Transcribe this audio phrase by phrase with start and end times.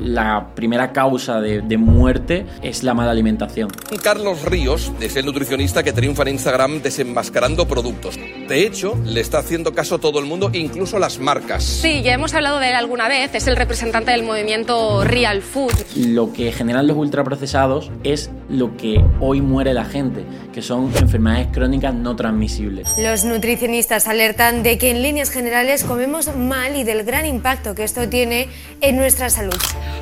[0.00, 3.70] La primera causa de, de muerte es la mala alimentación.
[4.02, 8.18] Carlos Ríos es el nutricionista que triunfa en Instagram desenmascarando productos.
[8.48, 11.62] De hecho, le está haciendo caso todo el mundo, incluso las marcas.
[11.62, 15.72] Sí, ya hemos hablado de él alguna vez, es el representante del movimiento Real Food.
[15.96, 21.48] Lo que generan los ultraprocesados es lo que hoy muere la gente, que son enfermedades
[21.52, 22.88] crónicas no transmisibles.
[22.98, 27.84] Los nutricionistas alertan de que en líneas generales comemos mal y del gran impacto que
[27.84, 28.48] esto tiene
[28.80, 29.58] en nuestra salud.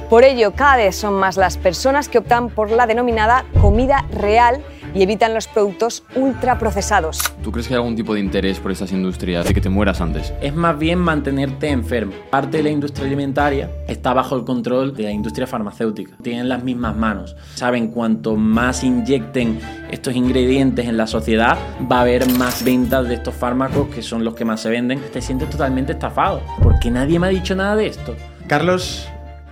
[0.08, 4.62] Por ello, cada vez son más las personas que optan por la denominada comida real
[4.95, 7.20] y evitan los productos ultraprocesados.
[7.42, 10.00] ¿Tú crees que hay algún tipo de interés por estas industrias de que te mueras
[10.00, 10.33] antes?
[10.41, 12.12] Es más bien mantenerte enfermo.
[12.30, 16.17] Parte de la industria alimentaria está bajo el control de la industria farmacéutica.
[16.23, 17.36] Tienen las mismas manos.
[17.55, 21.56] Saben cuanto más inyecten estos ingredientes en la sociedad,
[21.91, 25.00] va a haber más ventas de estos fármacos que son los que más se venden.
[25.12, 28.17] Te sientes totalmente estafado porque nadie me ha dicho nada de esto.
[28.47, 29.08] Carlos,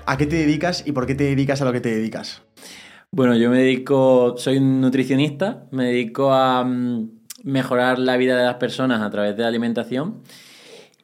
[0.06, 2.42] ¿a qué te dedicas y por qué te dedicas a lo que te dedicas?
[3.10, 7.10] Bueno, yo me dedico, soy un nutricionista, me dedico a mm,
[7.44, 10.22] mejorar la vida de las personas a través de la alimentación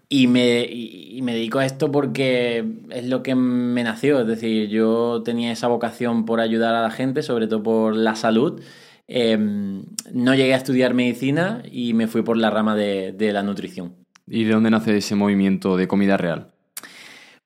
[0.08, 4.26] y me, y- y me dedico a esto porque es lo que me nació, es
[4.26, 8.60] decir, yo tenía esa vocación por ayudar a la gente, sobre todo por la salud.
[9.08, 13.42] Eh, no llegué a estudiar medicina y me fui por la rama de, de la
[13.42, 13.94] nutrición.
[14.26, 16.48] ¿Y de dónde nace ese movimiento de comida real?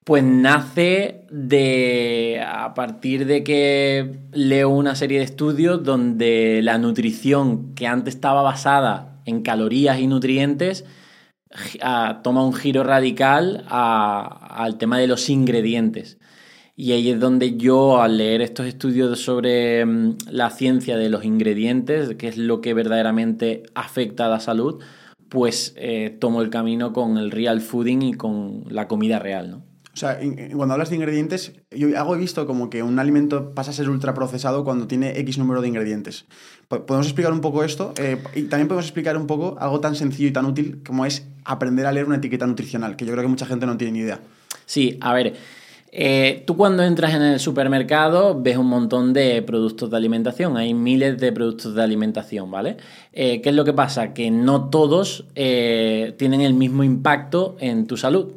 [0.06, 7.75] Pues nace de a partir de que leo una serie de estudios donde la nutrición
[7.75, 10.84] que antes estaba basada en calorías y nutrientes
[12.22, 16.19] toma un giro radical al tema de los ingredientes.
[16.77, 21.25] Y ahí es donde yo, al leer estos estudios sobre mm, la ciencia de los
[21.25, 24.81] ingredientes, que es lo que verdaderamente afecta a la salud,
[25.28, 29.66] pues eh, tomo el camino con el real fooding y con la comida real, ¿no?
[29.97, 33.55] O sea, en- cuando hablas de ingredientes, yo algo he visto como que un alimento
[33.55, 36.27] pasa a ser ultraprocesado cuando tiene X número de ingredientes.
[36.69, 37.95] Po- ¿Podemos explicar un poco esto?
[37.97, 41.27] Eh, y también podemos explicar un poco algo tan sencillo y tan útil como es
[41.47, 43.99] aprender a leer una etiqueta nutricional, que yo creo que mucha gente no tiene ni
[44.01, 44.21] idea.
[44.67, 45.33] Sí, a ver,
[45.93, 50.75] eh, tú cuando entras en el supermercado ves un montón de productos de alimentación, hay
[50.75, 52.77] miles de productos de alimentación, ¿vale?
[53.15, 54.13] Eh, ¿Qué es lo que pasa?
[54.13, 58.34] Que no todos eh, tienen el mismo impacto en tu salud.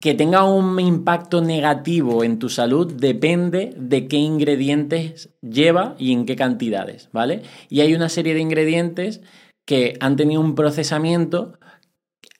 [0.00, 6.24] Que tenga un impacto negativo en tu salud depende de qué ingredientes lleva y en
[6.24, 7.42] qué cantidades, ¿vale?
[7.68, 9.22] Y hay una serie de ingredientes
[9.66, 11.58] que han tenido un procesamiento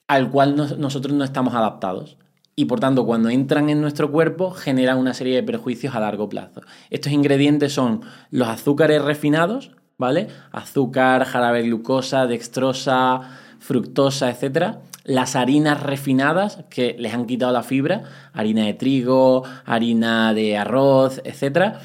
[0.07, 2.17] al cual nos- nosotros no estamos adaptados.
[2.55, 6.29] Y por tanto, cuando entran en nuestro cuerpo, generan una serie de perjuicios a largo
[6.29, 6.61] plazo.
[6.89, 10.27] Estos ingredientes son los azúcares refinados, ¿vale?
[10.53, 13.21] Azúcar, jarabe de glucosa, dextrosa,
[13.59, 14.77] fructosa, etc.
[15.09, 21.19] Las harinas refinadas, que les han quitado la fibra, harina de trigo, harina de arroz,
[21.23, 21.77] etc.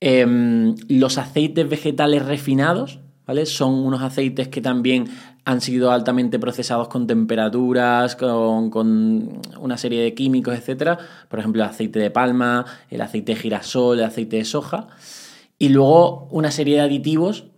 [0.00, 3.44] Em, los aceites vegetales refinados, ¿vale?
[3.44, 5.04] Son unos aceites que también
[5.44, 10.98] han sido altamente procesados con temperaturas, con, con una serie de químicos, etc.
[11.28, 14.88] Por ejemplo, el aceite de palma, el aceite de girasol, el aceite de soja.
[15.58, 17.48] Y luego una serie de aditivos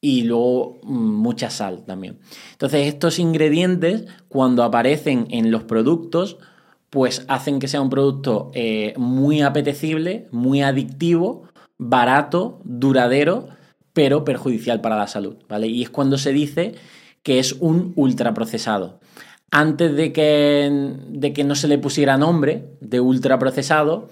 [0.00, 2.18] y luego mm, mucha sal también.
[2.52, 6.38] Entonces, estos ingredientes, cuando aparecen en los productos,
[6.90, 11.44] pues hacen que sea un producto eh, muy apetecible, muy adictivo,
[11.78, 13.48] barato, duradero,
[13.92, 15.68] pero perjudicial para la salud, ¿vale?
[15.68, 16.74] Y es cuando se dice
[17.22, 19.00] que es un ultraprocesado.
[19.52, 24.08] Antes de que, de que no se le pusiera nombre de ultraprocesado,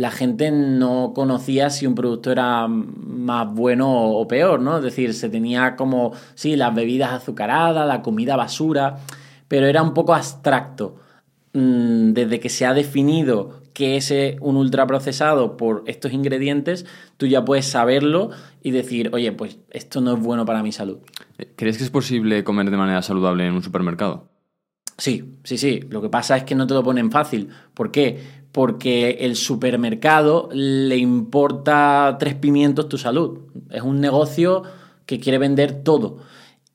[0.00, 4.78] la gente no conocía si un producto era más bueno o peor, ¿no?
[4.78, 9.00] Es decir, se tenía como, sí, las bebidas azucaradas, la comida basura,
[9.46, 10.96] pero era un poco abstracto.
[11.52, 16.86] Mm, Desde que se ha definido qué es eh, un ultraprocesado por estos ingredientes,
[17.18, 18.30] tú ya puedes saberlo
[18.62, 20.96] y decir, oye, pues esto no es bueno para mi salud.
[21.56, 24.30] ¿Crees que es posible comer de manera saludable en un supermercado?
[25.00, 25.80] Sí, sí, sí.
[25.88, 27.48] Lo que pasa es que no te lo ponen fácil.
[27.72, 28.39] ¿Por qué?
[28.52, 33.38] Porque el supermercado le importa tres pimientos tu salud.
[33.70, 34.62] Es un negocio
[35.06, 36.18] que quiere vender todo.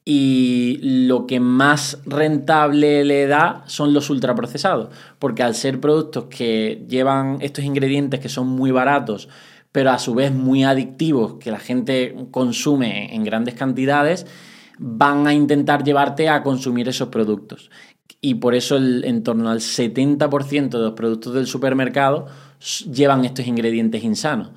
[0.06, 4.90] Y lo que más rentable le da son los ultraprocesados.
[5.20, 9.28] Porque al ser productos que llevan estos ingredientes que son muy baratos,
[9.72, 14.26] pero a su vez muy adictivos, que la gente consume en grandes cantidades,
[14.78, 17.70] van a intentar llevarte a consumir esos productos
[18.22, 22.28] y por eso en torno al 70% de los productos del supermercado
[22.92, 24.50] llevan estos ingredientes insanos.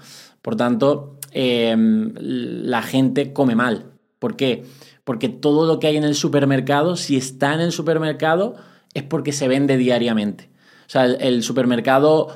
[0.42, 3.86] Por tanto, em, la gente come mal.
[4.18, 4.64] ¿Por qué?
[5.04, 8.56] Porque todo lo que hay en el supermercado, si está en el supermercado,
[8.94, 10.50] es porque se vende diariamente.
[10.86, 12.28] O sea, el supermercado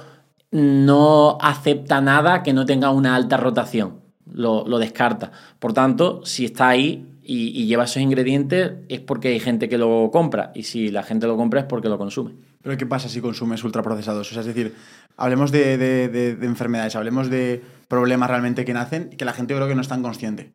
[0.52, 4.00] no acepta nada que no tenga una alta rotación.
[4.30, 5.32] Lo, descarta.
[5.58, 10.10] Por tanto, si está ahí, y, lleva esos ingredientes es porque hay gente que lo
[10.12, 12.32] compra y si la gente lo compra es porque lo consume.
[12.62, 14.30] Pero ¿qué pasa si consumes ultraprocesados?
[14.30, 14.74] O sea, es decir,
[15.16, 19.74] hablemos de, enfermedades, hablemos de problemas realmente que nacen y que la gente creo que
[19.74, 20.52] no es tan consciente.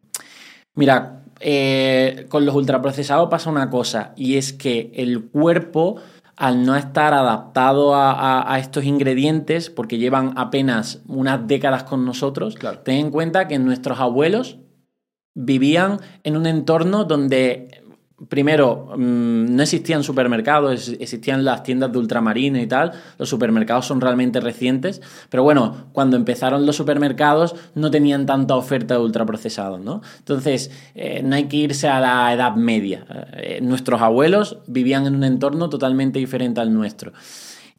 [0.75, 5.97] Mira, eh, con los ultraprocesados pasa una cosa y es que el cuerpo
[6.37, 12.97] al no estar adaptado a, estos ingredientes, porque llevan apenas unas décadas con nosotros, ten
[12.97, 14.59] en cuenta que nuestros abuelos
[15.39, 17.83] vivían en un entorno donde,
[18.27, 24.01] primero, mm, no existían supermercados, existían las tiendas de ultramarino y tal, los supermercados son
[24.01, 24.99] realmente recientes,
[25.29, 30.01] pero bueno, cuando empezaron los supermercados no tenían tanta oferta de ultraprocesados, ¿no?
[30.17, 33.05] Entonces, eh, no hay que irse a la edad media.
[33.33, 37.13] Eh, nuestros abuelos vivían en un entorno totalmente diferente al nuestro.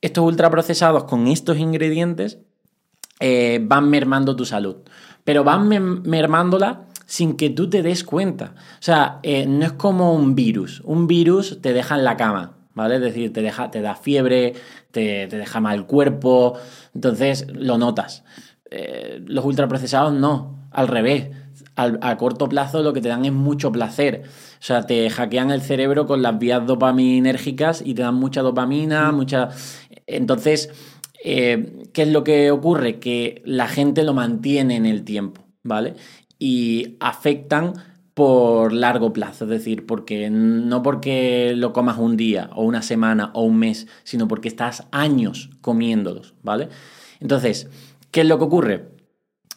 [0.01, 2.39] Estos ultraprocesados con estos ingredientes
[3.19, 4.77] eh, van mermando tu salud,
[5.25, 5.69] pero van
[6.05, 8.55] mermándola sin que tú te des cuenta.
[8.75, 10.83] O sea, eh, no es como un virus.
[10.85, 12.97] Un virus te deja en la cama, ¿vale?
[12.97, 14.53] Es decir, te, deja, te da fiebre,
[14.91, 16.59] te, deja mal el cuerpo,
[16.95, 18.25] entonces lo notas.
[18.71, 21.31] Eh, los ultraprocesados no, al revés.
[21.77, 24.25] a corto plazo lo que te dan es mucho placer.
[24.61, 29.13] O sea, te hackean el cerebro con las vías dopaminérgicas y te dan mucha dopamina,
[29.13, 29.49] mucha...
[30.07, 30.71] Entonces,
[31.25, 32.99] eh, ¿qué es lo que ocurre?
[32.99, 35.95] Que la gente lo mantiene en el tiempo, ¿vale?
[36.39, 37.75] Y afectan
[38.15, 43.31] por largo plazo, es decir, porque no porque lo comas un día o una semana
[43.33, 46.69] o un mes, sino porque estás años comiéndolos, ¿vale?
[47.21, 47.69] Entonces,
[48.11, 48.89] ¿qué es lo que ocurre?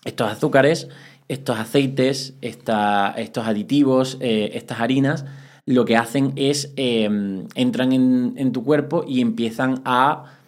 [0.06, 0.90] Estos azúcares,
[1.28, 5.26] estos aceites, estos aditivos, eh, estas harinas,
[5.66, 10.41] lo que hacen es em, entran en, en tu cuerpo y empiezan a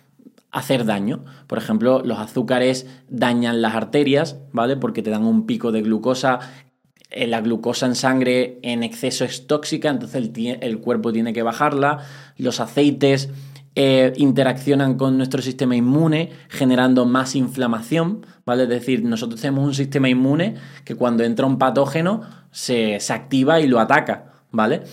[0.53, 1.25] hacer daño.
[1.47, 4.77] Por ejemplo, los azúcares dañan las arterias, ¿vale?
[4.77, 6.39] Porque te dan un pico de glucosa.
[7.09, 12.05] Eh, la glucosa en sangre en exceso es tóxica, entonces el, cuerpo tiene que bajarla.
[12.37, 13.31] Los aceites
[13.75, 18.63] eh, interaccionan con nuestro sistema inmune, generando más inflamación, ¿vale?
[18.63, 22.21] Es decir, nosotros tenemos un sistema inmune que cuando entra un patógeno
[22.51, 24.83] se, se activa y lo ataca, ¿vale?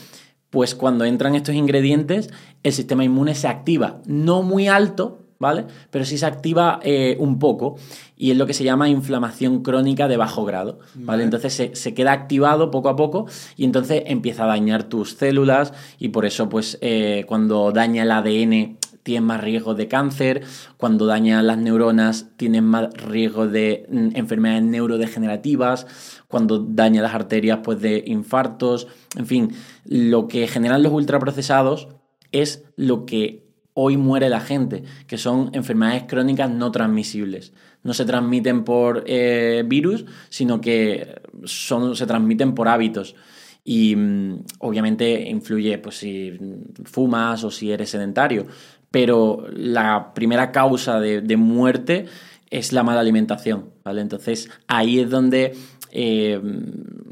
[0.49, 2.31] Pues cuando entran estos ingredientes,
[2.63, 5.65] el sistema inmune se activa, no muy alto, ¿vale?
[5.91, 7.77] Pero sí se activa eh, un poco
[8.17, 11.25] y es lo que se llama inflamación crónica de bajo grado, ¿vale?
[11.25, 16.09] Entonces se, queda activado poco a poco y entonces empieza a dañar tus células y
[16.09, 20.43] por eso pues eh, cuando daña el ADN tienes más riesgo de cáncer,
[20.77, 25.87] cuando daña las neuronas tienes más riesgo de mm, enfermedades neurodegenerativas,
[26.29, 29.53] cuando daña las arterias pues de infartos, en fin,
[29.87, 31.89] lo que generan los ultraprocesados
[32.31, 33.50] es lo que
[33.82, 37.55] hoy muere la gente, que son enfermedades crónicas no transmisibles.
[37.82, 43.17] No se transmiten por eh, virus, sino que son, se transmiten por hábitos.
[43.65, 46.39] Y mm, obviamente influye pues, si
[46.84, 48.46] fumas o si eres sedentario.
[48.91, 52.05] Pero la primera causa de, muerte
[52.51, 53.70] es la mala alimentación.
[53.82, 54.03] ¿vale?
[54.03, 55.55] Entonces ahí es donde
[55.91, 56.39] eh,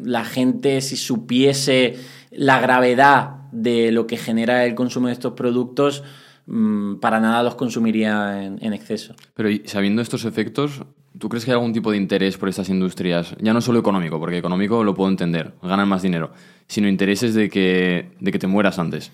[0.04, 1.96] la gente, si supiese
[2.30, 6.04] la gravedad de lo que genera el consumo de estos productos,
[7.00, 9.14] para nada los consumiría en, exceso.
[9.34, 10.82] Pero sabiendo estos efectos,
[11.18, 13.36] ¿tú crees que hay algún tipo de interés por estas industrias?
[13.40, 16.30] Ya no solo económico, porque económico lo puedo entender, ganan más dinero,
[16.66, 19.12] sino intereses de que, de que te mueras antes.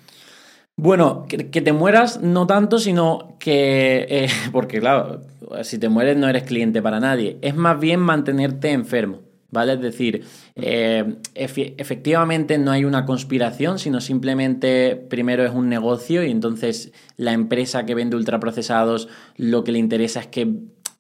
[0.76, 5.20] Bueno, que, te mueras no tanto, sino que, eh, porque claro,
[5.62, 9.20] si te mueres no eres cliente para nadie, es más bien mantenerte enfermo,
[9.54, 9.73] ¿vale?
[9.73, 10.23] Es decir,
[10.56, 16.92] eh, efe- efectivamente no hay una conspiración, sino simplemente primero es un negocio y entonces
[17.16, 19.08] la empresa que vende ultraprocesados
[19.38, 20.52] lo que le interesa es que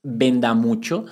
[0.02, 1.04] venda mucho,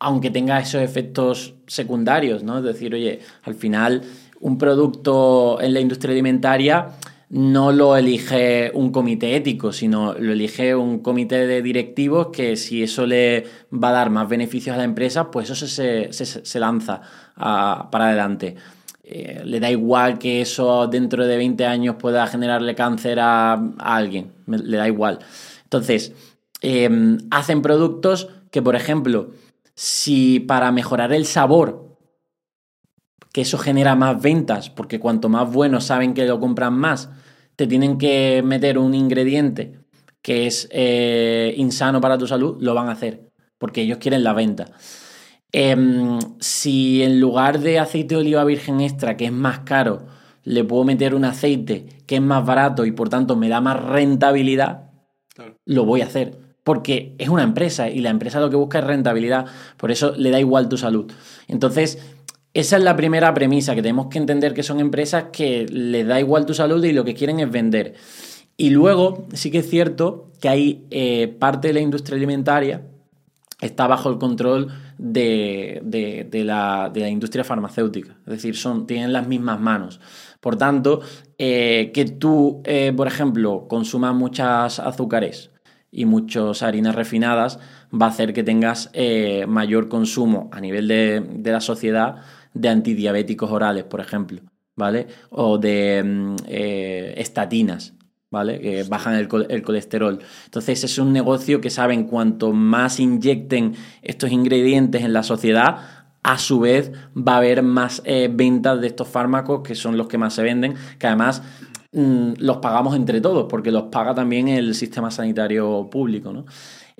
[0.00, 2.58] aunque tenga esos efectos secundarios, ¿no?
[2.58, 4.02] Es decir, oye, al final
[4.40, 6.88] un producto en la industria alimentaria
[7.30, 12.82] no lo elige un comité ético, sino lo elige un comité de directivos que si
[12.82, 16.60] eso le va a dar más beneficios a la empresa, pues eso se, se- se
[16.60, 17.02] lanza
[17.36, 18.54] a- para adelante.
[19.04, 24.32] Eh, le da igual que eso dentro de 20 años pueda generarle cáncer a, alguien,
[24.46, 25.18] le da igual.
[25.64, 26.12] Entonces,
[26.62, 26.88] eh,
[27.30, 29.30] hacen productos que, por ejemplo,
[29.74, 31.87] si para mejorar el sabor
[33.32, 37.10] que eso genera más ventas, porque cuanto más bueno saben que lo compran más,
[37.56, 39.78] te tienen que meter un ingrediente
[40.22, 44.32] que es eh, insano para tu salud, lo van a hacer, porque ellos quieren la
[44.32, 44.66] venta.
[45.52, 50.06] Em, si en lugar de aceite de oliva virgen extra, que es más caro,
[50.44, 53.82] le puedo meter un aceite que es más barato y por tanto me da más
[53.82, 54.90] rentabilidad,
[55.64, 56.38] lo voy a hacer.
[56.64, 59.46] Porque es una empresa y la empresa lo que busca es rentabilidad.
[59.78, 61.10] Por eso le da igual tu salud.
[61.46, 61.98] Entonces,
[62.60, 66.18] esa es la primera premisa, que tenemos que entender que son empresas que les da
[66.18, 67.94] igual tu salud y lo que quieren es vender.
[68.56, 72.82] Y luego, sí que es cierto que hay eh, parte de la industria alimentaria
[73.60, 78.16] está bajo el control de, de- la, de la industria farmacéutica.
[78.26, 80.00] Es decir, son, tienen las mismas manos.
[80.40, 81.00] Por tanto,
[81.38, 85.50] eh, que tú, eh, por ejemplo, consumas muchas azúcares
[85.92, 87.58] y muchas harinas refinadas,
[87.92, 88.90] va a hacer que tengas
[89.46, 92.16] mayor consumo a nivel de la sociedad
[92.54, 94.40] de antidiabéticos orales, por ejemplo,
[94.76, 95.06] ¿vale?
[95.30, 97.94] O de mm, eh, estatinas,
[98.30, 98.60] ¿vale?
[98.60, 100.18] Que bajan el, col- el colesterol.
[100.44, 105.78] Entonces es un negocio que saben cuanto más inyecten estos ingredientes en la sociedad,
[106.22, 110.08] a su vez va a haber más eh, ventas de estos fármacos que son los
[110.08, 111.42] que más se venden, que además
[111.92, 116.44] mm, los pagamos entre todos, porque los paga también el sistema sanitario público, ¿no?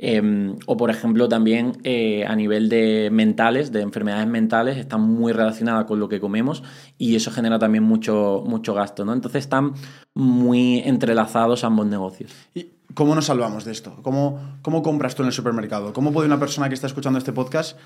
[0.01, 5.33] Eh, o por ejemplo también eh, a nivel de mentales, de enfermedades mentales, están muy
[5.33, 6.63] relacionadas con lo que comemos
[6.99, 9.13] y eso genera también mucho, mucho gasto, ¿no?
[9.13, 9.73] Entonces están
[10.15, 12.33] muy entrelazados ambos negocios.
[12.55, 13.97] ¿Y cómo nos salvamos de esto?
[14.03, 15.93] ¿Cómo, ¿Cómo compras tú en el supermercado?
[15.93, 17.77] ¿Cómo puede una persona que está escuchando este podcast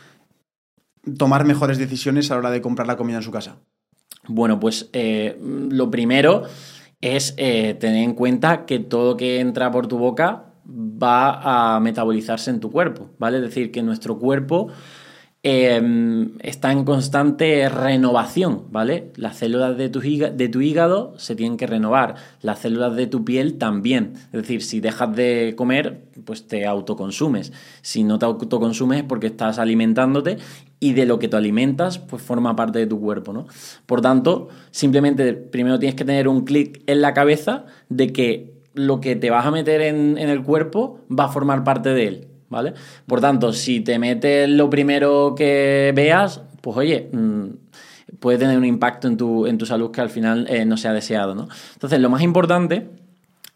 [1.16, 3.56] tomar mejores decisiones a la hora de comprar la comida en su casa?
[4.28, 6.42] Bueno, pues eh, lo primero
[7.00, 12.50] es eh, tener en cuenta que todo que entra por tu boca va a metabolizarse
[12.50, 13.38] en tu cuerpo, ¿vale?
[13.38, 14.68] Es decir, que nuestro cuerpo
[15.44, 19.10] eh, está en constante renovación, ¿vale?
[19.16, 23.08] Las células de tu, híga- de tu hígado se tienen que renovar, las células de
[23.08, 24.12] tu piel también.
[24.26, 27.52] Es decir, si dejas de comer, pues te autoconsumes.
[27.80, 30.36] Si no te autoconsumes es porque estás alimentándote
[30.78, 33.46] y de lo que te alimentas, pues forma parte de tu cuerpo, ¿no?
[33.86, 39.00] Por tanto, simplemente primero tienes que tener un clic en la cabeza de que lo
[39.00, 42.28] que te vas a meter en, en el cuerpo va a formar parte de él,
[42.48, 42.74] ¿vale?
[43.06, 47.46] Por tanto, si te metes lo primero que veas, pues oye, mm,
[48.20, 50.92] puede tener un impacto en tu, en tu salud que al final eh, no sea
[50.92, 51.48] deseado, ¿no?
[51.74, 52.88] Entonces, lo más importante,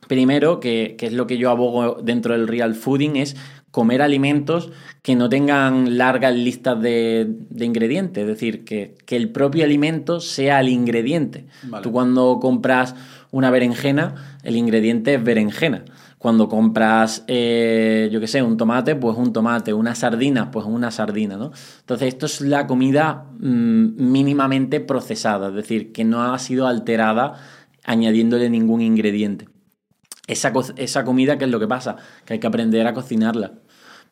[0.08, 3.36] primero, que, que es lo que yo abogo dentro del real fooding, es
[3.70, 4.70] comer alimentos
[5.02, 10.18] que no tengan largas listas de, de ingredientes, es decir, que, que el propio alimento
[10.18, 11.46] sea el ingrediente.
[11.64, 11.82] Vale.
[11.82, 12.94] Tú cuando compras
[13.30, 15.84] una berenjena, el ingrediente es berenjena.
[16.18, 20.92] Cuando compras, eh, yo qué sé, un tomate, pues un tomate, una sardina, pues una
[20.92, 21.50] sardina, ¿no?
[21.80, 27.34] Entonces, esto es la comida mm, mínimamente procesada, es decir, que no ha sido alterada
[27.84, 29.48] añadiéndole ningún ingrediente.
[30.28, 31.96] Esa, esa comida, ¿qué es lo que pasa?
[32.24, 33.52] Que hay que aprender a cocinarla.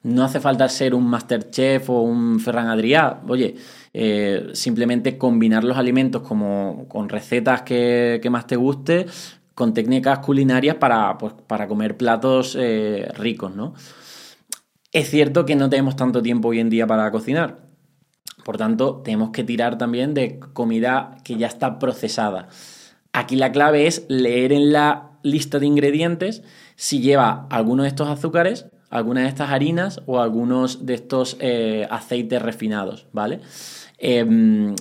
[0.03, 3.23] No hace falta ser un Masterchef o un Ferran Adrià.
[3.27, 3.55] Oye,
[3.93, 9.07] eh, simplemente combinar los alimentos como con recetas que, que más te guste,
[9.55, 13.75] con técnicas culinarias para, pues, para comer platos eh, ricos, ¿no?
[14.93, 17.65] Es cierto que no tenemos tanto tiempo hoy en día para cocinar.
[18.45, 22.49] Por tanto, tenemos que tirar también de comida que ya está procesada.
[23.13, 26.43] Aquí la clave es leer en la lista de ingredientes
[26.77, 31.87] si lleva alguno de estos azúcares, alguna de estas harinas o algunos de estos eh,
[31.91, 33.41] aceites refinados, ¿vale?
[33.99, 34.75] Em,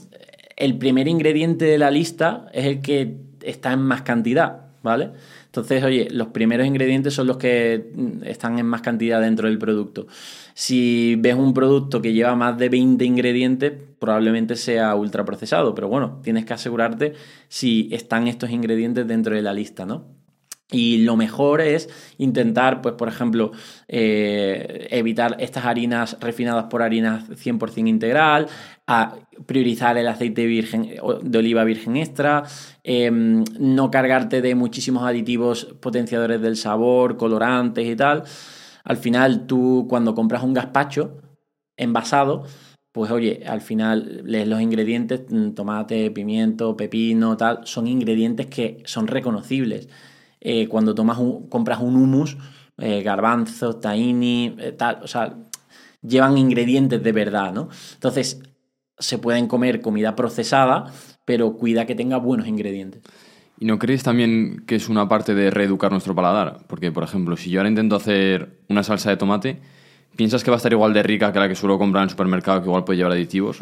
[0.56, 5.11] el primer ingrediente de la lista es el que está en más cantidad, ¿vale?
[5.45, 7.91] Entonces, oye, los primeros ingredientes son los que
[8.23, 10.05] están en más cantidad dentro del producto.
[10.53, 16.19] Si ves un producto que lleva más de 20 ingredientes, probablemente sea ultraprocesado, pero bueno,
[16.21, 17.13] tienes que asegurarte
[17.47, 20.23] si están estos ingredientes dentro de la lista, ¿no?
[20.73, 21.87] Y lo mejor es
[22.17, 23.51] intentar, pues, por ejemplo,
[23.87, 28.47] eh, evitar estas harinas refinadas por harinas 100% integral,
[28.87, 30.89] a priorizar el aceite virgen,
[31.21, 32.43] de oliva virgen extra,
[32.83, 38.23] em, no cargarte de muchísimos aditivos potenciadores del sabor, colorantes y tal.
[38.83, 41.21] Al final, tú cuando compras un gazpacho
[41.77, 42.43] envasado,
[42.91, 48.83] pues oye, al final lees los ingredientes, mm, tomate, pimiento, pepino, tal, son ingredientes que
[48.85, 49.89] son reconocibles.
[50.41, 51.17] Eh, cuando tomas
[51.49, 52.37] compras un hummus,
[52.77, 55.37] eh, garbanzos, tahini, eh, tal, o sea,
[56.01, 57.69] llevan ingredientes de verdad, ¿no?
[57.95, 58.41] Entonces,
[59.03, 60.86] se pueden comer comida procesada,
[61.25, 63.01] pero cuida que tenga buenos ingredientes.
[63.60, 66.60] ¿Y no crees también que es una parte de reeducar nuestro paladar?
[66.67, 69.60] Porque, por ejemplo, si yo ahora intento hacer una salsa de tomate,
[70.15, 72.10] ¿piensas que va a estar igual de rica que la que suelo comprar en el
[72.10, 73.62] supermercado, que igual puede llevar aditivos?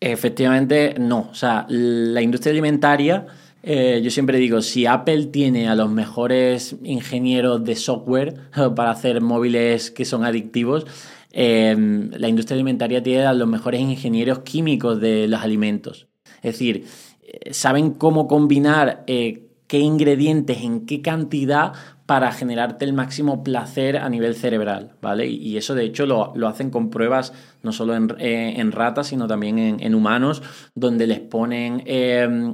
[0.00, 1.28] Efectivamente, no.
[1.30, 3.26] O sea, la industria alimentaria,
[3.62, 8.34] eh, yo siempre digo, si Apple tiene a los mejores ingenieros de software
[8.76, 10.86] para hacer móviles que son adictivos,
[11.32, 11.74] eh,
[12.12, 16.08] la industria alimentaria tiene a los mejores ingenieros químicos de los alimentos.
[16.42, 16.84] Es decir,
[17.22, 21.72] eh, saben cómo combinar eh, qué ingredientes, en qué cantidad
[22.04, 25.26] para generarte el máximo placer a nivel cerebral, ¿vale?
[25.28, 29.94] Y eso de hecho lo, hacen con pruebas no solo en, ratas, sino también en,
[29.94, 30.42] humanos,
[30.74, 31.84] donde les ponen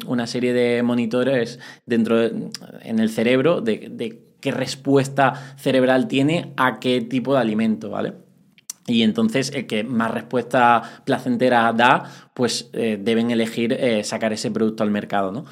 [0.07, 6.79] una serie de monitores dentro en el cerebro de, de qué respuesta cerebral tiene a
[6.79, 8.28] qué tipo de alimento, ¿vale?
[8.89, 14.51] Y entonces el que más respuesta placentera da, pues eh, deben elegir eh, sacar ese
[14.51, 15.45] producto al mercado, ¿no?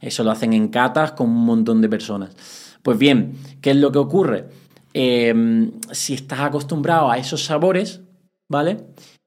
[0.00, 2.36] Eso lo hacen en catas con un montón de personas.
[2.82, 4.46] Pues bien, ¿qué es lo que ocurre?
[4.94, 8.02] Em, si estás acostumbrado a esos sabores,
[8.48, 8.84] ¿vale?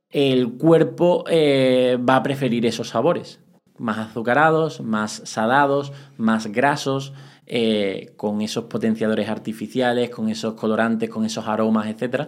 [0.09, 3.41] El cuerpo eh, va a preferir esos sabores.
[3.77, 7.13] Más azucarados, más salados, más grasos,
[8.15, 12.27] con esos potenciadores artificiales, con esos colorantes, con esos aromas, etcétera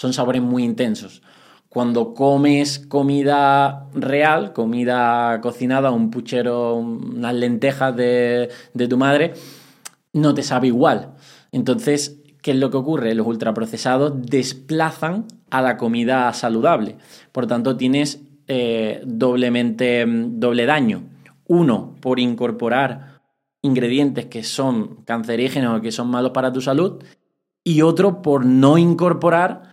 [0.00, 1.20] son sabores muy intensos.
[1.68, 8.48] Cuando comes comida real, comida cocinada, un puchero, unas lentejas de,
[8.88, 9.34] tu madre,
[10.14, 11.16] no te sabe igual.
[11.52, 13.14] Entonces, ¿qué es lo que ocurre?
[13.14, 16.96] Los ultraprocesados desplazan a la comida saludable.
[17.30, 21.02] Por tanto, tienes eh, doblemente doble daño.
[21.46, 23.20] Uno, por incorporar
[23.60, 27.04] ingredientes que son cancerígenos o que son malos para tu salud.
[27.62, 29.70] Y otro, por no incorporar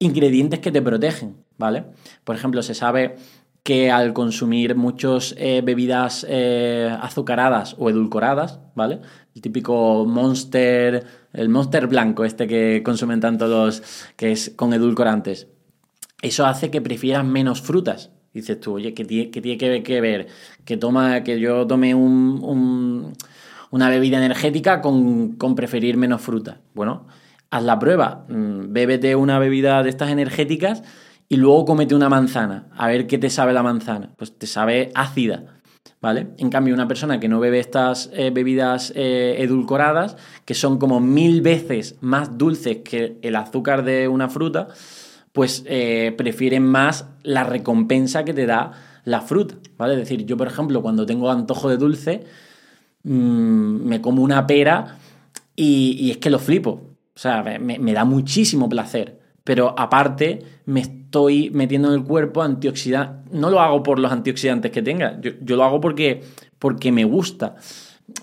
[0.00, 1.84] ingredientes que te protegen, ¿vale?
[2.24, 3.16] Por ejemplo, se sabe
[3.62, 9.00] que al consumir muchas eh, bebidas eh, azucaradas o edulcoradas, ¿vale?
[9.34, 13.82] El típico monster, el monster blanco, este que consumen tanto los,
[14.16, 15.48] que es con edulcorantes,
[16.22, 18.10] eso hace que prefieras menos frutas.
[18.32, 20.28] Dices tú, oye, ¿qué tiene, tiene que, ver?
[20.64, 23.12] Que, toma, que yo tome un,
[23.70, 26.60] una bebida energética con, con preferir menos fruta.
[26.74, 27.06] Bueno,
[27.50, 30.82] haz la prueba, mm, bébete una bebida de estas energéticas
[31.28, 34.10] y luego comete una manzana, a ver qué te sabe la manzana.
[34.16, 35.60] Pues te sabe ácida,
[36.00, 36.28] ¿vale?
[36.38, 41.00] En cambio, una persona que no bebe estas eh, bebidas eh, edulcoradas, que son como
[41.00, 44.68] mil veces más dulces que el azúcar de una fruta,
[45.32, 48.72] pues eh, prefieren más la recompensa que te da
[49.04, 49.94] la fruta, ¿vale?
[49.94, 52.24] Es decir, yo, por ejemplo, cuando tengo antojo de dulce,
[53.04, 54.98] mm, me como una pera
[55.54, 56.89] y es que lo flipo.
[57.20, 59.20] O sea, me, da muchísimo placer.
[59.44, 63.30] Pero aparte, me estoy metiendo en el cuerpo antioxidantes.
[63.30, 65.20] No lo hago por los antioxidantes que tenga.
[65.20, 66.22] Yo, lo hago porque,
[66.58, 67.56] porque me gusta.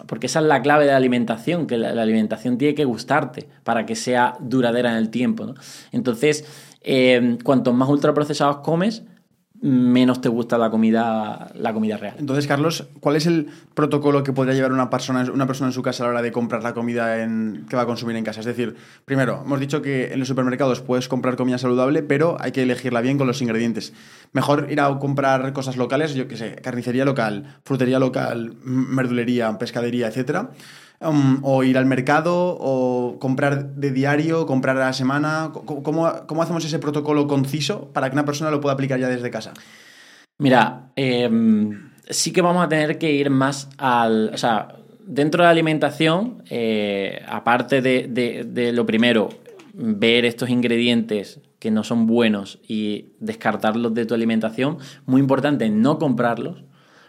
[0.08, 3.86] Porque esa es la clave de la alimentación, que la, alimentación tiene que gustarte para
[3.86, 5.54] que sea duradera en el tiempo.
[5.92, 6.46] Entonces,
[6.82, 9.04] eh, cuantos más ultraprocesados comes,
[9.62, 12.16] menos te gusta la comida, la comida real.
[12.20, 15.82] Entonces, Carlos, ¿cuál es el protocolo que podría llevar una persona, una persona en su
[15.82, 18.42] casa a la hora de comprar la comida en, que va a consumir en casa?
[18.42, 22.52] Es decir, primero, hemos dicho que en los supermercados puedes comprar comida saludable, pero hay
[22.52, 23.94] que elegirla bien con los ingredientes.
[24.32, 30.08] Mejor ir a comprar cosas locales, yo qué sé, carnicería local, frutería local, verdulería, pescadería,
[30.08, 30.52] etcétera
[31.00, 35.52] Um, o ir al mercado, o comprar de diario, comprar a la semana?
[35.54, 39.54] ¿Cómo, hacemos ese protocolo conciso para que una persona lo pueda aplicar ya desde casa?
[40.40, 44.32] Mira, em, sí que vamos a tener que ir más al...
[44.34, 44.70] O sea,
[45.06, 49.30] dentro de la alimentación, eh, aparte de, lo primero,
[49.74, 56.00] ver estos ingredientes que no son buenos y descartarlos de tu alimentación, muy importante no
[56.00, 56.64] comprarlos.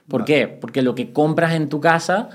[0.08, 0.46] ¿Por qué?
[0.46, 2.28] Porque lo que compras en tu casa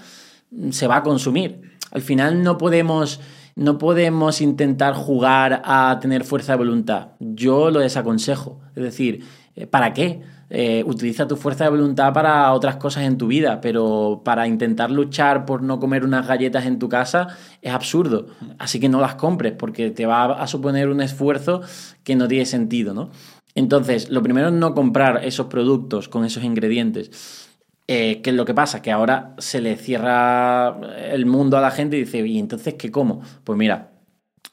[0.72, 1.62] se va a consumir.
[1.92, 3.20] Al final no podemos,
[3.56, 7.10] no podemos intentar jugar a tener fuerza de voluntad.
[7.20, 8.60] Yo lo desaconsejo.
[8.76, 9.24] Es decir,
[9.56, 10.22] eh, ¿para qué?
[10.56, 14.92] Eh, utiliza tu fuerza de voluntad para otras cosas en tu vida, pero para intentar
[14.92, 17.30] luchar por no comer unas galletas en tu casa
[17.62, 18.28] es absurdo.
[18.60, 21.62] Así que no las compres porque te va a suponer un esfuerzo
[22.04, 23.10] que no tiene sentido, ¿no?
[23.56, 27.50] Entonces, lo primero es no comprar esos productos con esos ingredientes.
[27.88, 28.82] Eh, ¿Qué es lo que pasa?
[28.82, 30.78] Que ahora se le cierra
[31.12, 33.22] el mundo a la gente y dice, ¿y entonces qué como?
[33.44, 33.92] Pues mira,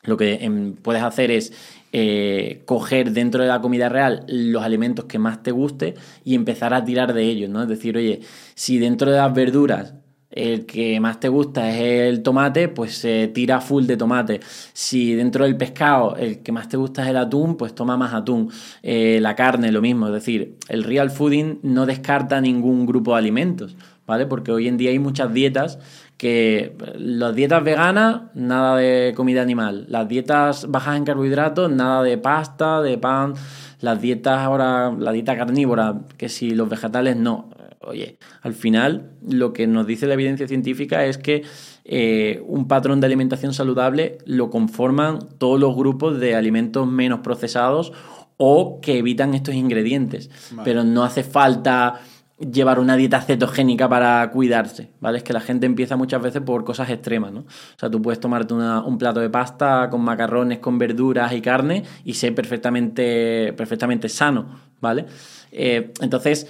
[0.02, 1.52] lo que em, puedes hacer es
[1.92, 6.74] eh, coger dentro de la comida real los alimentos que más te guste y empezar
[6.74, 7.62] a tirar de ellos, ¿no?
[7.62, 8.20] Es decir, oye,
[8.54, 9.94] si dentro de las verduras
[10.30, 14.40] el que más te gusta es el tomate, pues se tira full de tomate.
[14.72, 18.14] Si dentro del pescado el que más te gusta es el atún, pues toma más
[18.14, 18.50] atún.
[18.82, 20.06] Eh, la carne, lo mismo.
[20.06, 24.26] Es decir, el real fooding no descarta ningún grupo de alimentos, ¿vale?
[24.26, 25.78] Porque hoy en día hay muchas dietas
[26.16, 29.86] que las dietas veganas, nada de comida animal.
[29.88, 33.34] Las dietas bajas en carbohidratos, nada de pasta, de pan.
[33.80, 37.48] Las dietas ahora, la dieta carnívora, que si los vegetales no
[37.80, 41.42] oye, al final lo que nos dice la evidencia científica es que
[41.84, 47.92] eh, un patrón de alimentación saludable lo conforman todos los grupos de alimentos menos procesados
[48.36, 50.30] o que evitan estos ingredientes.
[50.64, 52.00] Pero no hace falta
[52.38, 55.18] llevar una dieta cetogénica para cuidarse, ¿vale?
[55.18, 57.40] Es que la gente empieza muchas veces por cosas extremas, ¿no?
[57.40, 61.84] O sea, tú puedes tomarte un plato de pasta con macarrones, con verduras y carne
[62.02, 64.46] y ser perfectamente, perfectamente sano,
[64.80, 65.04] ¿vale?
[65.52, 66.46] Eh, entonces,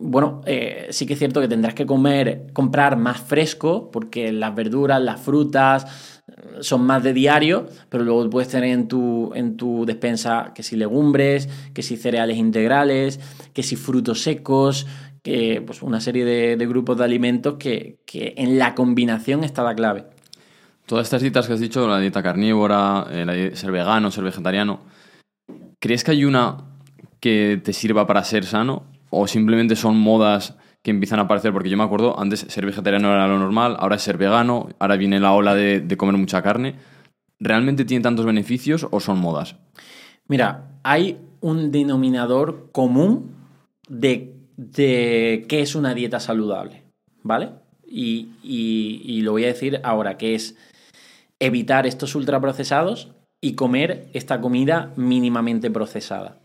[0.00, 4.54] bueno, eh, sí que es cierto que tendrás que comer, comprar más fresco, porque las
[4.54, 9.56] verduras, las frutas eh, son más de diario, pero luego puedes tener en tu, en
[9.56, 13.20] tu despensa que si legumbres, que si cereales integrales,
[13.52, 14.86] que si frutos secos,
[15.22, 19.74] que pues una serie de, grupos de alimentos que, que, en la combinación está la
[19.74, 20.04] clave.
[20.86, 24.80] Todas estas dietas que has dicho, la dieta carnívora, eh, ser vegano, ser vegetariano,
[25.80, 26.58] ¿crees que hay una
[27.20, 31.70] que te sirva para ser sano o simplemente son modas que empiezan a aparecer, porque
[31.70, 35.20] yo me acuerdo, antes ser vegetariano era lo normal, ahora es ser vegano, ahora viene
[35.20, 36.76] la ola de, comer mucha carne.
[37.40, 39.56] ¿Realmente tiene tantos beneficios o son modas?
[40.26, 43.34] Mira, hay un denominador común
[43.88, 44.34] de,
[44.74, 46.82] qué es una dieta saludable,
[47.22, 47.50] ¿vale?
[47.86, 50.56] Y, y, lo voy a decir ahora, que es
[51.38, 56.38] evitar estos ultraprocesados y comer esta comida mínimamente procesada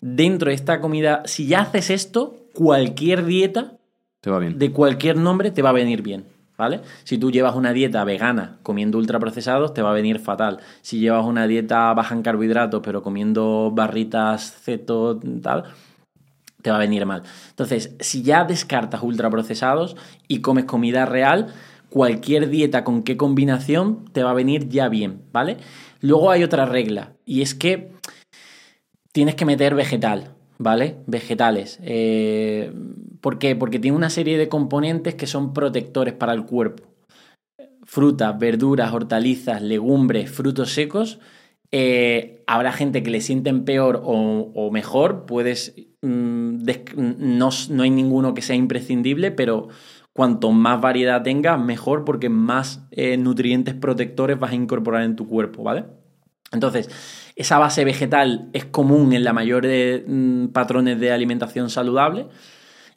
[0.00, 3.72] dentro de esta comida, si ya haces esto, cualquier dieta
[4.20, 4.58] te va bien.
[4.58, 6.24] de cualquier nombre te va a venir bien.
[6.58, 6.82] ¿Vale?
[7.04, 10.58] Si tú llevas una dieta vegana comiendo ultraprocesados, te va a venir fatal.
[10.82, 15.64] Si llevas una dieta baja en carbohidratos, pero comiendo barritas, ceto, tal,
[16.60, 17.22] te va a venir mal.
[17.48, 19.96] Entonces, si ya descartas ultraprocesados
[20.28, 21.46] y comes comida real,
[21.88, 25.56] cualquier dieta con qué combinación te va a venir ya bien, ¿vale?
[26.00, 27.92] Luego hay otra regla, y es que
[29.12, 30.96] tienes que meter vegetal, ¿vale?
[31.06, 31.78] Vegetales.
[31.82, 32.72] Eh,
[33.20, 33.56] ¿Por qué?
[33.56, 36.84] Porque tiene una serie de componentes que son protectores para el cuerpo.
[37.84, 41.18] Frutas, verduras, hortalizas, legumbres, frutos secos.
[41.72, 45.26] Eh, habrá gente que le sienten peor o, mejor.
[45.26, 45.74] Puedes.
[46.02, 46.64] Mm,
[46.96, 49.68] no, no hay ninguno que sea imprescindible, pero
[50.12, 55.26] cuanto más variedad tengas, mejor porque más eh, nutrientes protectores vas a incorporar en tu
[55.28, 55.84] cuerpo, ¿vale?
[56.52, 56.90] Entonces,
[57.36, 62.26] esa base vegetal es común en la mayoría de mm, patrones de alimentación saludable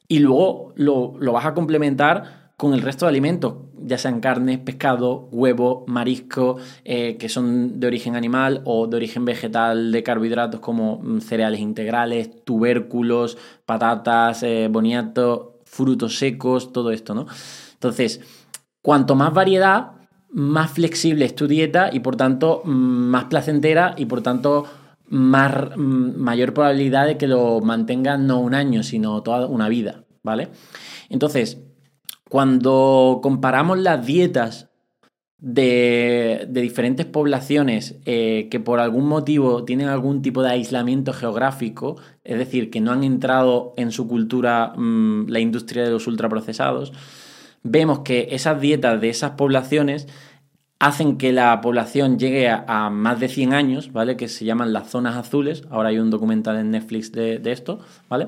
[0.07, 5.27] y luego lo, vas a complementar con el resto de alimentos, ya sean carnes, pescado,
[5.31, 10.99] huevo, marisco, eh, que son de origen animal o de origen vegetal de carbohidratos como
[11.01, 17.25] mm, cereales integrales, tubérculos, patatas, eh, boniato, frutos secos, todo esto, ¿no?
[17.73, 18.21] Entonces,
[18.81, 20.02] cuanto más variedad,
[20.33, 24.65] más flexible es tu dieta y por tanto más placentera y por tanto
[25.07, 30.49] más, mayor probabilidad de que lo mantengas no un año, sino toda una vida, ¿vale?
[31.09, 31.61] Entonces,
[32.29, 34.69] cuando comparamos las dietas
[35.37, 42.39] de, diferentes poblaciones eh, que por algún motivo tienen algún tipo de aislamiento geográfico, es
[42.39, 46.93] decir, que no han entrado en su cultura mm, la industria de los ultraprocesados,
[47.63, 50.07] vemos que esas dietas de esas poblaciones
[50.79, 54.17] hacen que la población llegue a, más de 100 años, ¿vale?
[54.17, 55.63] Que se llaman las zonas azules.
[55.69, 58.27] Ahora hay un documental en Netflix de, esto, ¿vale?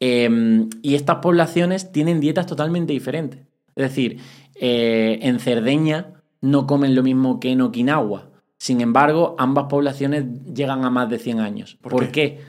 [0.00, 3.40] Em, y estas poblaciones tienen dietas totalmente diferentes.
[3.74, 4.20] Es decir,
[4.54, 8.30] eh, en Cerdeña no comen lo mismo que en Okinawa.
[8.56, 11.76] Sin embargo, ambas poblaciones llegan a más de 100 años.
[11.82, 12.40] ¿Por, qué?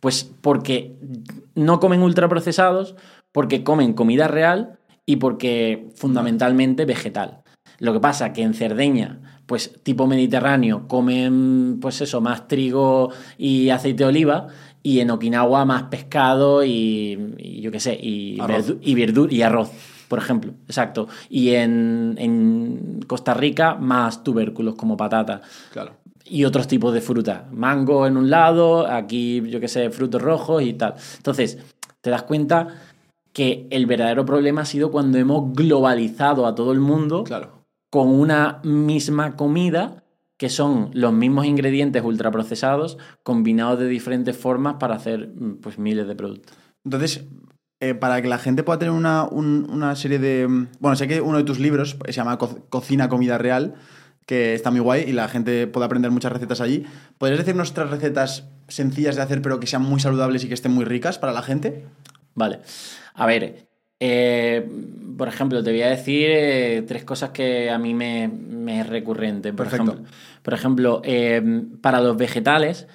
[0.00, 0.94] Pues porque
[1.54, 2.96] no comen ultraprocesados,
[3.32, 7.42] porque comen comida real y porque fundamentalmente vegetal.
[7.78, 13.70] Lo que pasa que en Cerdeña, pues tipo mediterráneo, comen pues eso, más trigo y
[13.70, 14.46] aceite de oliva
[14.82, 19.42] y en Okinawa más pescado y, y yo qué sé, y, verdu- y verdura y
[19.42, 19.70] arroz,
[20.08, 21.08] por ejemplo, exacto.
[21.28, 25.40] Y en, en Costa Rica más tubérculos como patata
[25.72, 25.92] Claro.
[26.24, 27.46] y otros tipos de fruta.
[27.52, 30.94] Mango en un lado, aquí yo qué sé, frutos rojos y tal.
[31.16, 31.58] Entonces,
[32.00, 32.68] te das cuenta
[33.34, 37.66] que el verdadero problema ha sido cuando hemos globalizado a todo el mundo Claro.
[37.90, 40.04] con una misma comida
[40.38, 46.06] que son los mismos ingredientes ultraprocesados combinados de diferentes formas para hacer mm, pues miles
[46.08, 46.56] de productos.
[46.84, 47.24] Entonces,
[47.80, 50.48] eh, para que la gente pueda tener una, un- una serie de...
[50.48, 53.74] mm, Bueno, sé que uno de tus libros se llama Co- Cocina Comida Real,
[54.26, 56.84] que está muy guay y la gente puede aprender muchas recetas allí.
[57.18, 60.72] ¿Podrías decirnos tres recetas sencillas de hacer pero que sean muy saludables y que estén
[60.72, 61.84] muy ricas para la gente?
[62.34, 62.60] Vale.
[63.14, 63.68] A ver,
[64.00, 64.68] eh,
[65.16, 68.86] por ejemplo, te voy a decir eh, tres cosas que a mí me, me es
[68.86, 69.52] recurrente.
[69.52, 69.92] Por Perfecto.
[69.92, 70.10] ejemplo,
[70.42, 72.86] por ejemplo eh, para los vegetales,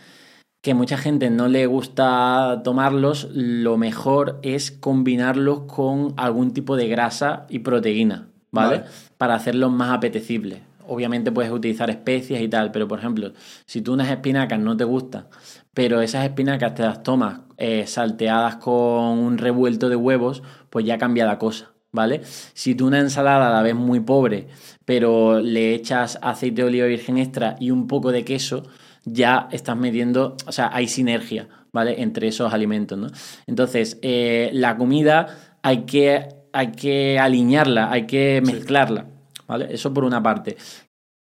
[0.62, 6.90] que mucha gente no le gusta tomarlos, lo mejor es combinarlos con algún tipo de
[6.90, 8.80] grasa y proteína, ¿vale?
[8.80, 8.90] Vale.
[9.18, 10.60] Para hacerlos más apetecibles.
[10.86, 13.32] Obviamente puedes utilizar especias y tal, pero por ejemplo,
[13.66, 15.28] si tú unas espinacas no te gustan,
[15.74, 20.98] pero esas espinacas te las tomas eh, salteadas con un revuelto de huevos, pues ya
[20.98, 22.22] cambia la cosa, ¿vale?
[22.54, 24.48] Si tú una ensalada la ves muy pobre,
[24.86, 28.64] pero le echas aceite de oliva virgen extra y un poco de queso,
[29.06, 32.02] ya estás metiendo, o sea, hay sinergia, ¿vale?
[32.02, 33.08] Entre esos alimentos, ¿no?
[33.46, 39.06] Entonces, eh, la comida hay que, hay que alinearla, hay que mezclarla,
[39.48, 39.68] ¿vale?
[39.72, 40.58] Eso por una parte.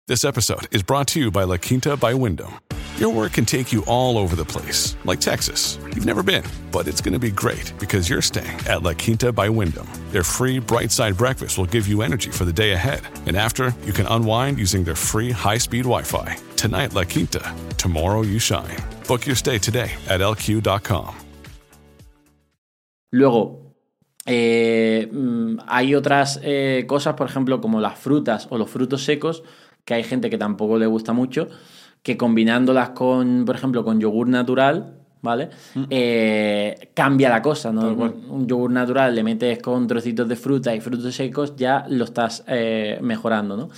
[0.07, 2.13] This episode is brought to you by La Quinta by.
[3.01, 5.79] Your work can take you all over the place, like Texas.
[5.95, 9.31] You've never been, but it's going to be great because you're staying at La Quinta
[9.31, 9.87] by Wyndham.
[10.11, 13.01] Their free bright side breakfast will give you energy for the day ahead.
[13.25, 16.37] And after, you can unwind using their free high speed Wi Fi.
[16.57, 17.41] Tonight, La Quinta.
[17.75, 18.77] Tomorrow, you shine.
[19.07, 21.15] Book your stay today at lq.com.
[23.09, 23.73] Luego,
[24.27, 29.41] eh, mm, hay otras eh, cosas, por ejemplo, como las frutas o los frutos secos,
[29.85, 31.49] que hay gente que tampoco le gusta mucho,
[32.03, 35.49] que combinándolas con, por ejemplo, con yogur natural, ¿vale?
[35.89, 37.89] Eh, cambia la cosa, ¿no?
[38.29, 42.43] Un yogur natural le metes con trocitos de fruta y frutos secos, ya lo estás
[42.47, 43.69] eh, mejorando, ¿no?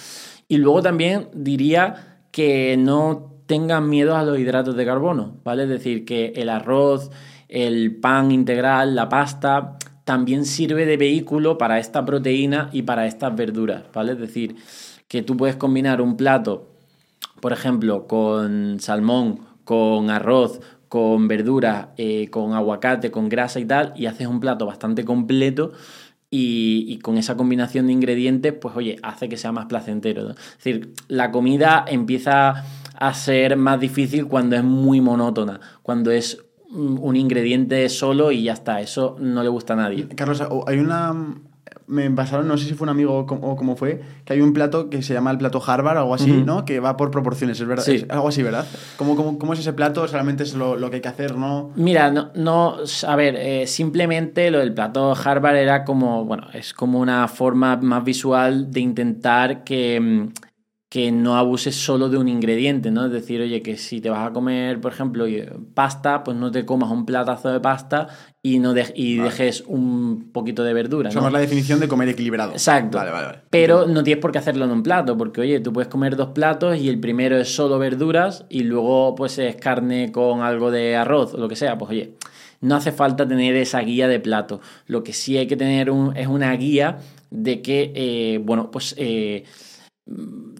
[0.47, 5.63] Y luego también diría que no tengan miedo a los hidratos de carbono, ¿vale?
[5.63, 7.11] Es decir, que el arroz,
[7.49, 13.35] el pan integral, la pasta, también sirve de vehículo para esta proteína y para estas
[13.35, 14.13] verduras, ¿vale?
[14.13, 14.55] Es decir,
[15.07, 16.72] que tú puedes combinar un plato,
[17.43, 23.91] por ejemplo, con salmón, con arroz, con verduras, eh, con aguacate, con grasa y tal,
[23.97, 25.73] y haces un plato bastante completo
[26.29, 30.29] y, con esa combinación de ingredientes, pues oye, hace que sea más placentero.
[30.29, 32.63] Es decir, la comida empieza
[32.97, 38.53] a ser más difícil cuando es muy monótona, cuando es un ingrediente solo y ya
[38.53, 40.07] está, eso no le gusta a nadie.
[40.15, 41.13] Carlos, hay una...
[41.87, 44.41] Me pasaron, no sé si fue un amigo o cómo, o cómo fue, que hay
[44.41, 46.31] un plato que se llama el plato Harvard o algo así.
[46.31, 46.65] ¿no?
[46.65, 47.83] Que va por proporciones, es verdad.
[47.83, 47.95] Sí.
[47.95, 48.65] Es algo así, ¿verdad?
[48.97, 50.07] ¿Cómo, cómo, cómo es ese plato?
[50.07, 51.71] ¿Solamente es lo, lo que hay que hacer, no?
[51.75, 56.73] Mira, no, no a ver, eh, simplemente lo del plato Harvard era como, bueno, es
[56.73, 60.27] como una forma más visual de intentar que, mm,
[60.93, 63.07] que no abuses solo de un ingrediente, ¿no?
[63.07, 65.25] Es decir, oye, que si te vas a comer, por ejemplo,
[65.73, 68.09] pasta, pues no te comas un platazo de pasta
[68.43, 69.29] y, no y Vale.
[69.31, 71.31] dejes un poquito de verdura, Eso ¿no?
[71.31, 72.51] la definición de comer equilibrado.
[72.51, 72.99] Exacto.
[72.99, 73.39] Vale, vale, vale.
[73.49, 76.29] Pero no tienes por qué hacerlo en un plato, porque oye, tú puedes comer dos
[76.29, 80.95] platos y el primero es solo verduras y luego pues es carne con algo de
[80.95, 81.75] arroz o lo que sea.
[81.75, 82.13] Pues oye,
[82.61, 84.61] no hace falta tener esa guía de plato.
[84.85, 86.99] Lo que sí hay que tener un- es una guía
[87.31, 89.43] de que, eh, bueno, pues eh,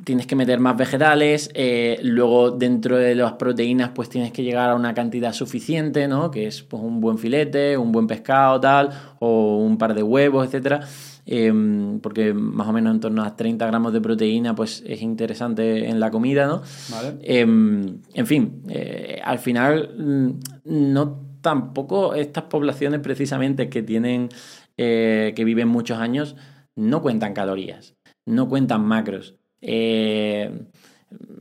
[0.05, 4.69] tienes que meter más vegetales, eh, luego dentro de las proteínas pues tienes que llegar
[4.69, 6.31] a una cantidad suficiente, ¿no?
[6.31, 10.45] Que es pues un buen filete, un buen pescado, tal, o un par de huevos,
[10.45, 10.81] etcétera.
[11.25, 15.87] Em, porque más o menos en torno a 30 gramos de proteína pues es interesante
[15.89, 16.61] en la comida, ¿no?
[16.89, 17.17] Vale.
[17.21, 20.29] Em, en fin, eh, al final mm,
[20.65, 24.29] no tampoco estas poblaciones precisamente que tienen,
[24.77, 26.35] eh, que viven muchos años,
[26.75, 27.95] no cuentan calorías,
[28.25, 29.35] no cuentan macros.
[29.61, 30.51] Eh,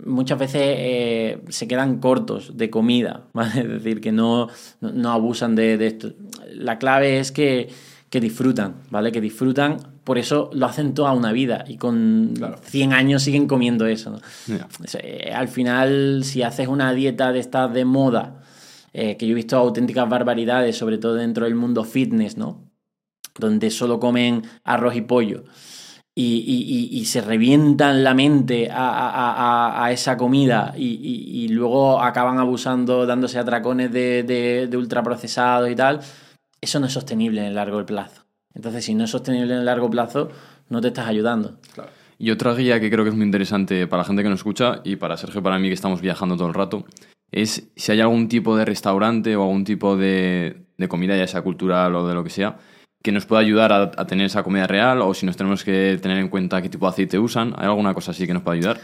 [0.06, 3.60] muchas veces eh, se quedan cortos de comida, ¿vale?
[3.60, 4.48] Es decir, que no,
[4.80, 6.12] no, no abusan de, de esto.
[6.50, 7.68] La clave es que,
[8.12, 9.10] que disfrutan, ¿vale?
[9.10, 13.86] Que disfrutan, por eso lo hacen toda una vida y con 100 años siguen comiendo
[13.86, 14.20] eso,
[15.02, 18.42] eh, al final, si haces una dieta de estas de moda,
[18.92, 22.70] eh, que yo he visto auténticas barbaridades, sobre todo dentro del mundo fitness, ¿no?
[23.38, 25.44] Donde solo comen arroz y pollo.
[26.14, 30.84] Y, y- y- se revientan la mente a, a- a- esa comida y,
[31.44, 36.00] y- luego acaban abusando, dándose atracones de, de, de ultraprocesados y tal,
[36.60, 38.22] eso no es sostenible en el largo plazo.
[38.54, 40.30] Entonces, si no es sostenible en el largo plazo,
[40.68, 41.58] no te estás ayudando.
[42.18, 44.80] Y otra guía que creo que es muy interesante para la gente que nos escucha
[44.84, 46.84] y para Sergio para mí que estamos viajando todo el rato
[47.32, 51.40] es si hay algún tipo de restaurante o algún tipo de, de comida, ya sea
[51.40, 52.58] cultural o de lo que sea,
[53.02, 55.98] que nos pueda ayudar a, a tener esa comida real o si nos tenemos que
[56.00, 57.54] tener en cuenta qué tipo de aceite usan.
[57.56, 58.78] ¿Hay alguna cosa así que nos pueda ayudar?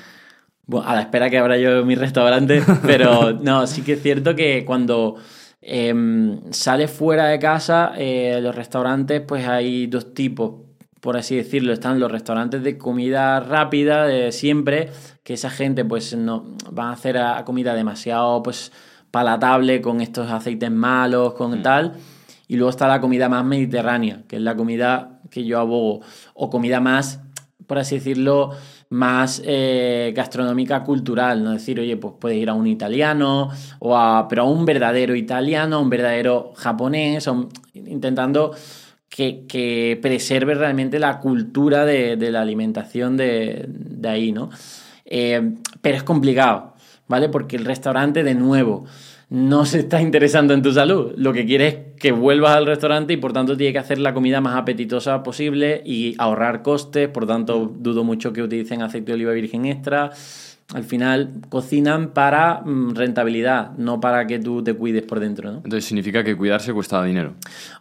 [0.66, 4.34] Bueno, a la espera que abra yo mi restaurante, pero no, sí que es cierto
[4.34, 5.16] que cuando
[5.62, 10.52] em, sales fuera de casa, eh, los restaurantes, pues hay dos tipos,
[11.00, 11.72] por así decirlo.
[11.72, 14.90] Están los restaurantes de comida rápida de siempre,
[15.22, 18.72] que esa gente pues no van a hacer a- comida demasiado pues
[19.10, 21.94] palatable con estos aceites malos, con tal.
[22.48, 26.00] Y luego está la comida más mediterránea, que es la comida que yo abogo,
[26.34, 27.20] o comida más,
[27.66, 28.50] por así decirlo,
[28.90, 31.52] más eh, gastronómica cultural, ¿no?
[31.52, 35.14] Es decir, oye, pues puedes ir a un italiano, o a, pero a un verdadero
[35.14, 37.28] italiano, a un verdadero japonés,
[37.74, 38.54] intentando
[39.10, 44.48] que, que preserve realmente la cultura de, de la alimentación de, de ahí, ¿no?
[45.04, 46.74] Eh, pero es complicado,
[47.08, 47.28] ¿vale?
[47.28, 48.86] Porque el restaurante, de nuevo,
[49.30, 51.12] no se está interesando en tu salud.
[51.16, 54.14] Lo que quiere es que vuelvas al restaurante y por tanto tiene que hacer la
[54.14, 57.08] comida más apetitosa posible y ahorrar costes.
[57.08, 60.12] Por tanto, dudo mucho que utilicen aceite de oliva virgen extra.
[60.74, 65.56] Al final, cocinan para mm, rentabilidad, no para que tú te cuides por dentro, ¿no?
[65.58, 67.34] Entonces significa que cuidarse cuesta dinero.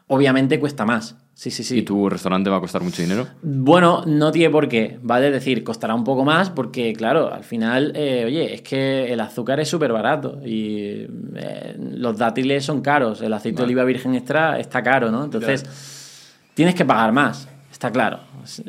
[0.07, 1.15] Obviamente cuesta más.
[1.37, 1.77] Sí, sí, sí.
[1.77, 3.27] ¿Y tu restaurante va a costar mucho dinero?
[3.43, 5.27] Bueno, no tiene por qué, ¿vale?
[5.27, 9.19] Es decir, costará un poco más porque, claro, al final, eh, oye, es que el
[9.19, 14.15] azúcar es súper barato y eh, los dátiles son caros, el aceite de oliva virgen
[14.15, 15.25] extra está caro, ¿no?
[15.25, 15.63] Entonces,
[16.55, 18.21] tienes que pagar más, está claro,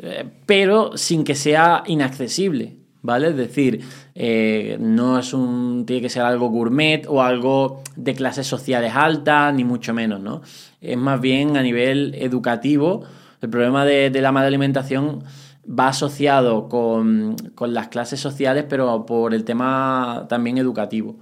[0.03, 3.29] Eh, pero sin que sea inaccesible, ¿vale?
[3.29, 3.81] Es decir,
[4.15, 5.85] eh, no es un.
[5.85, 10.41] tiene que ser algo gourmet o algo de clases sociales altas, ni mucho menos, ¿no?
[10.81, 13.03] Es más bien a nivel educativo.
[13.41, 15.23] El problema de, de la mala alimentación
[15.67, 21.17] va asociado con, con las clases sociales, pero por el tema también educativo,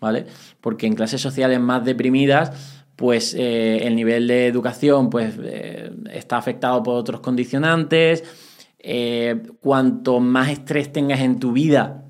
[0.00, 0.26] ¿vale?
[0.60, 2.52] Porque en clases sociales más deprimidas,
[2.96, 8.24] pues eh, el nivel de educación pues, eh, está afectado por otros condicionantes.
[8.88, 12.04] Eh, cuanto más estrés tengas en tu vida,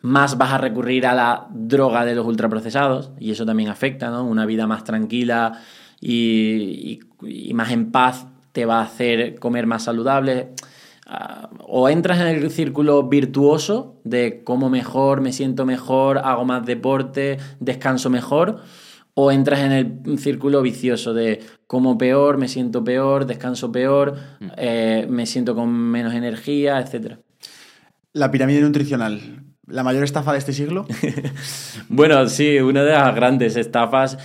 [0.00, 4.24] más vas a recurrir a la droga de los ultraprocesados y eso también afecta, ¿no?
[4.24, 5.60] Una vida más tranquila
[6.00, 6.98] y,
[7.54, 10.48] más en paz te va a hacer comer más saludable.
[11.06, 16.66] Ah, o entras en el círculo virtuoso de como mejor, me siento mejor, hago más
[16.66, 18.62] deporte, descanso mejor,
[19.14, 24.16] o entras en el círculo vicioso de como peor, me siento peor, descanso peor,
[24.56, 27.18] eh, me siento con menos energía, etcétera.
[28.12, 29.44] La pirámide nutricional.
[29.66, 30.86] ¿La mayor estafa de este siglo?
[31.88, 34.16] Bueno, sí, una de las grandes estafas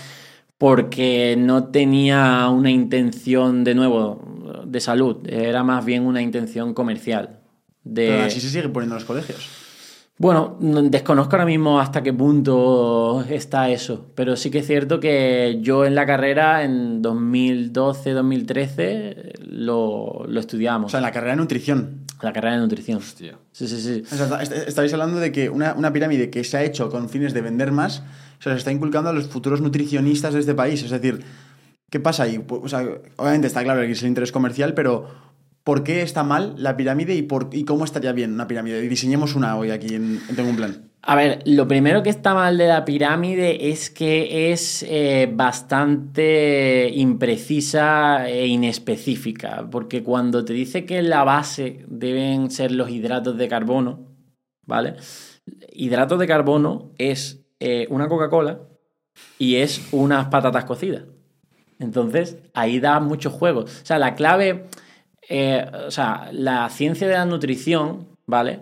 [0.58, 7.42] porque no tenía una intención, de nuevo, de salud, era más bien una intención comercial.
[7.84, 8.08] De...
[8.08, 9.67] Pero así se sigue poniendo en los colegios.
[10.20, 15.00] Bueno, no- desconozco ahora mismo hasta qué punto está eso, pero sí que es cierto
[15.00, 20.88] que yo en la carrera, en 2012, 2013, lo, lo estudiamos.
[20.88, 22.00] O sea, en la carrera de nutrición.
[22.24, 23.00] La carrera de nutrición.
[23.02, 23.30] Sí,
[23.68, 24.04] sí, sí.
[24.12, 27.10] O sea, est- estáis hablando de que una, una pirámide que se ha hecho con
[27.10, 28.02] fines de vender más,
[28.40, 30.82] se está inculcando a los futuros nutricionistas de este país.
[30.82, 31.24] Es decir,
[31.92, 32.40] ¿qué pasa ahí?
[32.40, 32.84] Pu- O sea,
[33.18, 35.27] obviamente está claro que es el interés comercial, pero
[35.68, 38.82] ¿por qué está mal la pirámide y, por, y cómo estaría bien una pirámide?
[38.86, 40.90] Y diseñemos una hoy aquí en, en Tengo un Plan.
[41.02, 46.90] A ver, lo primero que está mal de la pirámide es que es eh, bastante
[46.94, 53.50] imprecisa e inespecífica, porque cuando te dice que la base deben ser los hidratos de
[53.50, 54.08] carbono,
[54.66, 54.96] ¿vale?
[55.74, 58.62] Hidratos de carbono es eh, una Coca-Cola
[59.38, 61.04] y es unas patatas cocidas.
[61.78, 63.62] Entonces, ahí da mucho juego.
[63.62, 64.68] O sea, la clave,
[65.30, 68.60] eh, o sea, la ciencia de la nutrición, ¿vale?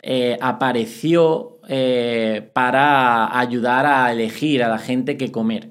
[0.00, 5.70] Eh, apareció eh, para ayudar a elegir a la gente qué comer.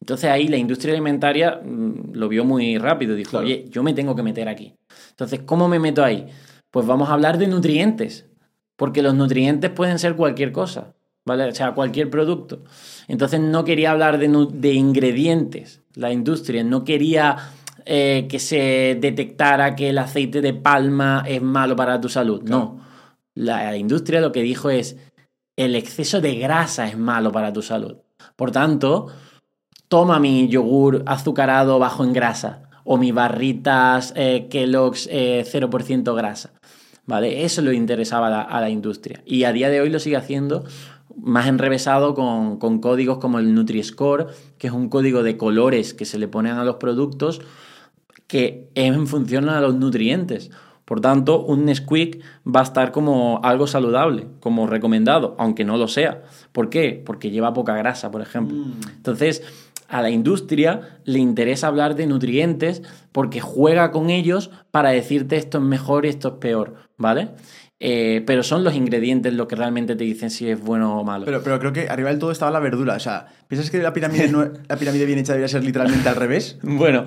[0.00, 3.14] Entonces ahí la industria alimentaria mm, lo vio muy rápido.
[3.14, 4.74] Dijo, oye, yo me tengo que meter aquí.
[5.10, 6.26] Entonces, ¿cómo me meto ahí?
[6.70, 8.26] Pues vamos a hablar de nutrientes.
[8.76, 11.44] Porque los nutrientes pueden ser cualquier cosa, ¿vale?
[11.44, 12.62] O sea, cualquier producto.
[13.08, 16.62] Entonces no quería hablar de, de ingredientes, la industria.
[16.62, 17.36] No quería
[17.90, 22.42] eh, que se detectara que el aceite de palma es malo para tu salud.
[22.42, 22.80] No.
[23.34, 24.98] La, industria lo que dijo es,
[25.56, 27.96] el exceso de grasa es malo para tu salud.
[28.36, 29.06] Por tanto,
[29.88, 36.52] toma mi yogur azucarado bajo en grasa o mis barritas eh, Kellogg's eh, 0% grasa.
[37.06, 37.46] ¿Vale?
[37.46, 39.22] Eso le interesaba a la, a la industria.
[39.24, 40.66] Y a día de hoy lo sigue haciendo
[41.16, 44.26] más enrevesado con, con códigos como el Nutri-Score,
[44.58, 47.40] que es un código de colores que se le ponen a los productos
[48.28, 50.50] que es en función a los nutrientes.
[50.84, 55.86] Por tanto, un Nesquik va a estar como algo saludable, como recomendado, aunque no lo
[55.88, 56.22] sea.
[56.52, 57.02] ¿Por qué?
[57.04, 58.56] Porque lleva poca grasa, por ejemplo.
[58.96, 59.42] Entonces,
[59.88, 65.58] a la industria le interesa hablar de nutrientes porque juega con ellos para decirte esto
[65.58, 67.30] es mejor y esto es peor, ¿vale?
[67.80, 71.24] Eh, pero son los ingredientes los que realmente te dicen si es bueno o malo.
[71.26, 72.94] Pero, pero creo que arriba del todo estaba la verdura.
[72.96, 76.16] O sea, ¿piensas que la pirámide, no- la pirámide bien hecha debería ser literalmente al
[76.16, 76.58] revés?
[76.62, 77.04] Bueno,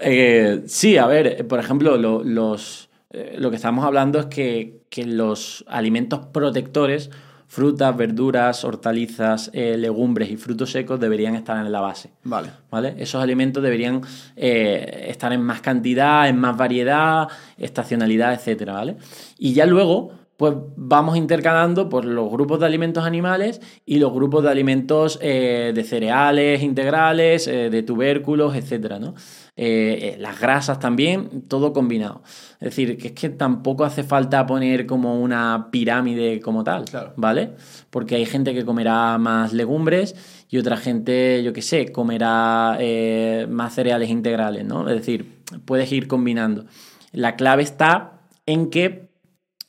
[0.00, 4.82] eh, sí, a ver, por ejemplo, lo, los, eh, lo que estamos hablando es que,
[4.88, 7.10] que los alimentos protectores,
[7.52, 12.10] frutas, verduras, hortalizas, eh, legumbres y frutos secos deberían estar en la base.
[12.24, 12.48] Vale.
[12.70, 12.94] ¿Vale?
[12.96, 14.00] Esos alimentos deberían
[14.36, 17.28] eh, estar en más cantidad, en más variedad,
[17.58, 18.96] estacionalidad, etcétera, ¿vale?
[19.36, 24.42] Y ya luego, pues vamos intercalando pues, los grupos de alimentos animales y los grupos
[24.42, 29.14] de alimentos eh, de cereales integrales, eh, de tubérculos, etcétera, ¿no?
[29.54, 32.22] Eh, eh, las grasas también, todo combinado.
[32.54, 36.84] Es decir, que es que tampoco hace falta poner como una pirámide como tal,
[37.16, 37.50] ¿vale?
[37.90, 40.16] Porque hay gente que comerá más legumbres
[40.48, 44.88] y otra gente, yo qué sé, comerá eh, más cereales integrales, ¿no?
[44.88, 46.64] Es decir, puedes ir combinando.
[47.12, 49.10] La clave está en que,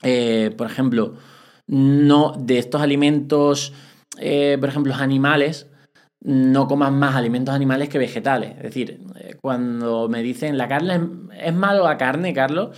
[0.01, 1.15] eh, por ejemplo,
[1.67, 3.73] no de estos alimentos,
[4.13, 5.67] por ejemplo, los animales,
[6.23, 8.55] no comas más alimentos animales que vegetales.
[8.57, 11.01] Es decir, eh, cuando me dicen la carne
[11.39, 12.77] es, malo la carne, Carlos,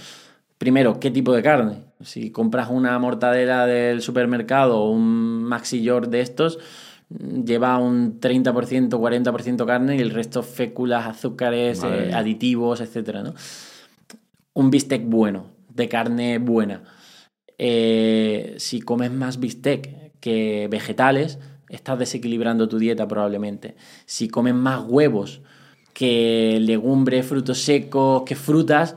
[0.58, 1.86] primero, ¿qué tipo de carne?
[2.02, 6.60] Si compras una mortadela del supermercado o un Maxi York de estos,
[7.10, 13.36] lleva un 30%, 40% carne y el resto féculas, azúcares, eh, aditivos, etcétera, ¿no?
[14.54, 16.84] Un bistec bueno, de carne buena.
[17.58, 21.38] Eh, si comes más bistec que vegetales,
[21.76, 23.76] estás desequilibrando tu dieta probablemente.
[24.06, 25.42] Si comes más huevos
[25.94, 28.96] que legumbres, frutos secos, que frutas,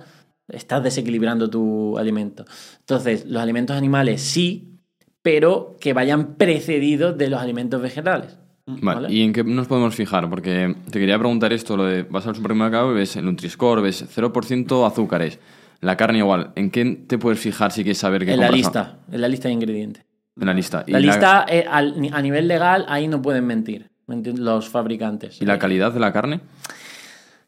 [0.49, 2.45] estás desequilibrando tu alimento.
[2.81, 4.81] Entonces, los alimentos animales sí,
[5.22, 8.39] pero que vayan precedidos de los alimentos vegetales.
[8.66, 10.29] Vale, ¿y en qué nos podemos fijar?
[10.29, 14.05] Porque te quería preguntar esto, lo de vas al supermercado y ves el Nutri-Score, ves
[14.14, 15.39] 0% azúcares,
[15.81, 16.53] la carne igual.
[16.55, 19.49] ¿En qué te puedes fijar si quieres saber qué En la lista, en la lista
[19.49, 20.08] de ingredientes.
[20.41, 20.84] En la lista.
[20.86, 23.91] ¿Y La lista, eh, al- a nivel legal, ahí no pueden mentir
[24.39, 25.41] los fabricantes.
[25.43, 26.41] ¿Y la calidad de la carne?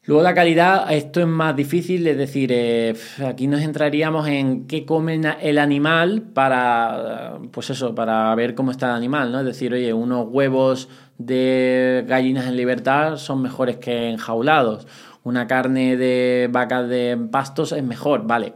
[0.05, 2.95] Luego la calidad, esto es más difícil, es decir, eh,
[3.29, 8.71] aquí nos entraríamos en qué come el animal para, eh, pues eso, para ver cómo
[8.73, 9.41] está el animal, ¿no?
[9.41, 10.89] Es decir, oye, unos huevos
[11.19, 14.87] de gallinas en libertad son mejores que enjaulados,
[15.23, 18.55] una carne de vacas de pastos es mejor, vale.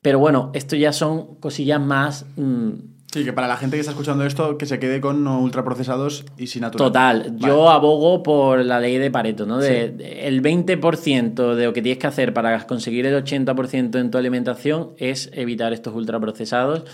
[0.00, 2.26] Pero bueno, esto ya son cosillas más...
[2.36, 5.40] mm, Sí, que para la gente que está escuchando esto, que se quede con no
[5.40, 6.88] ultraprocesados y sin natural.
[6.88, 9.58] Total, yo abogo por la ley de Pareto, ¿no?
[9.58, 10.04] De, Sí.
[10.20, 14.90] el 20% de lo que tienes que hacer para conseguir el 80% en tu alimentación
[14.98, 16.84] es evitar estos ultraprocesados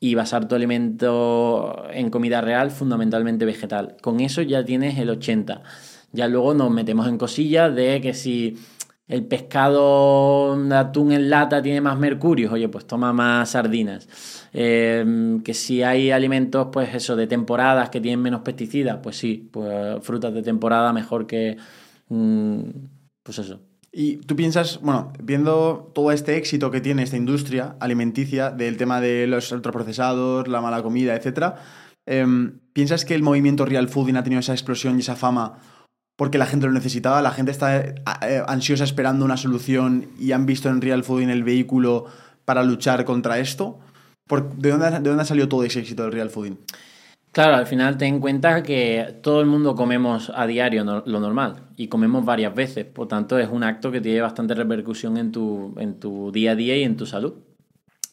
[0.00, 3.96] y basar tu alimento en comida real, fundamentalmente vegetal.
[4.00, 5.60] Con eso ya tienes el 80%.
[6.12, 8.56] Ya luego nos metemos en cosillas de que si
[9.08, 14.08] el pescado de atún en lata tiene más mercurios, oye, pues toma más sardinas.
[14.52, 19.48] Eh, que si hay alimentos, pues eso, de temporadas que tienen menos pesticidas, pues sí,
[19.50, 21.56] pues frutas de temporada mejor que.
[22.08, 22.60] mm,
[23.22, 23.60] pues eso.
[23.92, 29.00] Y tú piensas, bueno, viendo todo este éxito que tiene esta industria alimenticia del tema
[29.00, 31.56] de los ultraprocesados, la mala comida, etcétera,
[32.06, 35.58] em, ¿piensas que el movimiento real fooding ha tenido esa explosión y esa fama
[36.16, 37.22] porque la gente lo necesitaba?
[37.22, 41.30] ¿La gente está eh, eh, ansiosa esperando una solución y han visto en real fooding
[41.30, 42.06] el vehículo
[42.44, 43.78] para luchar contra esto?
[44.28, 46.56] Por- ¿de, dónde, ¿De dónde ha salido todo ese éxito del real fooding?
[47.32, 51.56] Claro, al final ten en cuenta que todo el mundo comemos a diario lo normal
[51.76, 55.74] y comemos varias veces, por tanto es un acto que tiene bastante repercusión en tu,
[55.78, 57.34] en tu día a día y en tu salud.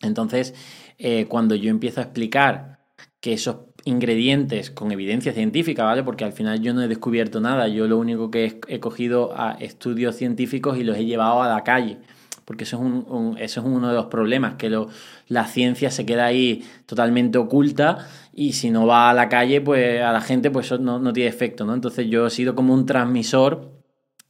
[0.01, 0.53] Entonces,
[0.99, 2.79] eh, cuando yo empiezo a explicar
[3.21, 6.03] que esos ingredientes con evidencia científica, ¿vale?
[6.03, 9.31] Porque al final yo no he descubierto nada, yo lo único que he, he cogido
[9.35, 11.99] a estudios científicos y los he llevado a la calle,
[12.45, 14.87] porque eso es, un, eso es uno de los problemas, que lo-
[15.27, 20.01] la ciencia se queda ahí totalmente oculta y si no va a la calle, pues
[20.01, 21.73] a la gente pues eso no, no tiene efecto, ¿no?
[21.73, 23.71] Entonces yo he sido como un transmisor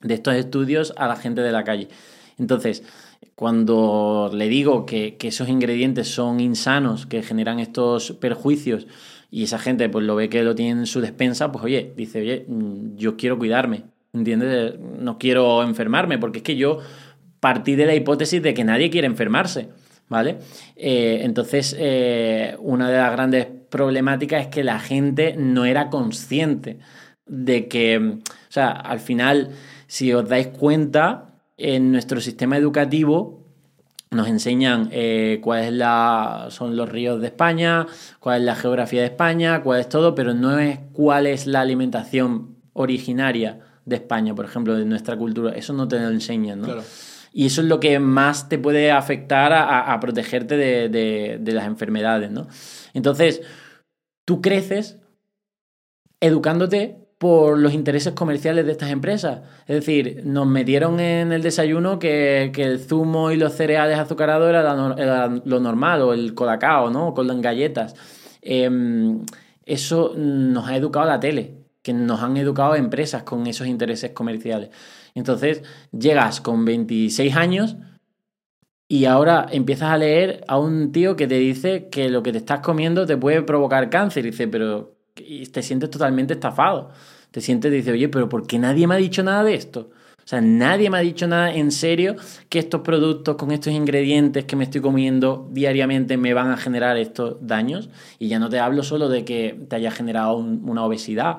[0.02, 1.90] de estos estudios a la gente de la calle.
[2.38, 2.84] Entonces,
[3.36, 8.88] cuando le digo que, que esos ingredientes son insanos, que generan estos perjuicios,
[9.32, 12.22] y esa gente pues lo ve que lo tiene en su despensa, pues oye, dice,
[12.22, 14.76] oye, mm, yo quiero cuidarme, ¿entiendes?
[14.80, 16.80] No quiero enfermarme, porque es que yo
[17.46, 19.70] partir de la hipótesis de que nadie quiere enfermarse,
[20.10, 20.40] ¿vale?
[20.76, 26.80] Eh, entonces, eh, una de las grandes problemáticas es que la gente no era consciente
[27.28, 29.52] de que, o sea, al final,
[29.86, 33.46] si os dais cuenta, en nuestro sistema educativo
[34.10, 35.84] nos enseñan eh, cuáles
[36.52, 37.86] son los ríos de España,
[38.20, 41.62] cuál es la geografía de España, cuál es todo, pero no es cuál es la
[41.62, 45.52] alimentación originaria de España, por ejemplo, de nuestra cultura.
[45.52, 46.82] Eso no te lo enseñan, ¿no?
[47.38, 50.88] Y eso es lo que más te puede afectar a, protegerte de,
[51.38, 52.48] de, las enfermedades, ¿no?
[52.94, 53.42] Entonces,
[54.24, 55.00] tú creces
[56.22, 59.42] educándote por los intereses comerciales de estas empresas.
[59.68, 65.28] Es decir, nos metieron en el desayuno que, el zumo y los cereales azucarados era,
[65.44, 67.14] lo normal, o el colacao, ¿no?
[67.14, 67.96] con las galletas.
[68.42, 69.26] Em,
[69.66, 74.70] eso nos ha educado la tele, que nos han educado empresas con esos intereses comerciales.
[75.16, 77.78] Entonces, llegas con 26 años
[78.88, 82.38] y ahora empiezas a leer a un tío que te dice que lo que te
[82.38, 84.26] estás comiendo te puede provocar cáncer.
[84.26, 86.92] Y dice, pero te sientes totalmente estafado.
[87.32, 89.90] Te sientes y dices, oye, pero ¿por qué nadie me ha dicho nada de esto?
[90.26, 92.16] O sea, nadie me ha dicho nada en serio
[92.50, 96.98] que estos productos con estos ingredientes que me estoy comiendo diariamente me van a generar
[96.98, 97.90] estos daños.
[98.18, 101.38] Y ya no te hablo solo de que te haya generado una obesidad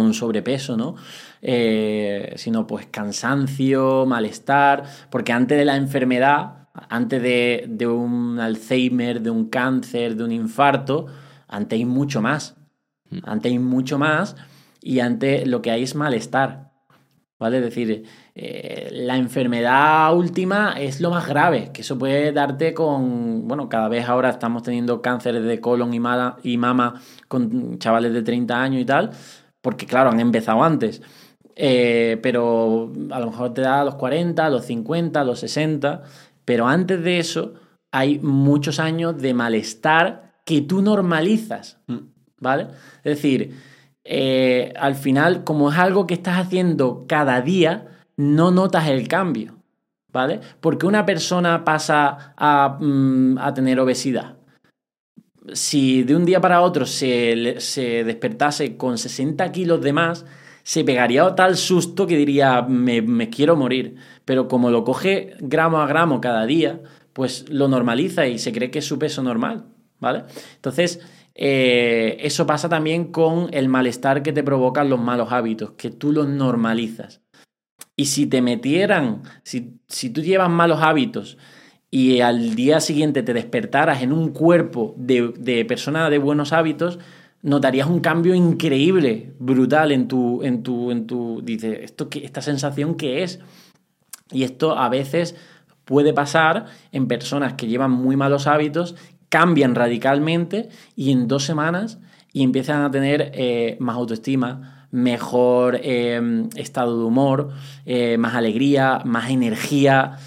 [0.00, 0.96] un sobrepeso, ¿no?
[1.42, 9.20] Eh, sino pues cansancio, malestar, porque antes de la enfermedad, antes de, de un Alzheimer,
[9.20, 11.06] de un cáncer, de un infarto,
[11.48, 12.56] antes hay mucho más.
[13.10, 13.18] Mm.
[13.24, 14.36] Antes hay mucho más
[14.80, 16.66] y antes lo que hay es malestar.
[17.38, 17.58] ¿Vale?
[17.58, 23.46] Es decir, eh, la enfermedad última es lo más grave, que eso puede darte con,
[23.46, 26.94] bueno, cada vez ahora estamos teniendo cánceres de colon y, mama, y mama
[27.28, 29.10] con chavales de 30 años y tal,
[29.66, 31.02] porque claro, han empezado antes.
[31.56, 36.02] Eh, pero a lo mejor te da los 40, a los 50, a los 60,
[36.44, 37.54] pero antes de eso
[37.90, 41.80] hay muchos años de malestar que tú normalizas.
[41.88, 41.96] Mm.
[42.38, 42.68] ¿vale?
[43.02, 43.58] Es decir,
[44.04, 49.56] eh, al final, como es algo que estás haciendo cada día, no notas el cambio,
[50.12, 50.38] ¿vale?
[50.60, 54.35] Porque una persona pasa a, mm, tener obesidad.
[55.52, 60.24] Si de un día para otro se, se despertase con 60 kilos de más,
[60.66, 63.94] se pegaría tal susto que diría, me, quiero morir.
[64.24, 66.80] Pero como lo coge gramo a gramo cada día,
[67.12, 69.66] pues lo normaliza y se cree que es su peso normal,
[70.00, 70.24] ¿vale?
[70.56, 70.98] Entonces,
[71.36, 76.10] eh, eso pasa también con el malestar que te provocan los malos hábitos, que tú
[76.10, 77.22] los normalizas.
[77.94, 81.38] Y si te metieran, si, si tú llevas malos hábitos
[81.90, 86.98] y al día siguiente te despertaras en un cuerpo de, de persona de buenos hábitos,
[87.42, 92.96] notarías un cambio increíble, brutal en tu, en tu, en tu, dice, esto esta sensación
[92.96, 93.40] que es.
[94.32, 95.36] Y esto a veces
[95.84, 98.96] puede pasar en personas que llevan muy malos hábitos
[99.28, 101.98] cambian radicalmente y en dos semanas
[102.32, 107.50] y empiezan a tener eh, más autoestima, mejor eh, estado de humor,
[107.84, 110.18] eh, más alegría, más energía.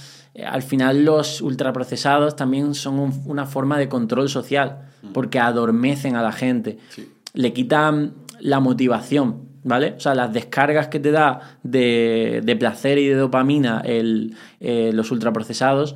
[0.45, 5.13] Al final los ultraprocesados también son una forma de control social mm.
[5.13, 6.77] porque adormecen a la gente,
[7.33, 9.95] le quitan la motivación, ¿vale?
[9.97, 15.11] O sea, las descargas que te da de, de placer y de dopamina el, los
[15.11, 15.95] ultraprocesados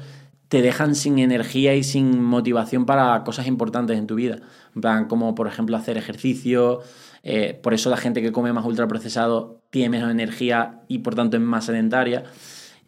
[0.53, 4.37] te dejan sin energía y sin motivación para cosas importantes en tu vida.
[4.75, 6.81] En como por ejemplo hacer ejercicio.
[7.23, 11.37] Eh, por eso la gente que come más ultraprocesado tiene menos energía y por tanto
[11.37, 12.25] es más sedentaria.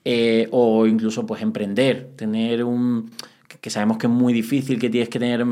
[0.07, 3.09] Eh, o incluso pues emprender, tener un
[3.59, 5.43] que sabemos que es muy difícil, que tienes que tener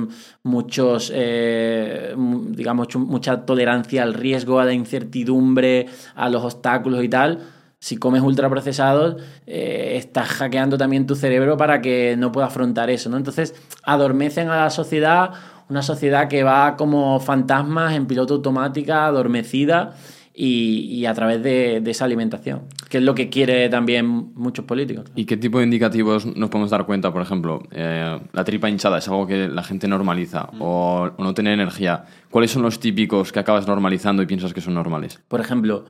[0.44, 2.14] muchos, eh,
[2.50, 7.40] digamos, mucha tolerancia al riesgo, a la incertidumbre, a los obstáculos y tal
[7.84, 13.10] si comes ultraprocesados, eh, estás hackeando también tu cerebro para que no pueda afrontar eso,
[13.10, 13.18] ¿no?
[13.18, 15.32] Entonces, adormecen a la sociedad,
[15.68, 19.96] una sociedad que va como fantasmas en piloto automática, adormecida
[20.36, 25.12] y, a través de, esa alimentación, que es lo que quiere también muchos políticos.
[25.16, 27.14] ¿Y qué tipo de indicativos nos podemos dar cuenta?
[27.14, 30.62] Por ejemplo, eh, la tripa hinchada es algo que la gente normaliza, mm.
[30.62, 32.06] o, o no tener energía.
[32.32, 35.22] ¿Cuáles son los típicos que acabas normalizando y piensas que son normales?
[35.28, 35.86] Por ejemplo,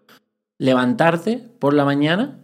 [0.57, 2.39] levantarte por la mañana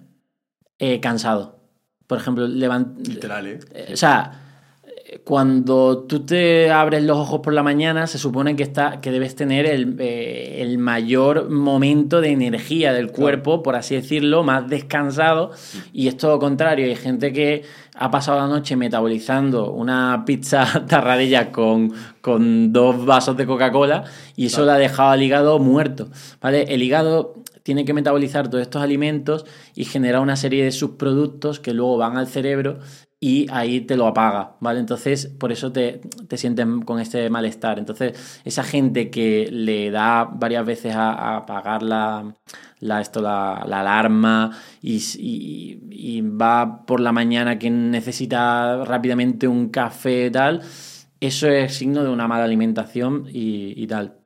[0.78, 1.60] eh, cansado.
[2.08, 3.08] Por ejemplo, levantar.
[3.08, 3.60] Literal, ¿eh?
[3.94, 4.49] O sea,
[5.24, 9.36] cuando tú te abres los ojos por la mañana, se supone que, está, que debes
[9.36, 15.52] tener el, eh, el mayor momento de energía del cuerpo, por así decirlo, más descansado.
[15.94, 16.86] Y es todo lo contrario.
[16.86, 17.64] Hay gente que
[17.96, 21.92] ha pasado la noche metabolizando una pizza tarradilla con,
[22.22, 24.04] con dos vasos de Coca-Cola
[24.36, 26.10] y eso le ha dejado al hígado muerto.
[26.40, 26.64] ¿vale?
[26.70, 29.46] El hígado tiene que metabolizar todos estos alimentos
[29.76, 32.80] y generar una serie de subproductos que luego van al cerebro
[33.22, 34.80] y ahí te lo apaga, ¿vale?
[34.80, 37.78] Entonces, por eso te, te sientes con este malestar.
[37.78, 42.34] Entonces, esa gente que le da varias veces a, apagar la,
[42.80, 50.32] la, esto, la, alarma y, va por la mañana que necesita rápidamente un café y
[50.32, 50.62] tal,
[51.20, 54.18] eso es signo de una mala alimentación y, tal.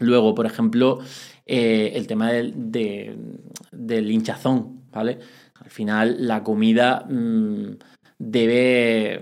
[0.00, 0.98] Luego, por ejemplo,
[1.46, 2.52] eh, el tema del,
[3.70, 5.20] del hinchazón, ¿vale?
[5.54, 7.06] Al final, la comida...
[7.08, 9.20] Mm, debe,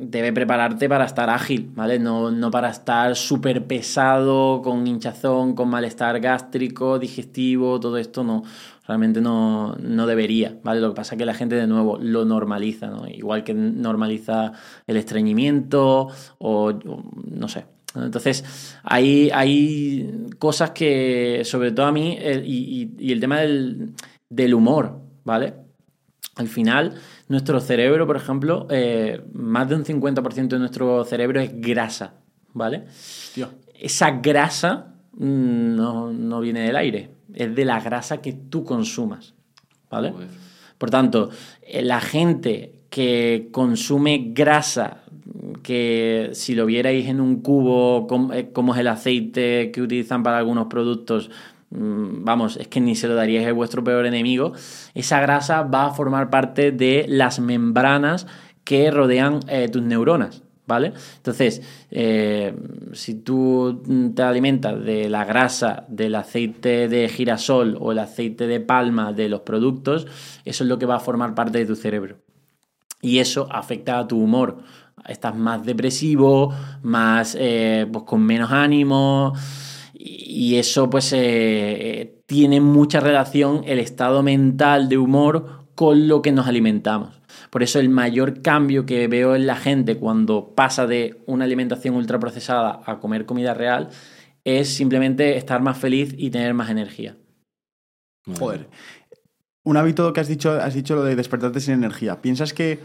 [0.00, 1.98] debe prepararte para estar ágil, ¿vale?
[1.98, 8.42] No, no para estar súper pesado, con hinchazón, con malestar gástrico, digestivo, todo esto no,
[8.86, 10.80] realmente no, no, debería, ¿vale?
[10.80, 13.06] Lo que pasa es que la gente de nuevo lo normaliza, ¿no?
[13.08, 14.52] Igual que normaliza
[14.86, 17.66] el estreñimiento o, no sé.
[17.94, 23.92] Entonces, hay, hay cosas que, sobre todo a mí, y, y, el tema del,
[24.30, 25.54] del humor, ¿vale?
[26.36, 26.94] Al final,
[27.32, 32.12] nuestro cerebro, por ejemplo, eh, más de un 50% de nuestro cerebro es grasa,
[32.52, 32.84] ¿vale?
[33.74, 39.32] Esa grasa mm, no, viene del aire, es de la grasa que tú consumas,
[39.90, 40.12] ¿vale?
[40.76, 41.30] Por tanto,
[41.62, 44.98] eh, la gente que consume grasa,
[45.62, 50.36] que si lo vierais en un cubo, eh, como es el aceite que utilizan para
[50.36, 51.30] algunos productos,
[51.74, 54.52] vamos, es que ni se lo daríais a vuestro peor enemigo,
[54.94, 58.26] esa grasa va a formar parte de las membranas
[58.64, 60.42] que rodean eh, tus neuronas.
[60.64, 60.92] ¿Vale?
[61.16, 61.60] Entonces,
[61.90, 62.54] eh,
[62.92, 63.82] si tú
[64.14, 69.28] te alimentas de la grasa del aceite de girasol o el aceite de palma de
[69.28, 70.06] los productos,
[70.44, 72.18] eso es lo que va a formar parte de tu cerebro.
[73.02, 74.58] Y eso afecta a tu humor.
[75.08, 79.34] Estás más depresivo, más eh, pues con menos ánimo
[80.04, 86.32] y eso pues eh, tiene mucha relación el estado mental de humor con lo que
[86.32, 87.20] nos alimentamos.
[87.50, 91.94] Por eso el mayor cambio que veo en la gente cuando pasa de una alimentación
[91.94, 93.90] ultraprocesada a comer comida real
[94.44, 97.16] es simplemente estar más feliz y tener más energía.
[98.38, 98.68] Joder.
[99.64, 102.20] Un hábito que has dicho, has dicho lo de despertarte sin energía.
[102.20, 102.80] ¿Piensas que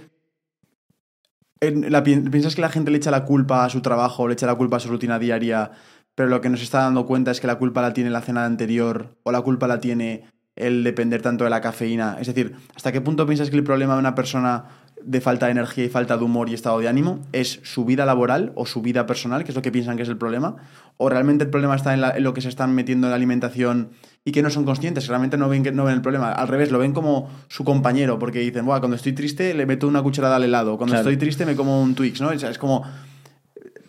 [1.62, 4.56] la, ¿Piensas que la gente le echa la culpa a su trabajo, le echa la
[4.56, 5.72] culpa a su rutina diaria
[6.18, 8.44] pero lo que nos está dando cuenta es que la culpa la tiene la cena
[8.44, 10.24] anterior o la culpa la tiene
[10.56, 12.18] el depender tanto de la cafeína.
[12.20, 14.66] Es decir, ¿hasta qué punto piensas que el problema de una persona
[15.00, 18.04] de falta de energía y falta de humor y estado de ánimo es su vida
[18.04, 20.56] laboral o su vida personal, que es lo que piensan que es el problema?
[20.98, 23.90] ¿O realmente el problema está en, lo que se están metiendo en la alimentación
[24.26, 26.32] y que no son conscientes, que realmente no ven, no ven el problema?
[26.32, 29.88] Al revés, lo ven como su compañero, porque dicen, Buah, cuando estoy triste le meto
[29.88, 32.32] una cucharada al helado, cuando estoy triste me como un Twix, ¿no?
[32.32, 32.84] es como...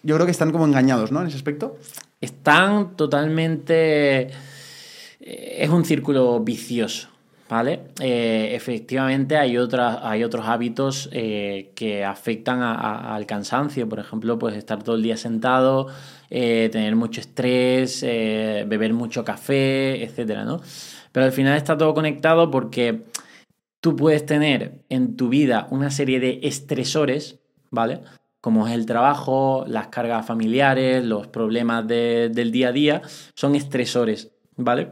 [0.02, 1.20] Yo creo que están como engañados, ¿no?
[1.20, 1.76] En ese aspecto
[2.20, 4.30] están totalmente...
[5.20, 7.08] Eh, es un círculo vicioso,
[7.48, 7.80] ¿vale?
[8.00, 14.56] Eh, efectivamente hay, otras, hay otros hábitos eh, que afectan al cansancio, por ejemplo, pues
[14.56, 15.88] estar todo el día sentado,
[16.28, 20.60] tener mucho estrés, beber mucho café, etcétera, ¿no?
[21.12, 23.04] Pero al final está todo conectado porque
[23.80, 27.38] tú puedes tener en tu vida una serie de estresores,
[27.70, 28.00] ¿vale?
[28.48, 33.02] Como es el trabajo, las cargas familiares, los problemas del día a día,
[33.34, 34.88] son estresores, ¿vale?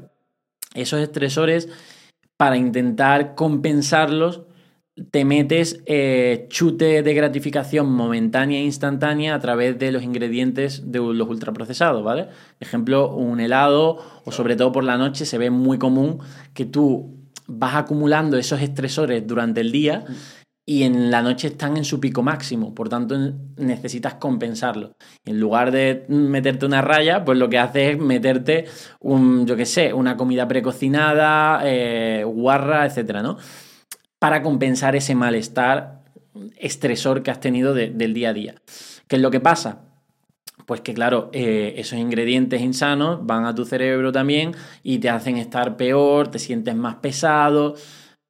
[0.74, 1.66] Esos estresores,
[2.36, 4.42] para intentar compensarlos,
[5.10, 10.98] te metes eh, chute de gratificación momentánea e instantánea a través de los ingredientes de
[10.98, 12.28] los ultraprocesados, ¿vale?
[12.60, 16.18] Ejemplo, un helado o sobre todo por la noche se ve muy común
[16.52, 20.04] que tú vas acumulando esos estresores durante el día
[20.68, 23.16] y en la noche están en su pico máximo, por tanto
[23.56, 24.96] necesitas compensarlo.
[25.24, 28.64] En lugar de meterte una raya, pues lo que haces es meterte
[28.98, 33.38] un, yo qué sé, una comida precocinada, eh, guarra, etcétera, ¿no?
[34.18, 36.02] Para compensar ese malestar
[36.56, 38.54] estresor que has tenido del día a día.
[39.06, 39.82] ¿Qué es lo que pasa?
[40.66, 44.52] Pues que claro, eh, esos ingredientes insanos van a tu cerebro también
[44.82, 47.76] y te hacen estar peor, te sientes más pesado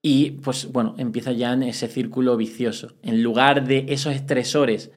[0.08, 2.92] y pues bueno, empieza ya en ese círculo vicioso.
[3.02, 4.92] En lugar de esos estresores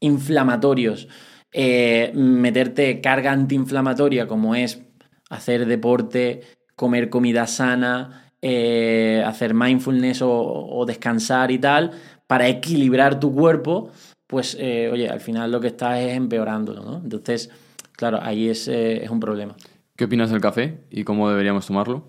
[0.00, 1.06] inflamatorios,
[1.52, 4.82] eh, meterte carga antiinflamatoria como es
[5.28, 6.40] hacer deporte,
[6.74, 11.92] comer comida sana, eh, hacer mindfulness o, descansar y tal,
[12.26, 13.92] para equilibrar tu cuerpo,
[14.26, 16.96] pues eh, oye, al final lo que estás es empeorándolo, ¿no?
[16.96, 17.48] Entonces,
[17.92, 19.54] claro, ahí es, es un problema.
[19.94, 22.08] ¿Qué opinas del café y cómo deberíamos tomarlo?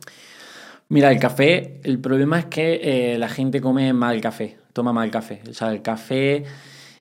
[0.91, 5.09] Mira, el café, el problema es que eh, la gente come mal café, toma mal
[5.09, 5.41] café.
[5.49, 6.43] O sea, el café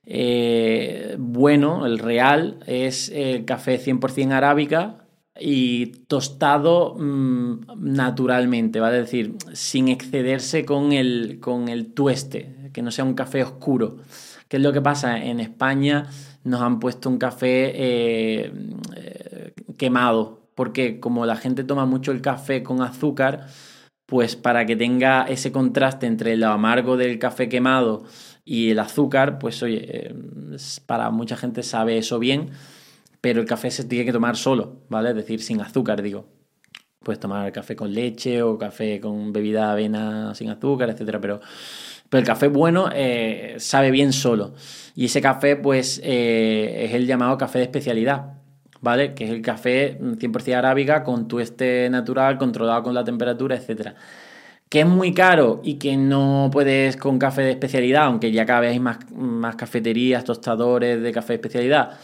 [0.07, 5.07] eh, bueno, el real, es el café 100% arábica
[5.41, 8.99] y tostado mm, naturalmente, ¿vale?
[8.99, 13.97] Es decir, sin excederse con el, con el tueste, que no sea un café oscuro.
[14.47, 15.19] ¿Qué es lo que pasa?
[15.19, 16.09] En España
[16.45, 18.53] nos han puesto un café eh,
[18.95, 23.49] eh, quemado, porque como la gente toma mucho el café con azúcar,
[24.11, 28.03] pues para que tenga ese contraste entre lo amargo del café quemado
[28.45, 30.15] y el azúcar, pues oye, eh,
[30.85, 32.51] para mucha gente sabe eso bien,
[33.21, 35.11] pero el café se tiene que tomar solo, ¿vale?
[35.11, 36.27] Es decir, sin azúcar, digo.
[37.05, 41.41] Puedes tomar café con leche o café con bebida de avena sin azúcar, etcétera, pero,
[42.09, 44.55] pero el café bueno eh, sabe bien solo.
[44.97, 48.40] Y ese café, pues, eh, es el llamado café de especialidad,
[48.81, 49.15] ¿vale?
[49.15, 53.95] Que es el café 100% arábiga con tueste natural, controlado con la temperatura, etcétera.
[54.69, 58.61] Que es muy caro y que no puedes con café de especialidad, aunque ya cada
[58.61, 61.99] vez hay más, más cafeterías, tostadores de café de especialidad,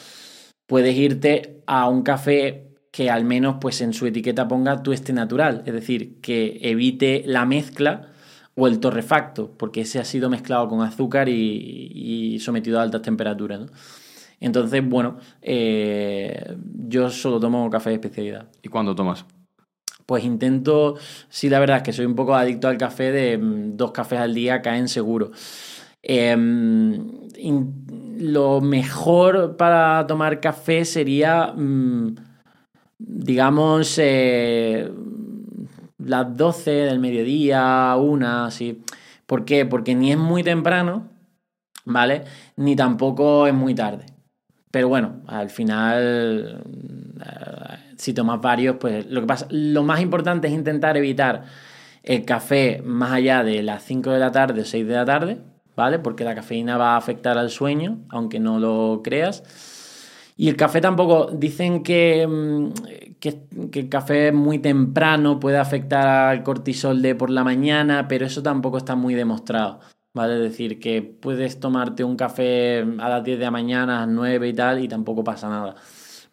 [0.67, 5.63] puedes irte a un café que al menos pues en su etiqueta ponga tueste natural,
[5.67, 8.09] es decir, que evite la mezcla
[8.55, 13.61] o el torrefacto, porque ese ha sido mezclado con azúcar y, sometido a altas temperaturas.
[14.41, 16.57] Entonces, bueno, eh,
[16.89, 18.49] yo solo tomo café de especialidad.
[18.63, 19.25] ¿Y cuándo tomas?
[20.05, 20.97] Pues intento,
[21.29, 24.21] sí, la verdad es que soy un poco adicto al café, de mm, dos cafés
[24.21, 25.33] al día caen seguro.
[26.03, 26.37] Eh,
[28.19, 32.15] lo mejor para tomar café sería, mmm,
[32.99, 34.91] digamos, eh,
[35.99, 38.83] las 12 del mediodía, una, así.
[39.27, 39.67] ¿Por qué?
[39.67, 41.09] Porque ni es muy temprano,
[41.85, 42.25] ¿vale?
[42.57, 44.07] Ni tampoco es muy tarde.
[44.77, 46.63] Pero bueno, al final,
[47.19, 51.45] eh, si tomas varios, pues lo que pasa, lo más importante es intentar evitar
[52.03, 55.39] el café más allá de las 5 de la tarde o 6 de la tarde,
[55.75, 55.99] ¿vale?
[55.99, 59.45] Porque la cafeína va a afectar al sueño, aunque no lo creas.
[60.37, 62.29] Y el café tampoco, dicen que,
[63.19, 68.27] que, que, el café muy temprano puede afectar al cortisol de por la mañana, pero
[68.27, 69.81] eso tampoco está muy demostrado.
[70.17, 70.37] ¿Vale?
[70.37, 74.15] Es decir, que puedes tomarte un café a las 10 de la mañana, a las
[74.15, 75.77] 9 y tal, y tampoco pasa nada.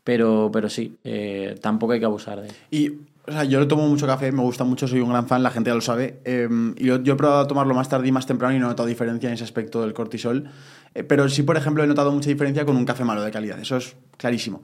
[0.06, 2.48] Pero, pero sí, eh, tampoco hay que abusar de.
[2.72, 2.92] Y
[3.28, 5.70] o sea, yo tomo mucho café, me gusta mucho, soy un gran fan, la gente
[5.70, 6.22] ya lo sabe.
[6.24, 8.68] Eh, y yo, yo, he probado a tomarlo más tarde y más temprano y no
[8.68, 10.50] he notado diferencia en ese aspecto del cortisol.
[10.94, 13.60] Eh, pero sí, por ejemplo, he notado mucha diferencia con un café malo de calidad.
[13.60, 14.64] Eso es clarísimo.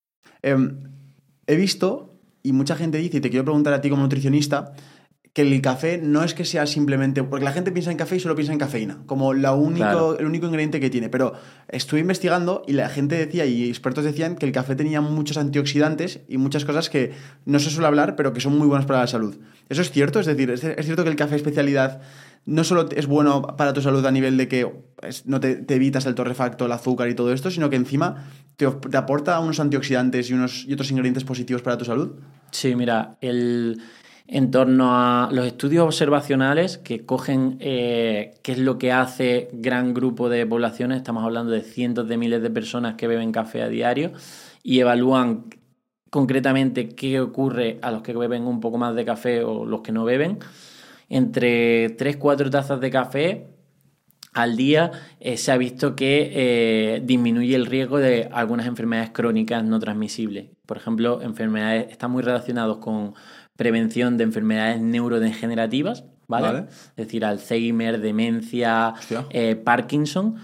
[0.43, 0.71] Eh,
[1.47, 2.13] he visto,
[2.43, 4.73] y mucha gente dice, y te quiero preguntar a ti como nutricionista,
[5.33, 7.23] que el café no es que sea simplemente.
[7.23, 10.19] Porque la gente piensa en café y solo piensa en cafeína, como la único, claro.
[10.19, 11.09] el único ingrediente que tiene.
[11.09, 11.33] Pero
[11.69, 16.19] estuve investigando y la gente decía, y expertos decían, que el café tenía muchos antioxidantes
[16.27, 17.13] y muchas cosas que
[17.45, 19.37] no se suele hablar, pero que son muy buenas para la salud.
[19.69, 20.19] ¿Eso es cierto?
[20.19, 22.01] Es decir, ¿es, es cierto que el café especialidad
[22.45, 24.71] no solo es bueno para tu salud a nivel de que
[25.25, 28.97] no te, evitas el torrefacto, el azúcar y todo esto, sino que encima te, te,
[28.97, 32.11] aporta unos antioxidantes y, unos, y otros ingredientes positivos para tu salud?
[32.51, 33.81] Sí, mira, el,
[34.27, 39.93] en torno a los estudios observacionales que cogen eh, qué es lo que hace gran
[39.93, 43.67] grupo de poblaciones, estamos hablando de cientos de miles de personas que beben café a
[43.67, 44.13] diario
[44.63, 45.45] y evalúan
[46.09, 49.91] concretamente qué ocurre a los que beben un poco más de café o los que
[49.91, 50.39] no beben
[51.11, 53.51] entre 3-4 tazas de café
[54.33, 59.63] al día eh, se ha visto que eh, disminuye el riesgo de algunas enfermedades crónicas
[59.63, 60.51] no transmisibles.
[60.65, 63.13] Por ejemplo, enfermedades están muy relacionados con
[63.57, 66.47] prevención de enfermedades neurodegenerativas, ¿vale?
[66.47, 66.65] ¿Vale?
[66.69, 68.93] Es decir, Alzheimer, demencia,
[69.31, 70.35] eh, Parkinson.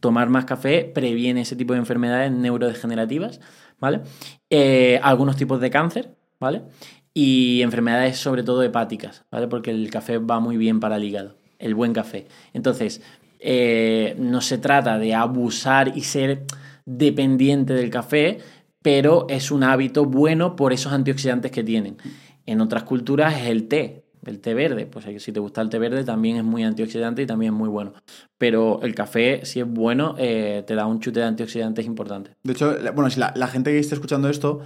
[0.00, 3.40] Tomar más café previene ese tipo de enfermedades neurodegenerativas,
[3.78, 4.00] ¿vale?
[5.02, 6.62] Algunos tipos de cáncer, ¿vale?
[7.20, 9.48] Y enfermedades sobre todo hepáticas, ¿vale?
[9.48, 12.28] Porque el café va muy bien para el hígado, el buen café.
[12.52, 13.02] Entonces,
[13.40, 16.44] eh, no se trata de abusar y ser
[16.86, 18.38] dependiente del café,
[18.82, 21.96] pero es un hábito bueno por esos antioxidantes que tienen.
[22.46, 25.80] En otras culturas es el té, El té verde, pues si te gusta el té
[25.80, 27.94] verde también es muy antioxidante y también es muy bueno.
[28.36, 32.30] Pero el café, si es bueno, eh, te da un chute de antioxidantes importante.
[32.44, 34.60] De hecho, bueno, si la, la gente que esté escuchando esto,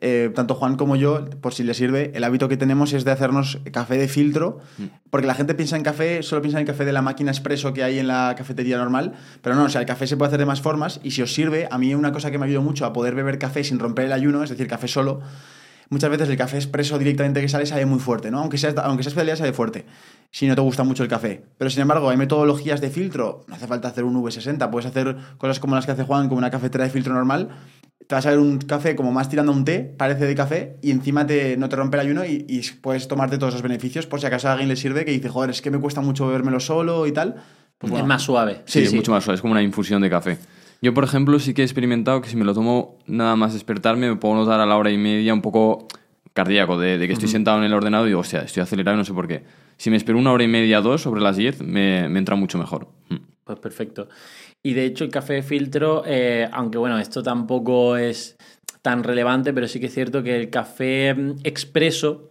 [0.00, 3.10] eh, tanto Juan como yo, por si le sirve, el hábito que tenemos es de
[3.10, 4.60] hacernos café de filtro,
[5.10, 7.82] porque la gente piensa en café, solo piensa en café de la máquina expreso que
[7.82, 10.46] hay en la cafetería normal, pero no, o sea, el café se puede hacer de
[10.46, 12.92] más formas y si os sirve, a mí una cosa que me ayudó mucho a
[12.92, 15.20] poder beber café sin romper el ayuno, es decir, café solo,
[15.90, 18.40] muchas veces el café expreso directamente que sale sabe muy fuerte, ¿no?
[18.40, 19.86] Aunque sea, aunque sea especialidad sabe fuerte,
[20.30, 21.42] si no te gusta mucho el café.
[21.56, 25.16] Pero sin embargo, hay metodologías de filtro, no hace falta hacer un V60, puedes hacer
[25.38, 27.48] cosas como las que hace Juan, como una cafetera de filtro normal,
[28.08, 30.76] te vas a ver un café como más tirando a un té, parece de café,
[30.80, 34.06] y encima te, no te rompe el ayuno y, y puedes tomarte todos esos beneficios
[34.06, 36.26] por si acaso a alguien le sirve que dice, joder, es que me cuesta mucho
[36.26, 37.36] bebérmelo solo y tal.
[37.76, 38.62] Pues es más suave.
[38.64, 40.38] Sí, es mucho más suave, es como una infusión de café.
[40.80, 44.08] Yo, por ejemplo, sí que he experimentado que si me lo tomo nada más despertarme,
[44.08, 45.86] me puedo notar a la hora y media un poco
[46.32, 48.98] cardíaco, de, de que estoy sentado en el ordenador y digo, hostia, estoy acelerado y
[48.98, 49.44] no sé por qué.
[49.76, 52.56] Si me espero una hora y media, dos, sobre las 10, me, me entra mucho
[52.56, 52.88] mejor.
[53.44, 54.08] Pues perfecto.
[54.62, 58.36] Y de hecho el café de filtro, eh, aunque bueno, esto tampoco es
[58.82, 62.30] tan relevante, pero sí que es cierto que el café mm, expreso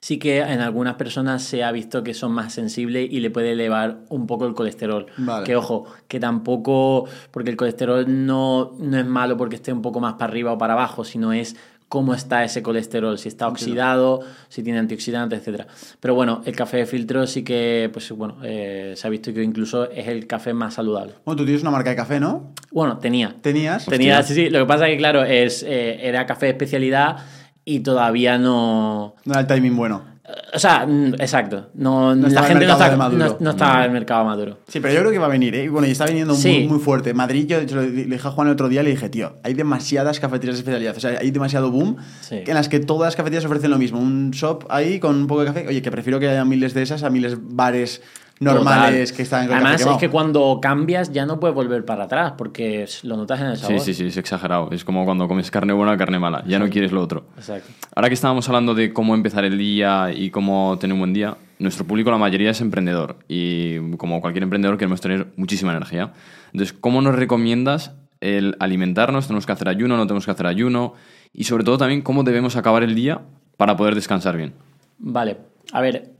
[0.00, 3.52] sí que en algunas personas se ha visto que son más sensibles y le puede
[3.52, 5.06] elevar un poco el colesterol.
[5.16, 5.44] Vale.
[5.44, 10.00] Que ojo, que tampoco, porque el colesterol no, no es malo porque esté un poco
[10.00, 11.56] más para arriba o para abajo, sino es
[11.88, 15.66] cómo está ese colesterol, si está oxidado, si tiene antioxidantes, etcétera.
[16.00, 19.42] Pero bueno, el café de filtro sí que, pues bueno, eh, se ha visto que
[19.42, 21.14] incluso es el café más saludable.
[21.24, 22.52] Bueno, tú tienes una marca de café, ¿no?
[22.72, 23.36] Bueno, tenía.
[23.40, 23.86] ¿Tenías?
[23.86, 24.34] Tenía, Hostia.
[24.34, 24.50] sí, sí.
[24.50, 27.18] Lo que pasa es que, claro, es, eh, era café de especialidad
[27.64, 29.14] y todavía no.
[29.24, 30.15] No era el timing bueno.
[30.54, 31.68] O sea, mm, exacto.
[31.74, 34.58] No, No la gente no, está, no, no estaba en el mercado maduro.
[34.66, 35.64] Sí, pero yo creo que va a venir, ¿eh?
[35.64, 36.66] Y Bueno, y está viniendo muy, Sí.
[36.68, 37.14] muy fuerte.
[37.14, 39.36] Madrid, yo de hecho, le le dije a Juan el otro día, le dije, tío,
[39.42, 40.96] hay demasiadas cafeterías de especialidad.
[40.96, 42.42] O sea, hay demasiado boom Sí.
[42.46, 43.98] en las que todas las cafeterías ofrecen lo mismo.
[44.00, 45.66] Un shop ahí con un poco de café.
[45.68, 48.02] Oye, que prefiero que haya miles de esas a miles bares
[48.40, 49.16] normales Total.
[49.16, 52.04] que están con el Además, café es que cuando cambias ya no puedes volver para
[52.04, 53.80] atrás porque lo notas en el sabor.
[53.80, 54.70] Sí, sí, sí, es exagerado.
[54.72, 56.44] Es como cuando comes carne buena, carne mala.
[56.46, 57.26] Ya no quieres lo otro.
[57.36, 57.70] Exacto.
[57.94, 61.36] Ahora que estábamos hablando de cómo empezar el día y cómo tener un buen día,
[61.58, 63.16] nuestro público, la mayoría, es emprendedor.
[63.28, 66.12] Y como cualquier emprendedor, queremos tener muchísima energía.
[66.52, 69.26] Entonces, ¿cómo nos recomiendas el alimentarnos?
[69.26, 69.96] ¿Tenemos que hacer ayuno?
[69.96, 70.94] ¿No tenemos que hacer ayuno?
[71.32, 73.22] Y sobre todo también, ¿cómo debemos acabar el día
[73.56, 74.54] para poder descansar bien?
[74.98, 75.38] Vale,
[75.72, 76.15] a ver,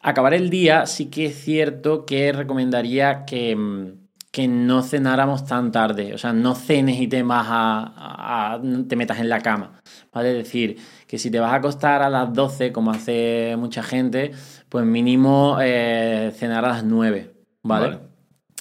[0.00, 3.92] acabar el día sí que es cierto que recomendaría que, mm,
[4.32, 8.94] que no cenáramos tan tarde, o sea, no cenes y te vas a, a- te
[8.96, 9.80] metas en la cama,
[10.12, 10.30] ¿vale?
[10.30, 10.76] Es decir,
[11.08, 14.30] que si te vas a acostar a las 12, como hace mucha gente,
[14.68, 17.32] pues mínimo eh, cenar a las 9,
[17.62, 17.86] ¿vale?
[17.86, 17.98] Vale.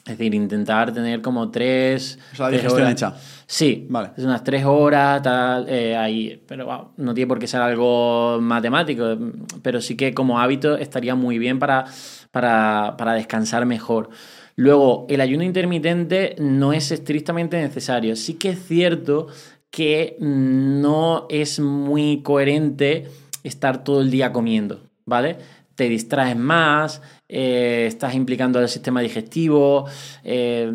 [0.05, 2.17] Es decir, intentar tener como tres...
[2.33, 3.13] O sea, la digestión hecha.
[3.51, 4.11] Sí, Vale.
[4.15, 6.39] es unas tres horas, tal, eh, ahí.
[6.47, 9.17] Pero wow, no tiene por qué ser algo matemático,
[9.63, 11.85] pero sí que como hábito estaría muy bien para,
[12.29, 14.11] para, para descansar mejor.
[14.55, 18.15] Luego, el ayuno intermitente no es estrictamente necesario.
[18.15, 19.27] Sí que es cierto
[19.71, 23.07] que no es muy coherente
[23.43, 25.37] estar todo el día comiendo, ¿vale?
[25.73, 29.85] Te distraes más, eh, estás implicando al sistema digestivo,
[30.23, 30.71] eh,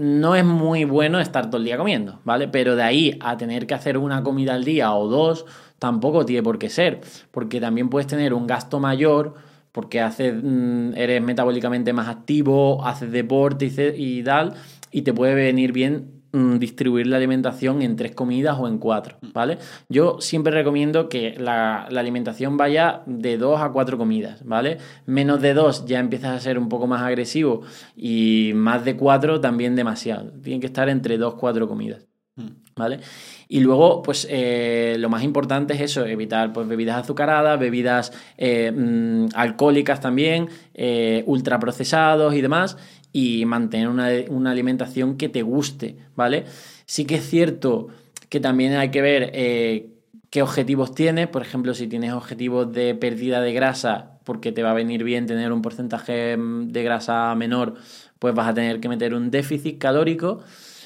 [0.00, 2.48] no es muy bueno estar todo el día comiendo, ¿vale?
[2.48, 5.44] Pero de ahí a tener que hacer una comida al día o dos,
[5.78, 9.34] tampoco tiene por qué ser, porque también puedes tener un gasto mayor
[9.72, 14.54] porque haces, mm, eres metabólicamente más activo, haces deporte y, tal,
[14.90, 19.58] y te puede venir bien distribuir la alimentación en tres comidas o en cuatro, ¿vale?
[19.88, 24.78] Yo siempre recomiendo que la, la alimentación vaya de dos a cuatro comidas, ¿vale?
[25.06, 27.62] Menos de dos ya empiezas a ser un poco más agresivo
[27.96, 30.30] y más de cuatro también demasiado.
[30.42, 32.06] Tienen que estar entre dos, cuatro comidas.
[32.76, 33.00] ¿Vale?
[33.48, 38.72] Y luego, pues eh, lo más importante es eso, evitar pues, bebidas azucaradas, bebidas eh,
[38.72, 42.78] mm, alcohólicas también, eh, ultraprocesados y demás,
[43.12, 46.44] y mantener una, una alimentación que te guste, ¿vale?
[46.86, 47.88] Sí que es cierto
[48.28, 49.90] que también hay que ver eh,
[50.30, 54.70] qué objetivos tienes, por ejemplo, si tienes objetivos de pérdida de grasa, porque te va
[54.70, 57.74] a venir bien tener un porcentaje mm, de grasa menor,
[58.18, 60.40] pues vas a tener que meter un déficit calórico.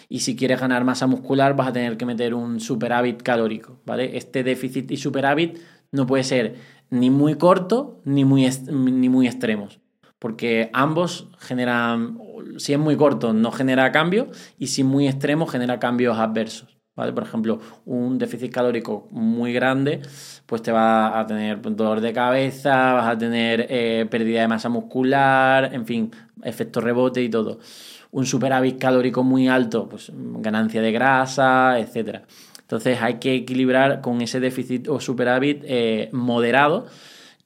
[0.08, 4.16] Y si quieres ganar masa muscular, vas a tener que meter un superávit calórico, ¿vale?
[4.16, 5.58] Este déficit y superávit
[5.92, 6.54] no puede ser
[6.90, 9.80] ni muy corto ni muy, ni muy extremos,
[10.24, 12.16] porque ambos generan,
[12.56, 17.12] si es muy corto, no genera cambio, y si muy extremo, genera cambios adversos, ¿vale?
[17.12, 20.00] Por ejemplo, un déficit calórico muy grande,
[20.46, 24.70] pues te va a tener dolor de cabeza, vas a tener eh, pérdida de masa
[24.70, 26.10] muscular, en fin,
[26.42, 27.58] efecto rebote y todo
[28.10, 32.22] un superávit calórico muy alto, pues ganancia de grasa, etcétera.
[32.62, 36.86] Entonces hay que equilibrar con ese déficit o superávit eh, moderado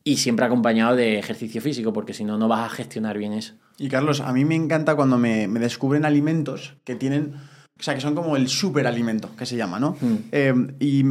[0.08, 3.52] y siempre acompañado de ejercicio físico, porque si no, no vas a gestionar bien eso.
[3.76, 7.34] Y Carlos, a mí me encanta cuando me, me descubren alimentos que tienen,
[7.78, 9.98] o sea, que son como el superalimento, que se llama, ¿no?
[10.00, 10.16] Mm.
[10.32, 11.04] Eh, y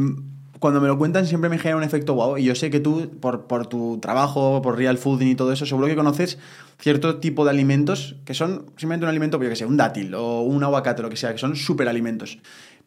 [0.58, 2.38] cuando me lo cuentan siempre me genera un efecto wow.
[2.38, 5.64] Y yo sé que tú, por, por tu trabajo, por real fooding y todo eso,
[5.64, 6.36] seguro que conoces
[6.80, 10.12] cierto tipo de alimentos que son simplemente un alimento, pues yo que sé, un dátil
[10.16, 12.38] o un aguacate, lo que sea, que son superalimentos.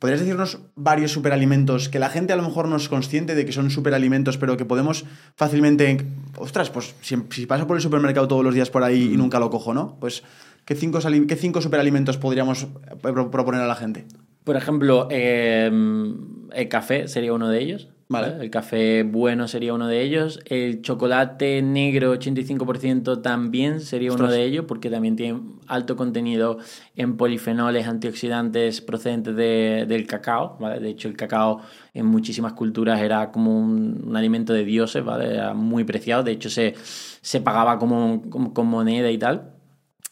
[0.02, 3.52] ¿Podrías decirnos varios superalimentos que la gente a lo mejor no es consciente de que
[3.52, 5.96] son superalimentos, pero que podemos fácilmente.
[6.40, 9.38] Ostras, pues si, si paso por el supermercado todos los días por ahí y nunca
[9.40, 9.98] lo cojo, ¿no?
[10.00, 10.24] Pues,
[10.66, 10.98] ¿qué cinco,
[11.28, 12.68] qué cinco superalimentos podríamos eh,
[13.00, 14.06] pro- proponer a la gente?
[14.44, 17.88] Por ejemplo, eh, el café sería uno de ellos.
[18.12, 18.44] Vale.
[18.44, 20.40] El café bueno sería uno de ellos.
[20.46, 26.58] El chocolate negro 85% también sería uno de ellos porque también tiene alto contenido
[26.96, 30.58] en polifenoles, antioxidantes procedentes de- del cacao.
[30.60, 30.80] ¿vale?
[30.80, 31.62] De hecho, el cacao
[31.94, 35.34] en muchísimas culturas era como un, un alimento de dioses, ¿vale?
[35.34, 36.24] era muy preciado.
[36.24, 36.74] De hecho, se,
[37.22, 39.54] se pagaba como, como- con moneda y tal.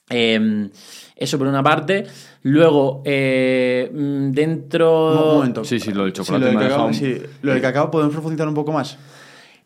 [0.09, 0.69] Eh,
[1.15, 2.05] eso por una parte.
[2.43, 5.11] Luego, eh, mm, dentro.
[5.31, 5.63] Un momento.
[5.65, 7.61] Sí, sí, lo del Sí, chocolate lo del me ha cacao, dejado- sí, lo del
[7.61, 8.97] cacao, ¿podemos profundizar un poco más?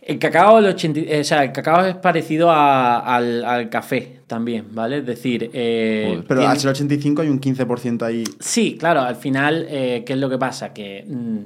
[0.06, 4.20] El cacao, el 80 eh, o sea, el cacao es parecido a- al, al café
[4.28, 4.98] también, ¿vale?
[4.98, 8.24] Es decir, eh, Pero tiene- al ser 85 hay un 15% ahí.
[8.40, 10.74] Sí, claro, al final, eh, ¿qué es lo que pasa?
[10.74, 11.38] Que mm,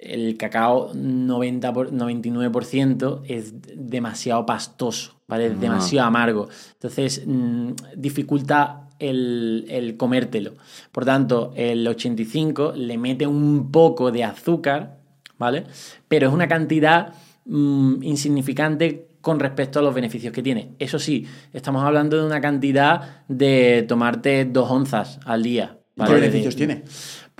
[0.00, 5.46] el cacao 90 por- 99% es demasiado pastoso, ¿vale?
[5.46, 5.60] Es Ah.
[5.60, 6.48] demasiado amargo.
[6.74, 10.52] Entonces, mm, dificulta el, el comértelo.
[10.92, 14.98] Por tanto, el 85 le mete un poco de azúcar,
[15.38, 15.64] ¿vale?
[16.08, 17.12] Pero es una cantidad
[17.46, 20.72] mm, insignificante con respecto a los beneficios que tiene.
[20.78, 25.76] Eso sí, estamos hablando de una cantidad de tomarte dos onzas al día.
[26.06, 26.84] ¿Qué beneficios De- tiene?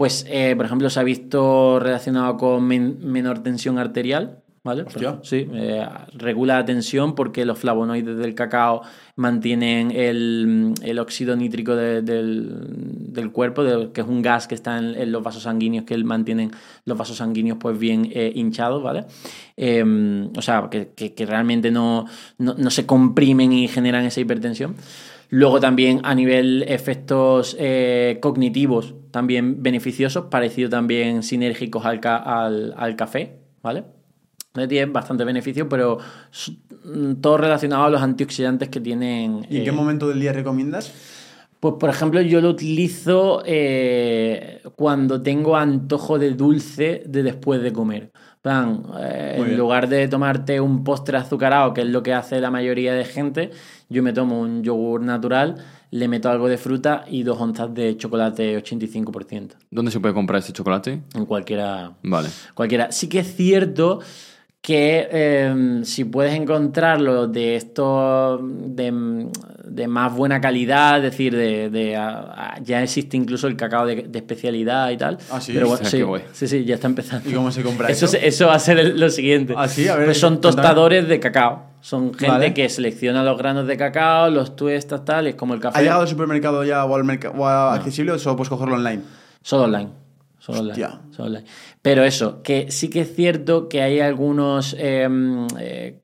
[0.01, 4.85] Pues, eh, por ejemplo, se ha visto relacionado con men- menor tensión arterial, ¿vale?
[5.23, 8.81] Sí, eh, regula la tensión porque los flavonoides del cacao
[9.17, 12.49] mantienen el, el óxido nítrico de- del,
[13.13, 15.97] del cuerpo, de- que es un gas que está en, en los vasos sanguíneos, que
[16.03, 16.51] mantienen
[16.87, 19.05] los vasos sanguíneos pues bien eh, hinchados, ¿vale?
[19.59, 19.85] Eh,
[20.35, 22.07] o sea, que, que- que realmente no,
[22.39, 24.77] no, no se comprimen y generan esa hipertensión.
[25.29, 32.75] Luego también a nivel efectos eh, cognitivos, también beneficiosos, parecido también sinérgicos al, ca- al,
[32.77, 33.85] al café, ¿vale?
[34.57, 35.99] Eh, Tiene bastante beneficio, pero
[36.85, 39.47] mm, todo relacionado a los antioxidantes que tienen.
[39.49, 40.93] ¿Y en qué eh, momento del día recomiendas?
[41.61, 47.73] Pues, por ejemplo, yo lo utilizo eh, cuando tengo antojo de dulce de después de
[47.73, 48.13] comer.
[48.41, 49.59] En plan, eh, en bien.
[49.59, 53.51] lugar de tomarte un postre azucarado, que es lo que hace la mayoría de gente,
[53.91, 55.57] yo me tomo un yogur natural,
[55.91, 59.57] le meto algo de fruta y dos onzas de chocolate 85%.
[59.71, 61.03] ¿Dónde se puede comprar este chocolate?
[61.15, 62.31] En cualquiera, Vale.
[62.55, 62.91] cualquiera.
[62.93, 64.01] Sí que es cierto
[64.61, 69.27] que eh, si puedes encontrarlo de esto de,
[69.65, 73.87] de más buena calidad, es decir, de, de, ah, ah, ya existe incluso el cacao
[73.87, 75.17] de, de especialidad y tal.
[75.31, 75.53] Ah, sí.
[75.55, 77.29] Pero Hostia, sí, sí, sí, ya está empezando.
[77.31, 78.07] ¿Y cómo se compra eso?
[78.21, 78.47] eso?
[78.49, 79.55] va a ser el- lo siguiente.
[79.57, 81.71] Ah, sí, a ver, Pues son tostadores de cacao.
[81.81, 82.53] Son gente Vale.
[82.53, 85.79] que selecciona los granos de cacao, los tuestas, tal, es como el café.
[85.79, 89.01] ¿Ha llegado al supermercado ya o al o a accesible o solo puedes cogerlo online?
[89.43, 90.00] Solo online.
[90.41, 91.45] Solo online, solo online.
[91.83, 95.09] Pero eso, que sí que es cierto que hay algunos eh,
[95.59, 96.01] eh,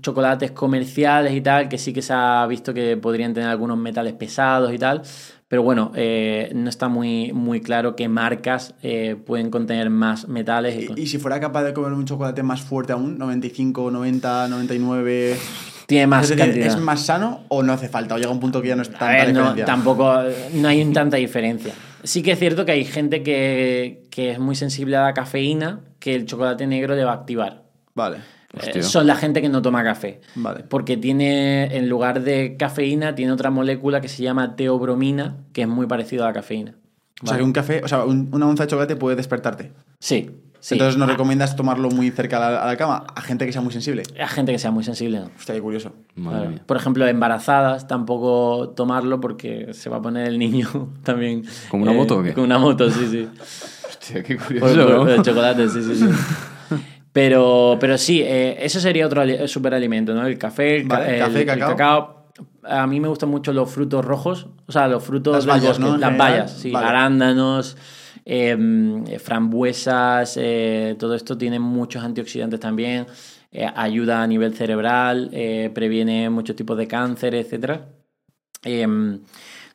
[0.00, 4.14] chocolates comerciales y tal, que sí que se ha visto que podrían tener algunos metales
[4.14, 5.02] pesados y tal.
[5.48, 10.82] Pero bueno, eh, no está muy, muy claro qué marcas eh, pueden contener más metales.
[10.82, 13.90] y con- Y, y si fuera capaz de comer un chocolate más fuerte aún, 95,
[13.90, 15.36] 90, 99...
[15.86, 16.66] Tiene más es decir, cantidad.
[16.66, 18.14] ¿es más sano o no hace falta?
[18.14, 19.64] ¿O llega un punto que ya no es tanta ver, no, diferencia?
[19.64, 20.12] tampoco,
[20.52, 21.72] no hay tanta diferencia.
[22.04, 25.80] Sí que es cierto que hay gente que, que es muy sensible a la cafeína,
[25.98, 27.64] que el chocolate negro le va a activar.
[27.94, 28.18] Vale.
[28.62, 30.20] Eh, son la gente que no toma café.
[30.34, 30.64] Vale.
[30.68, 35.68] Porque tiene, en lugar de cafeína, tiene otra molécula que se llama teobromina, que es
[35.68, 36.74] muy parecido a la cafeína.
[37.22, 39.72] O sea, que un café, o sea, un- una onza de chocolate puede despertarte.
[39.98, 40.30] Sí.
[40.60, 40.74] Sí.
[40.74, 43.52] Entonces no a, recomiendas tomarlo muy cerca a la, a la cama a gente que
[43.52, 44.02] sea muy sensible.
[44.20, 45.30] a gente que sea muy sensible, no.
[45.38, 45.92] Hostia, qué curioso.
[46.16, 46.50] Madre Claro.
[46.50, 46.62] mía.
[46.66, 50.68] Por ejemplo, embarazadas tampoco tomarlo porque se va a poner el niño
[51.02, 51.44] también.
[51.46, 52.32] eh, ¿Con una moto o qué?
[52.34, 53.28] Con una moto, sí, sí.
[53.88, 54.98] Hostia, qué curioso, por- ¿no?
[55.00, 56.06] por el chocolate, sí, sí, sí.
[57.12, 60.24] Pero, pero sí, eh, eso sería otro ali- superalimento, ¿no?
[60.26, 61.70] El café, el, Vale, el- café, el cacao.
[61.70, 62.28] cacao.
[62.62, 65.96] A mí me gustan mucho los frutos rojos, o sea, los frutos Las ¿no?
[65.96, 66.86] Las bayas, sí, Vale.
[66.86, 67.76] arándanos,
[68.30, 73.06] eh, frambuesas, eh, todo esto tiene muchos antioxidantes también,
[73.50, 77.88] eh, ayuda a nivel cerebral, eh, previene muchos tipos de cáncer, etcétera.
[78.62, 79.20] Em,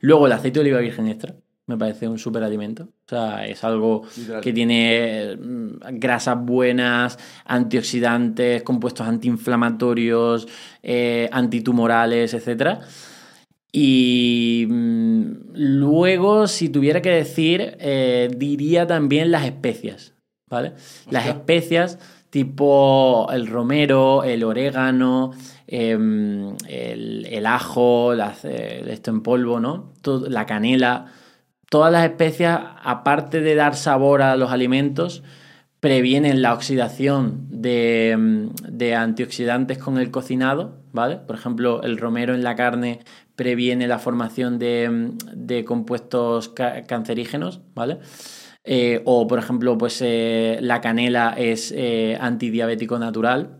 [0.01, 1.33] luego el aceite de oliva virgen extra.
[1.65, 2.83] me parece un superalimento.
[2.83, 4.03] O sea, es algo
[4.41, 10.45] que tiene mm, grasas buenas, antioxidantes, compuestos antiinflamatorios,
[11.31, 12.81] antitumorales, etc.
[13.74, 20.13] Y mm, luego, si tuviera que decir, eh, diría también las especias,
[20.47, 20.74] ¿vale?
[21.09, 21.99] Las especias
[22.30, 25.34] tipo el romero, el orégano,
[25.67, 29.93] em, el, ajo, esto en polvo, ¿no?
[30.30, 31.11] la canela
[31.74, 35.24] Todas las especias, aparte de dar sabor a los alimentos,
[35.80, 41.17] previenen la oxidación de, antioxidantes con el cocinado, ¿vale?
[41.17, 42.99] Por ejemplo, el romero en la carne
[43.35, 47.99] previene la formación de, compuestos cancerígenos, ¿vale?
[48.63, 53.59] Eh, o, por ejemplo, pues eh, la canela es eh, antidiabético natural,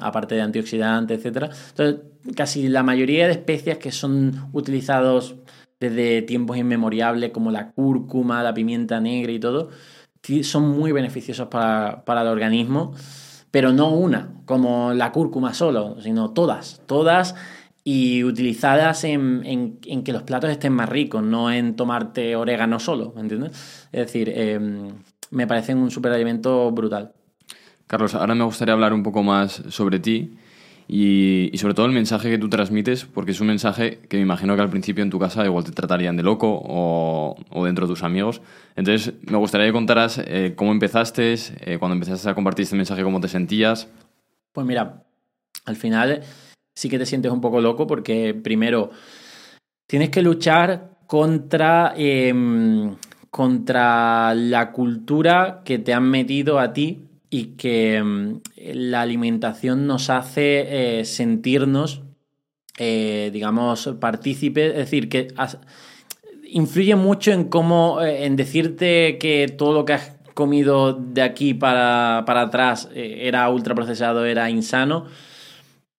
[0.00, 1.50] aparte de antioxidantes, etc.
[1.70, 1.96] Entonces,
[2.34, 5.36] casi la mayoría de especias que son utilizados
[5.80, 9.68] desde tiempos inmemorables, como la cúrcuma, la pimienta negra y todo,
[10.42, 12.94] son muy beneficiosos para, el organismo,
[13.50, 17.34] pero no una, como la cúrcuma solo, sino todas, todas
[17.84, 23.22] y utilizadas en, que los platos estén más ricos, no en tomarte orégano solo, ¿me
[23.22, 23.52] entiendes?
[23.92, 24.88] Es decir, em,
[25.30, 27.12] me parecen un superalimento brutal.
[27.86, 30.36] Carlos, ahora me gustaría hablar un poco más sobre ti
[30.90, 34.56] y, sobre todo el mensaje que tú transmites, porque es un mensaje que me imagino
[34.56, 37.36] que al principio en tu casa igual te tratarían de loco o,
[37.66, 38.40] dentro de tus amigos.
[38.74, 43.02] Entonces, me gustaría que contaras eh, cómo empezaste, eh, cuando empezaste a compartir este mensaje,
[43.02, 43.86] cómo te sentías.
[44.52, 45.04] Pues mira,
[45.66, 46.22] al final
[46.74, 48.90] sí que te sientes un poco loco porque primero
[49.86, 52.96] tienes que luchar contra, em,
[53.30, 58.40] contra la cultura que te han metido a ti y que mm,
[58.74, 62.02] la alimentación nos hace eh, sentirnos,
[62.78, 65.28] eh, digamos, partícipes, es decir, que
[66.44, 71.52] influye mucho en cómo, eh, en decirte que todo lo que has comido de aquí
[71.52, 75.06] para, para atrás era ultraprocesado, era insano,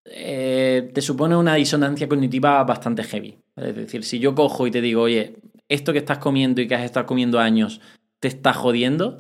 [0.06, 3.38] te supone una disonancia cognitiva bastante heavy.
[3.58, 5.36] Es decir, si yo cojo y te digo, oye,
[5.68, 7.82] esto que estás comiendo y que has estado comiendo años
[8.22, 9.20] te está jodiendo,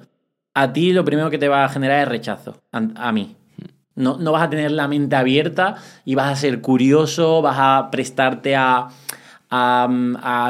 [0.53, 3.35] a ti lo primero que te va a generar es rechazo, a, mí.
[3.95, 5.75] No, no, vas a tener la mente abierta
[6.05, 8.89] y vas a ser curioso, vas a prestarte a,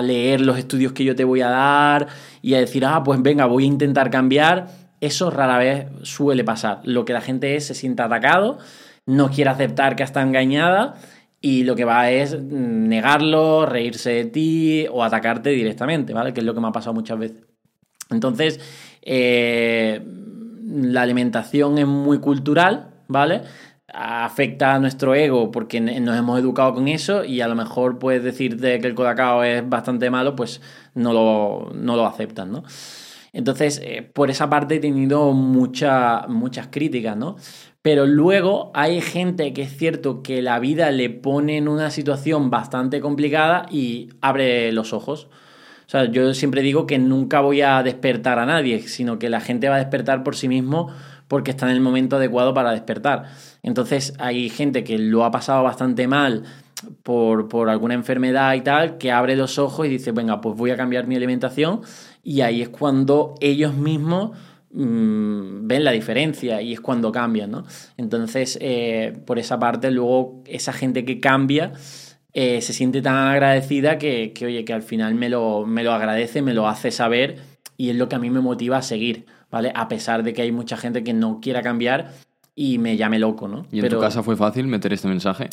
[0.04, 2.08] leer los estudios que yo te voy a dar
[2.42, 4.68] y a decir, ah, pues venga, voy a intentar cambiar.
[5.02, 6.82] Eso rara vez suele pasar.
[6.84, 8.58] Lo que la gente es, se siente atacado,
[9.06, 10.96] no quiere aceptar que está engañada
[11.42, 16.34] y lo que va es negarlo, reírse de ti o atacarte directamente, ¿vale?
[16.34, 17.50] Que es lo que me ha pasado muchas veces.
[18.10, 18.60] Entonces,
[19.02, 20.02] eh,
[20.66, 23.42] la alimentación es muy cultural, ¿vale?
[23.94, 28.24] afecta a nuestro ego porque nos hemos educado con eso y a lo mejor puedes
[28.24, 30.62] decirte que el colacao es bastante malo, pues
[30.94, 32.64] no lo, no lo aceptan, ¿no?
[33.32, 37.36] Entonces, eh, por esa parte he tenido muchas críticas, ¿no?
[37.82, 42.50] Pero luego hay gente que es cierto que la vida le pone en una situación
[42.50, 45.30] bastante complicada y abre los ojos.
[45.90, 49.42] O sea, yo siempre digo que nunca voy a despertar a nadie, sino que la
[49.42, 50.92] gente va a despertar por sí mismo
[51.28, 53.24] porque está en el momento adecuado para despertar.
[53.64, 56.44] Entonces hay gente que lo ha pasado bastante mal
[57.02, 60.78] por, alguna enfermedad y tal, que abre los ojos y dice, venga, pues voy a
[60.78, 61.82] cambiar mi alimentación
[62.24, 64.38] y ahí es cuando ellos mismos
[64.72, 67.64] mm, ven la diferencia y es cuando cambian, ¿no?
[67.98, 71.72] Entonces, eh, por esa parte, luego esa gente que cambia
[72.34, 76.42] eh, se siente tan agradecida que, oye, que al final me lo, me lo agradece,
[76.42, 77.38] me lo hace saber
[77.76, 79.72] y es lo que a mí me motiva a seguir, ¿vale?
[79.76, 82.12] A pesar de que hay mucha gente que no quiera cambiar
[82.56, 83.66] y me llame loco, ¿no?
[83.72, 85.50] ¿Y en tu casa fue fácil meter este mensaje?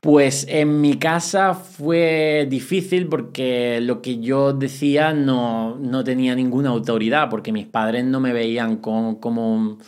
[0.00, 6.70] Pues en mi casa fue difícil porque lo que yo decía no, no tenía ninguna
[6.70, 9.78] autoridad, porque mis padres no me veían como un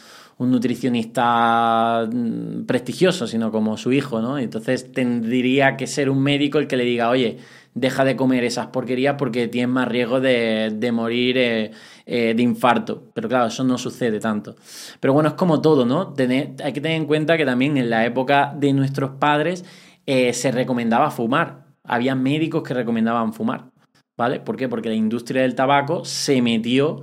[0.50, 4.38] nutricionista mm, prestigioso, sino como su hijo, ¿no?
[4.38, 7.38] Entonces tendría que ser un médico el que le diga, oye,
[7.74, 11.70] deja de comer esas porquerías porque tienes más riesgo de, morir eh,
[12.06, 13.10] eh, de infarto.
[13.14, 14.56] Pero claro, eso no sucede tanto.
[15.00, 16.14] Pero bueno, es como todo, ¿no?
[16.18, 19.64] hay que tener en cuenta que también en la época de nuestros padres
[20.06, 21.66] eh, se recomendaba fumar.
[21.84, 23.70] Había médicos que recomendaban fumar.
[24.14, 24.40] ¿Vale?
[24.40, 24.68] ¿Por qué?
[24.68, 27.02] Porque la industria del tabaco se metió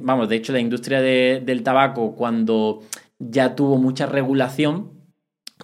[0.00, 2.82] vamos, de hecho la industria del tabaco cuando
[3.18, 5.00] ya tuvo mucha regulación,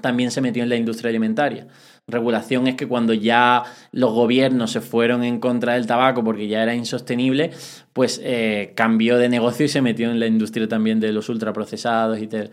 [0.00, 1.68] también se metió en la industria alimentaria.
[2.08, 6.62] Regulación es que cuando ya los gobiernos se fueron en contra del tabaco porque ya
[6.62, 7.50] era insostenible,
[7.92, 12.20] pues eh, cambió de negocio y se metió en la industria también de los ultraprocesados
[12.20, 12.50] y tal.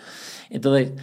[0.49, 0.93] Entonces,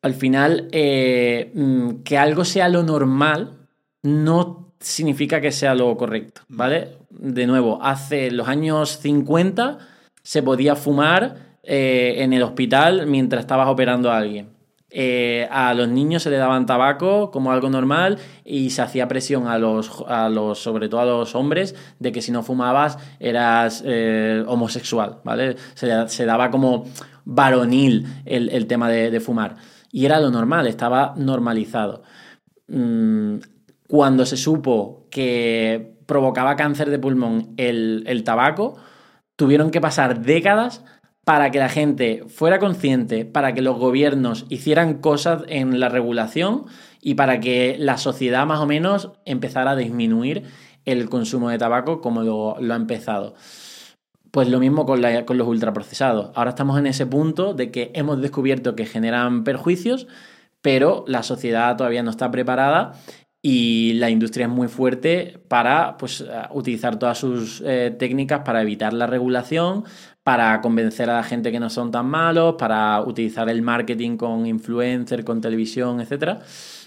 [0.00, 3.58] al final, eh, mm, que algo sea lo normal
[4.02, 6.97] no significa que sea lo correcto, ¿vale?
[7.18, 9.78] De nuevo, hace los años 50
[10.22, 14.50] se podía fumar eh, en el hospital mientras estabas operando a alguien.
[14.90, 19.46] Eh, a los niños se le daban tabaco como algo normal y se hacía presión
[19.48, 23.82] a los, a los sobre todo a los hombres, de que si no fumabas eras
[23.84, 25.56] eh, homosexual, ¿vale?
[25.74, 26.86] Se, se, daba como
[27.24, 29.56] varonil el, el tema de, fumar.
[29.90, 32.02] Y era lo normal, estaba normalizado.
[32.68, 33.38] Mm,
[33.88, 38.78] cuando se supo que provocaba cáncer de pulmón el, el tabaco,
[39.36, 40.82] tuvieron que pasar décadas
[41.26, 46.64] para que la gente fuera consciente, para que los gobiernos hicieran cosas en la regulación
[47.02, 50.44] y para que la sociedad más o menos empezara a disminuir
[50.86, 53.34] el consumo de tabaco como lo, lo ha empezado.
[54.30, 56.30] Pues lo mismo con, la, con, los ultraprocesados.
[56.34, 60.06] Ahora estamos en ese punto de que hemos descubierto que generan perjuicios,
[60.62, 62.94] pero la sociedad todavía no está preparada
[63.40, 68.92] y la industria es muy fuerte para pues, utilizar todas sus eh, técnicas para evitar
[68.92, 69.84] la regulación,
[70.24, 74.44] para convencer a la gente que no son tan malos, para utilizar el marketing con
[74.46, 76.40] influencer, con televisión, etc.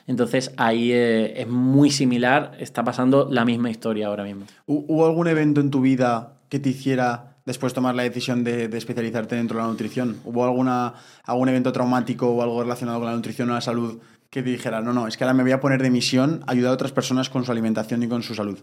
[0.08, 4.46] Entonces ahí eh, es muy similar, está pasando la misma historia ahora mismo.
[4.66, 8.78] ¿Hubo algún evento en tu vida que te hiciera después tomar la decisión de, de,
[8.78, 10.18] especializarte dentro de la nutrición?
[10.26, 14.42] ¿Hubo alguna, algún evento traumático o algo relacionado con la nutrición o la salud que
[14.42, 16.74] te dijera, no, no, es que ahora me voy a poner de misión ayudar a
[16.74, 18.58] otras personas con su alimentación y con su salud?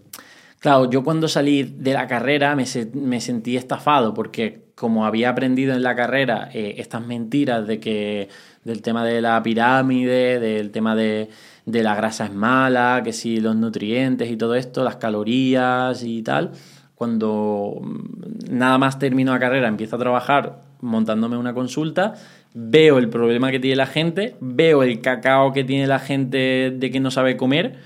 [0.60, 2.64] Claro, yo cuando salí de la carrera me,
[2.94, 8.28] me sentí estafado porque como había aprendido en la carrera eh, estas mentiras de que
[8.64, 11.28] del tema de la pirámide, del tema de,
[11.66, 16.22] de la grasa es mala, que si los nutrientes y todo esto, las calorías y
[16.22, 16.52] tal,
[16.94, 22.14] cuando mm, nada más termino la carrera, empiezo a trabajar montándome una consulta,
[22.60, 26.90] veo el problema que tiene la gente, veo el cacao que tiene la gente de
[26.90, 27.78] que no sabe comer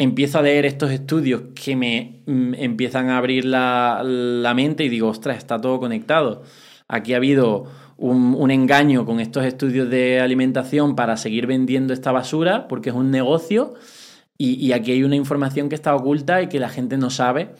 [0.00, 5.08] empiezo a leer estos estudios que me mm, empiezan a abrir la, mente y digo,
[5.08, 6.42] ostras, está todo conectado.
[6.88, 7.66] Aquí ha habido
[7.98, 12.96] un, un, engaño con estos estudios de alimentación para seguir vendiendo esta basura, porque es
[12.96, 13.74] un negocio,
[14.38, 17.50] y, y aquí hay una información que está oculta y que la gente no sabe,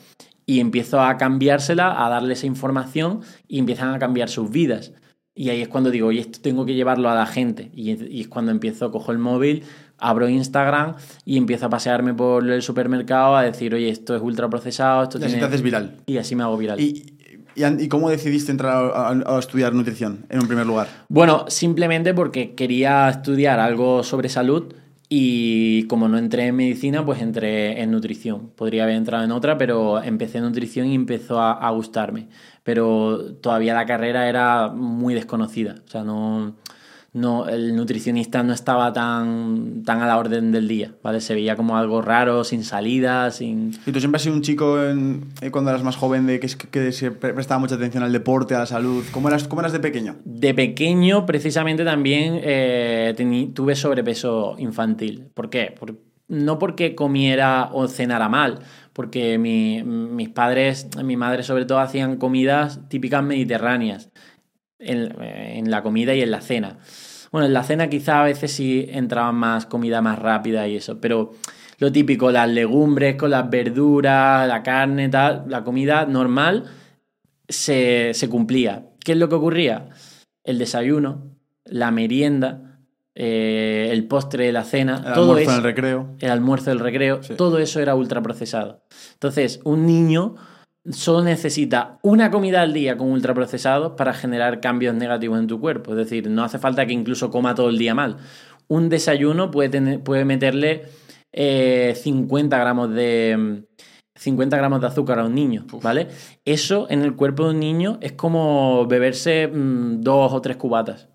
[0.46, 4.94] y empiezo a cambiársela, a darle esa información, y empiezan a cambiar sus vidas.
[5.34, 7.70] Y ahí es cuando digo, oye, esto tengo que llevarlo a la gente.
[7.74, 9.62] Y, y es cuando empiezo, cojo el móvil,
[10.00, 15.04] abro Instagram y empiezo a pasearme por el supermercado a decir, oye, esto es ultraprocesado,
[15.04, 15.34] esto y tiene...
[15.34, 15.96] así te haces viral.
[16.06, 16.80] Y así me hago viral.
[16.80, 17.16] ¿Y,
[17.54, 20.88] y, y cómo decidiste entrar a, a, a, estudiar nutrición en un primer lugar?
[21.08, 24.74] Bueno, simplemente porque quería estudiar algo sobre salud
[25.12, 28.50] y como no entré en medicina, pues entré en nutrición.
[28.54, 32.28] Podría haber entrado en otra, pero empecé en nutrición y empezó a, a gustarme.
[32.62, 35.76] Pero todavía la carrera era muy desconocida.
[35.86, 36.54] O sea, no
[37.12, 41.20] no, el nutricionista no estaba tan, tan a la orden del día, ¿vale?
[41.20, 43.72] Se veía como algo raro, sin salida, sin...
[43.84, 46.46] ¿Y tú siempre has sido un chico en, eh, cuando eras más joven de que,
[46.70, 49.04] que se prestaba mucha atención al deporte, a la salud?
[49.10, 50.16] ¿Cómo eras, cómo eras de pequeño?
[50.24, 55.26] De pequeño, precisamente, también eh, tení, tuve sobrepeso infantil.
[55.34, 55.74] ¿Por qué?
[55.76, 55.96] Por,
[56.28, 58.60] no porque comiera o cenara mal,
[58.92, 64.10] porque mi, mis padres, mi madre sobre todo, hacían comidas típicas mediterráneas
[64.78, 66.78] en, en la comida y en la cena.
[67.32, 71.00] Bueno, en la cena quizá a veces sí entraba más comida más rápida y eso,
[71.00, 71.32] pero
[71.78, 76.64] lo típico, las legumbres con las verduras, la carne, tal, la comida normal
[77.48, 78.86] se, se cumplía.
[79.02, 79.88] ¿Qué es lo que ocurría?
[80.44, 82.69] El desayuno, la merienda,
[83.14, 86.16] eh, el postre la cena, el todo almuerzo eso, en el recreo.
[86.20, 87.34] el almuerzo del recreo, sí.
[87.34, 88.82] todo eso era ultraprocesado.
[89.14, 90.36] Entonces, un niño
[90.90, 95.92] solo necesita una comida al día con ultraprocesados para generar cambios negativos en tu cuerpo.
[95.92, 98.16] Es decir, no hace falta que incluso coma todo el día mal.
[98.68, 100.84] Un desayuno puede, tener, puede meterle
[101.32, 103.64] eh, 50 gramos de...
[104.16, 106.08] 50 gramos de azúcar a un niño, ¿vale?
[106.44, 111.08] Eso en el cuerpo de un niño es como beberse mmm, dos o tres cubatas.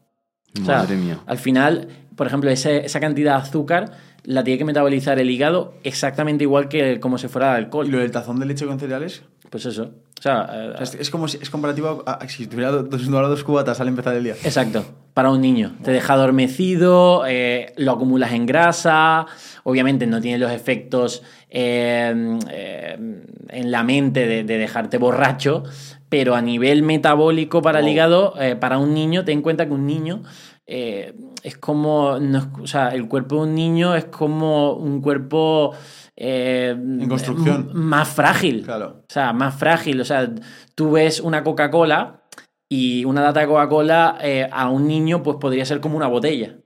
[0.61, 1.19] Madre o sea, mía.
[1.25, 3.91] Al final, por ejemplo, ese, esa cantidad de azúcar
[4.23, 7.87] la tiene que metabolizar el hígado exactamente igual que como si fuera alcohol.
[7.87, 9.23] ¿Y lo del tazón de leche con cereales?
[9.49, 9.91] Pues eso.
[10.17, 13.43] O sea, eh, es, es, como si, es comparativo a, a, si tuviera dos, dos
[13.43, 14.35] cubatas al empezar el día.
[14.43, 14.85] Exacto.
[15.13, 15.75] Para un niño.
[15.83, 19.25] Te deja adormecido, eh, lo acumulas en grasa,
[19.63, 25.63] obviamente no tiene los efectos eh, eh, en la mente de, de, dejarte borracho,
[26.09, 29.73] pero a nivel metabólico para el hígado, eh, para un niño, ten en cuenta que
[29.73, 30.23] un niño
[30.67, 31.13] eh,
[31.43, 35.73] es como, no, o sea, el cuerpo de un niño es como un cuerpo...
[36.15, 37.69] Eh, en construcción.
[37.73, 38.63] Más frágil.
[38.63, 39.03] Claro.
[39.07, 39.99] O sea, más frágil.
[40.01, 40.31] O sea,
[40.73, 42.23] tú ves una Coca-Cola
[42.69, 46.57] y una lata de Coca-Cola eh, a un niño pues podría ser como una botella.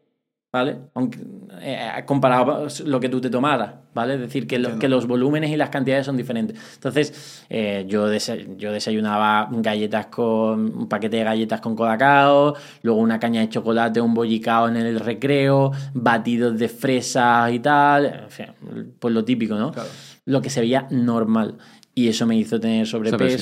[0.51, 0.77] ¿Vale?
[0.95, 1.19] Aunque,
[1.61, 4.15] eh, comparado a lo que tú te tomaras, ¿vale?
[4.15, 6.57] Es decir, que, lo- que los volúmenes y las cantidades son diferentes.
[6.75, 8.07] Entonces, eh, yo,
[8.57, 14.01] yo desayunaba galletas con un paquete de galletas con colacao, luego una caña de chocolate,
[14.01, 18.45] un bollicao en el recreo, batidos de fresas y tal, en fin,
[18.99, 19.71] pues lo típico, ¿no?
[20.25, 21.57] Lo que se veía normal.
[21.95, 23.41] Y eso me hizo tener sobrepeso.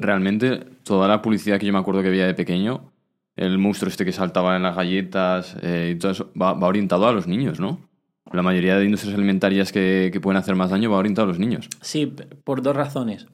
[0.00, 2.92] Realmente, toda la publicidad que yo me acuerdo que veía de pequeño,
[3.36, 7.06] el monstruo este que saltaba en las galletas eh, y todo eso, va, va orientado
[7.06, 7.80] a los niños, ¿no?
[8.32, 11.38] La mayoría de industrias alimentarias que, que pueden hacer más daño va orientado a los
[11.38, 11.68] niños.
[11.80, 13.26] Sí, por dos razones.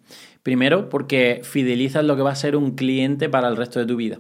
[0.43, 3.97] Primero, porque fidelizas lo que va a ser un cliente para el resto de tu
[3.97, 4.19] vida.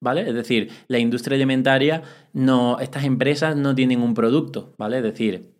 [0.00, 0.28] ¿Vale?
[0.28, 4.96] Es decir, la industria alimentaria, no, estas empresas no tienen un producto, ¿vale?
[4.96, 5.52] Es decir,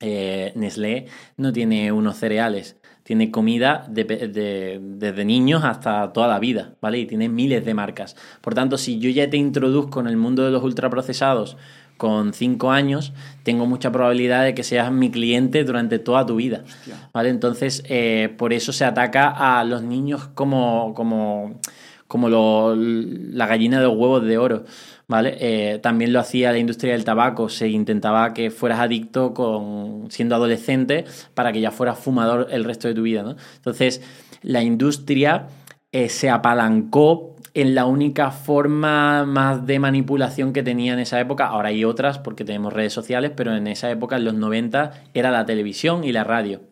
[0.00, 1.06] eh, Nestlé
[1.36, 6.98] no tiene unos cereales, tiene comida de desde niños hasta toda la vida, ¿vale?
[7.00, 8.16] Y tiene miles de marcas.
[8.40, 11.56] Por tanto, si yo ya te introduzco en el mundo de los ultraprocesados
[11.96, 13.12] con 5 años,
[13.42, 16.64] tengo mucha probabilidad de que seas mi cliente durante toda tu vida,
[17.12, 17.28] ¿vale?
[17.28, 19.28] Entonces, eh, por eso se ataca
[19.60, 21.60] a los niños como, como,
[22.08, 24.64] como lo- la gallina de los huevos de oro.
[25.12, 25.36] ¿Vale?
[25.40, 30.34] Eh, también lo hacía la industria del tabaco, se intentaba que fueras adicto con, siendo
[30.34, 33.36] adolescente para que ya fueras fumador el resto de tu vida.
[33.56, 34.00] Entonces,
[34.40, 35.48] la industria
[35.92, 41.46] eh, se apalancó en la única forma más de manipulación que tenía en esa época.
[41.46, 45.30] Ahora hay otras porque tenemos redes sociales, pero en esa época, en los 90, era
[45.30, 46.62] la televisión y la radio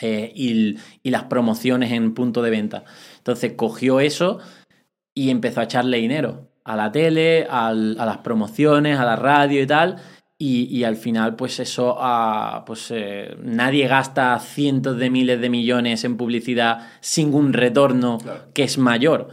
[0.00, 2.82] eh, y las promociones en punto de venta.
[3.18, 4.40] Entonces cogió eso
[5.14, 9.62] y empezó a echarle dinero a la tele, al- a las promociones, a la radio
[9.62, 9.96] y tal.
[10.40, 15.50] Y, y al final, pues eso, ah, pues eh, nadie gasta cientos de miles de
[15.50, 18.18] millones en publicidad sin un retorno
[18.54, 19.28] que es mayor.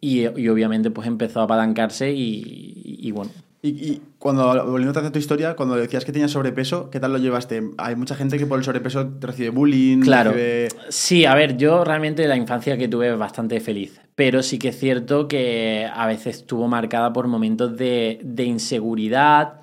[0.00, 3.30] Y, y obviamente, pues empezó a apalancarse y, y bueno,
[3.64, 7.18] Y, y cuando, volviendo a tu historia, cuando decías que tenías sobrepeso, ¿qué tal lo
[7.18, 7.62] llevaste?
[7.78, 10.32] Hay mucha gente que por el sobrepeso recibe bullying, Claro.
[10.32, 10.68] recibe...
[10.88, 14.68] Sí, a ver, yo realmente la infancia que tuve es bastante feliz, pero sí que
[14.70, 19.60] es cierto que a veces estuvo marcada por momentos de, de inseguridad,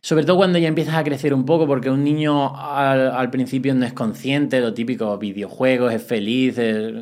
[0.00, 3.72] sobre todo cuando ya empiezas a crecer un poco, porque un niño al, al principio
[3.76, 6.94] no es consciente, lo típico, videojuegos, es feliz, es,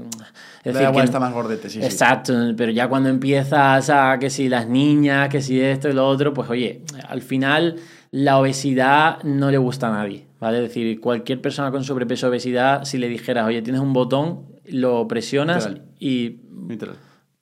[0.64, 1.85] es Da igual, que- está más gordete, sí, sí.
[1.86, 6.06] Exacto, pero ya cuando empiezas a que si las niñas, que si esto y lo
[6.06, 7.76] otro, pues oye, al final
[8.10, 10.59] la obesidad no le gusta a nadie, ¿vale?
[10.59, 14.47] Es decir, cualquier persona con sobrepeso o obesidad, si le dijeras, oye, tienes un botón,
[14.66, 15.89] lo presionas Literal.
[15.98, 16.36] y
[16.68, 16.97] Literal.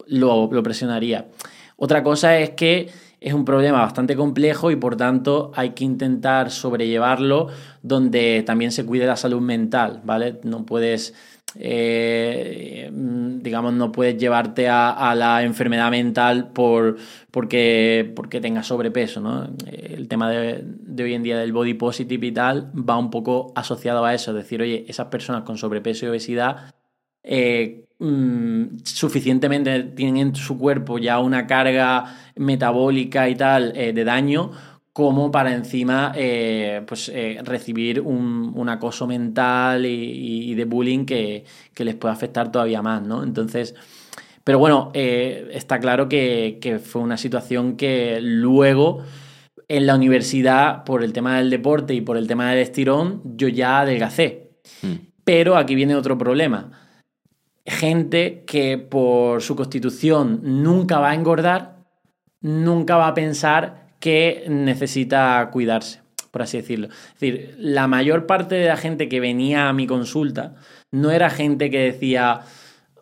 [0.09, 1.27] lo, lo presionaría.
[1.77, 2.89] Otra cosa es que
[3.21, 7.49] es un problema bastante complejo y por tanto hay que intentar sobrellevarlo
[7.83, 10.39] donde también se cuide la salud mental, ¿vale?
[10.45, 11.15] No puedes,
[11.59, 16.97] eh, mm, digamos, no puedes llevarte a, la enfermedad mental por,
[17.31, 19.49] porque, porque tengas sobrepeso, ¿no?
[19.67, 23.53] El tema de, de hoy en día del body positive y tal va un poco
[23.55, 26.75] asociado a eso, es decir, oye, esas personas con sobrepeso y obesidad
[27.29, 32.05] eh, mm, suficientemente tienen en su cuerpo ya una carga
[32.37, 34.53] metabólica y tal eh, de daño
[34.97, 41.05] como para encima eh, pues, eh, recibir un, un acoso mental y, y de bullying
[41.05, 41.45] que,
[41.75, 43.23] que les puede afectar todavía más, ¿no?
[43.23, 43.75] Entonces,
[44.43, 49.03] pero bueno, eh, está claro que, que fue una situación que luego
[49.69, 53.49] en la universidad, por el tema del deporte y por el tema del estirón, yo
[53.49, 54.53] ya adelgacé.
[55.25, 56.71] Pero aquí viene otro problema.
[57.67, 61.85] Gente que por su constitución nunca va a engordar,
[62.41, 66.01] nunca va a pensar que necesita cuidarse,
[66.31, 66.89] por así decirlo.
[66.89, 70.55] Es decir, la mayor parte de la gente que venía a mi consulta
[70.93, 72.41] no era gente que decía,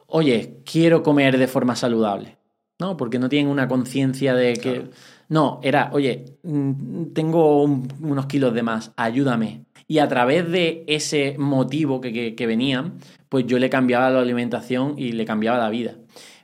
[0.07, 2.37] oye, quiero comer de forma saludable,
[2.81, 2.97] ¿no?
[2.97, 4.91] Porque no tienen una conciencia de que...
[5.29, 9.65] No, era, oye, mm, tengo un- unos kilos de más, ayúdame.
[9.89, 12.99] Y a través de ese motivo que, que- que venían,
[13.31, 15.95] pues yo le cambiaba la alimentación y le cambiaba la vida.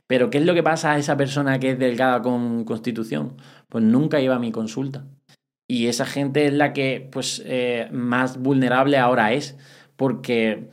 [0.07, 3.37] Pero ¿qué es lo que pasa a esa persona que es delgada con constitución?
[3.71, 5.05] Pues nunca iba a mi consulta.
[5.65, 9.55] Y esa gente es la que pues, eh, más vulnerable ahora es,
[9.95, 10.67] porque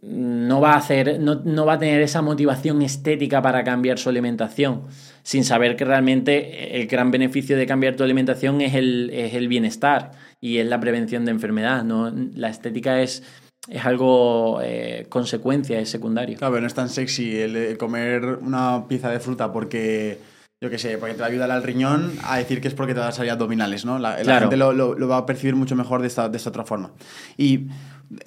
[0.00, 4.08] no va a hacer, no, no va a tener esa motivación estética para cambiar su
[4.08, 4.84] alimentación.
[5.22, 9.48] sin saber que realmente el gran beneficio de cambiar tu alimentación es el, es el
[9.48, 11.84] bienestar y es la prevención de enfermedad.
[11.84, 12.10] ¿no?
[12.34, 13.22] La estética es,
[13.68, 16.38] es algo eh, consecuencia, es secundario.
[16.38, 20.16] Claro, pero no es tan sexy el comer una pieza de fruta porque,
[20.60, 22.92] yo qué sé, porque te va a ayudar al riñón a decir que es porque
[22.92, 23.98] te va a salir abdominales, ¿no?
[23.98, 24.40] La, la Claro.
[24.42, 26.92] gente lo, lo- lo va a percibir mucho mejor de esta, de esta otra forma.
[27.38, 27.68] Y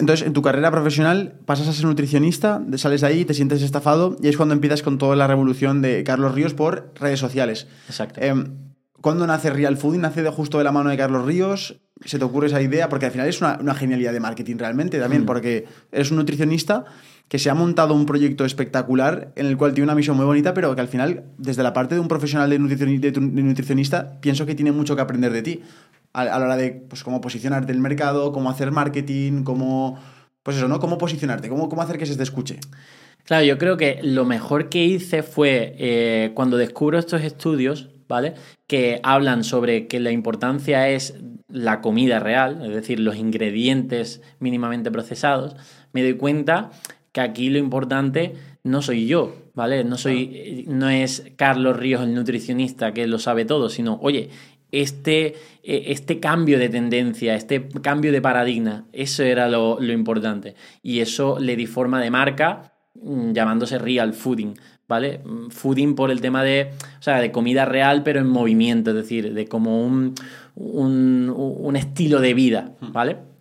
[0.00, 4.16] entonces, en tu carrera profesional pasas a ser nutricionista, sales de ahí, te sientes estafado
[4.20, 7.68] y es cuando empiezas con toda la revolución de Carlos Ríos por redes sociales.
[7.88, 8.20] Exacto.
[8.20, 8.56] Em,
[9.00, 10.00] ¿Cuándo nace Real Fooding?
[10.00, 11.78] ¿Nace de justo de la mano de Carlos Ríos?
[12.06, 12.88] ¿Se te ocurre esa idea?
[12.88, 15.26] Porque al final es una, una genialidad de marketing realmente también, Mm.
[15.26, 16.86] porque eres un nutricionista
[17.28, 20.54] que se ha montado un proyecto espectacular en el cual tiene una misión muy bonita,
[20.54, 24.46] pero que al final, desde la parte de un profesional de, nutricioni- de nutricionista, pienso
[24.46, 25.62] que tiene mucho que aprender de ti.
[26.12, 29.98] A, a la hora de pues, cómo posicionarte en el mercado, cómo hacer marketing, cómo...
[30.44, 30.78] Pues eso, ¿no?
[30.78, 32.60] Cómo posicionarte, cómo, cómo hacer que se te escuche.
[33.24, 38.34] Claro, yo creo que lo mejor que hice fue eh, cuando descubro estos estudios, ¿vale?
[38.66, 41.14] Que hablan sobre que la importancia es
[41.48, 45.56] la comida real, es decir, los ingredientes mínimamente procesados,
[45.94, 46.70] me doy cuenta
[47.14, 48.34] que aquí lo importante
[48.64, 49.84] no soy yo, ¿vale?
[49.84, 54.30] No soy, no es Carlos Ríos el nutricionista que lo sabe todo, sino, oye,
[54.72, 55.26] este,
[55.62, 60.56] eh, este cambio de tendencia, este cambio de paradigma, eso era lo, lo importante.
[60.82, 64.54] Y eso le di forma de marca mm, llamándose Real Fooding,
[64.88, 65.20] ¿vale?
[65.24, 68.96] Mm, Fooding por el tema de, o sea, de comida real pero en movimiento, es
[68.96, 70.16] decir, de como un,
[70.56, 73.33] un, un estilo de vida, ¿vale?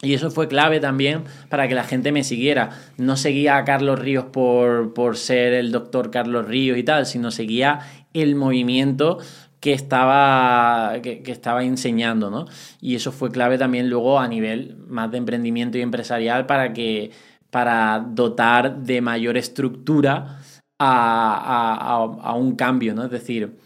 [0.00, 2.70] Y eso fue clave también para que la gente me siguiera.
[2.98, 7.30] No seguía a Carlos Ríos por, por ser el doctor Carlos Ríos y tal, sino
[7.32, 7.80] seguía
[8.14, 9.18] el movimiento
[9.60, 12.46] que estaba, que, estaba enseñando, ¿no?
[12.80, 17.10] Y eso fue clave también luego a nivel más de emprendimiento y empresarial para que
[17.50, 20.38] para dotar de mayor estructura
[20.78, 23.04] a, a- a- a un cambio, ¿no?
[23.06, 23.56] Es decir,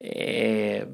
[0.00, 0.86] eh,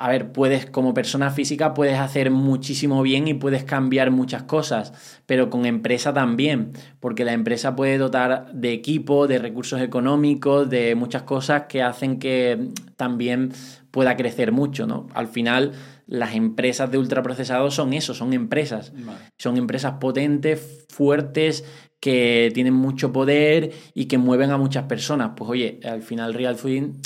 [0.00, 4.94] a ver, puedes, como persona física, puedes hacer muchísimo bien y puedes cambiar muchas cosas,
[5.26, 10.94] pero con empresa también, porque la empresa puede dotar de equipo, de recursos económicos, de
[10.94, 13.52] muchas cosas que hacen que también
[13.90, 15.06] pueda crecer mucho, ¿no?
[15.12, 15.72] Al final,
[16.06, 18.94] las empresas de ultraprocesados son eso, son empresas.
[19.36, 21.62] Son empresas potentes, fuertes,
[22.00, 25.32] que tienen mucho poder y que mueven a muchas personas.
[25.36, 27.02] Pues oye, al final Real Fooding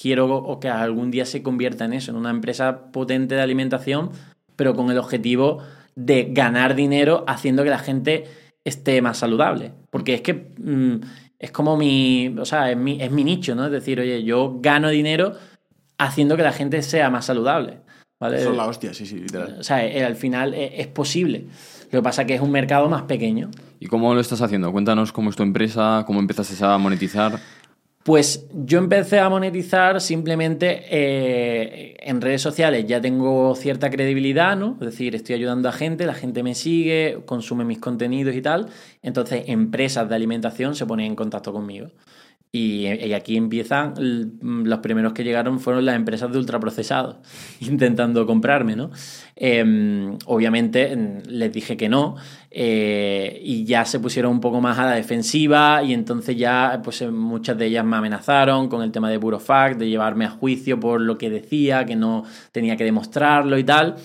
[0.00, 4.10] quiero o que algún día se convierta en eso, en una empresa potente de alimentación,
[4.54, 5.62] pero con el objetivo
[5.94, 8.24] de ganar dinero haciendo que la gente
[8.64, 9.72] esté más saludable.
[9.90, 10.96] Porque es que mm,
[11.38, 13.66] es como mi, o sea, es mi, es mi nicho, ¿no?
[13.66, 15.32] Es decir, oye, yo gano dinero
[15.98, 17.80] haciendo que la gente sea más saludable.
[18.20, 18.38] ¿vale?
[18.38, 19.56] Eso es la hostia, sí, sí, literal.
[19.60, 21.46] O sea, eh, al final eh, es posible.
[21.90, 23.50] Lo que pasa es que es un mercado más pequeño.
[23.78, 24.72] ¿Y cómo lo estás haciendo?
[24.72, 27.38] Cuéntanos cómo es tu empresa, cómo empezaste a monetizar.
[28.06, 32.86] Pues yo empecé a monetizar simplemente eh, en redes sociales.
[32.86, 34.76] Ya tengo cierta credibilidad, ¿no?
[34.80, 38.68] Es decir, estoy ayudando a gente, la gente me sigue, consume mis contenidos y tal.
[39.02, 41.88] Entonces, empresas de alimentación se ponen en contacto conmigo.
[42.52, 47.16] Y, aquí empiezan, l- los primeros que llegaron fueron las empresas de ultraprocesados,
[47.60, 48.92] intentando comprarme, ¿no?
[49.34, 52.14] Eh, obviamente mm, les dije que no,
[52.58, 57.02] eh, y ya se pusieron un poco más a la defensiva, y entonces ya pues
[57.02, 60.80] eh, muchas de ellas me amenazaron con el tema de Burofax, de llevarme a juicio
[60.80, 63.96] por lo que decía, que no tenía que demostrarlo y tal.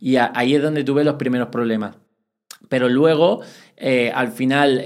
[0.00, 1.96] Y ahí es donde tuve los primeros problemas.
[2.70, 3.42] Pero luego,
[3.76, 4.82] eh, al final,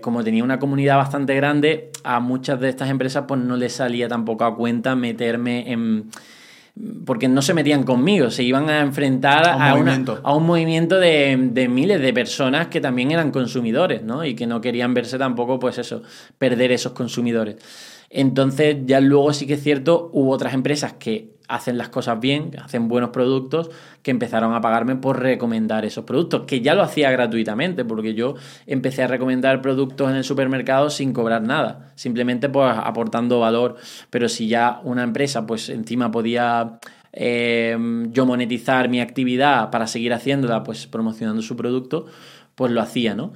[0.00, 4.06] como tenía una comunidad bastante grande, a muchas de estas empresas pues no les salía
[4.06, 6.08] tampoco a cuenta meterme en...
[7.06, 10.20] Porque no se metían conmigo, se iban a enfrentar A un a, una- movimiento.
[10.24, 14.24] a un movimiento de, de miles de personas que también eran consumidores, ¿no?
[14.24, 16.02] Y que no querían verse tampoco, pues eso,
[16.36, 17.56] perder esos consumidores.
[18.10, 22.50] Entonces, ya luego sí que es cierto, hubo otras empresas que hacen las cosas bien,
[22.62, 23.70] hacen buenos productos,
[24.02, 28.34] que empezaron a pagarme por recomendar esos productos, que ya lo hacía gratuitamente, porque yo
[28.66, 33.76] empecé a recomendar productos en el supermercado sin cobrar nada, simplemente pues aportando valor.
[34.10, 36.78] Pero si ya una empresa, pues encima podía
[37.12, 37.76] eh,
[38.10, 42.06] yo monetizar mi actividad para seguir haciéndola, pues promocionando su producto,
[42.54, 43.32] pues lo hacía, ¿no?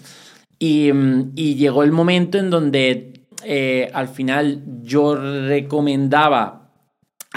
[0.58, 0.90] Y,
[1.36, 6.67] y llegó el momento en donde eh, al final yo recomendaba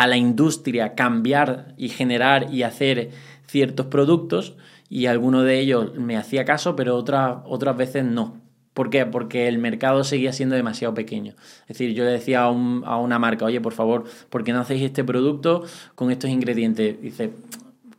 [0.02, 3.12] a la industria cambiar y generar y hacer
[3.46, 4.56] ciertos productos
[4.90, 8.42] y alguno de ellos me hacía caso, pero otras, otras veces no.
[8.74, 9.06] ¿Por qué?
[9.06, 11.36] Porque el mercado seguía siendo demasiado pequeño.
[11.64, 14.54] Es decir, yo le decía a, un- a una marca, oye, por favor, ¿por qué
[14.54, 17.00] no hacéis este producto con estos ingredientes?
[17.00, 17.30] Dice,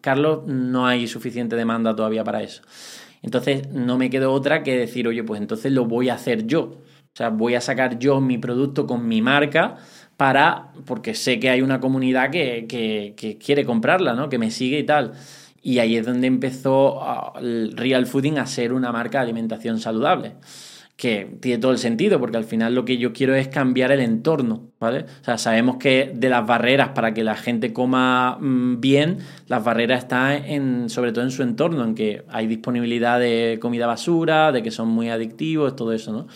[0.00, 2.62] Carlos, no hay suficiente demanda todavía para eso.
[3.22, 6.62] Entonces no me quedó otra que decir, oye, pues entonces lo voy a hacer yo.
[7.14, 9.76] O sea, voy a sacar yo mi producto con mi marca
[10.16, 14.28] para, porque sé que hay una comunidad que, que- quiere comprarla, ¿no?
[14.28, 15.12] Que me sigue y tal.
[15.62, 17.32] Y ahí es donde empezó ah,
[17.74, 20.34] Real Fooding a ser una marca de alimentación saludable.
[20.96, 24.00] Que tiene todo el sentido, porque al final lo que yo quiero es cambiar el
[24.00, 25.06] entorno, ¿vale?
[25.22, 29.18] O sea, sabemos que de las barreras para que la gente coma mm, bien,
[29.48, 33.86] las barreras están en, sobre todo en su entorno, en que hay disponibilidad de comida
[33.86, 36.26] basura, de que son muy adictivos, todo eso, ¿no?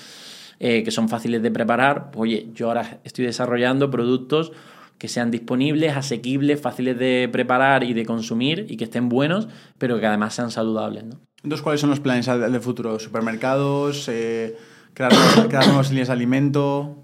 [0.59, 2.11] Eh, que son fáciles de preparar.
[2.17, 4.53] Oye, yo ahora estoy desarrollando productos
[4.99, 10.01] que sean disponibles, asequibles, fáciles de preparar y de consumir y que estén buenos, pero
[10.01, 11.21] que además sean saludables, ¿no?
[11.43, 12.99] Entonces, ¿cuáles son los planes del del futuro?
[12.99, 14.09] ¿Supermercados?
[14.09, 14.57] Eh,
[14.95, 16.97] crear, nuevas- crear nuevas líneas de alimento?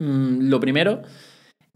[0.00, 1.02] Mm, lo primero,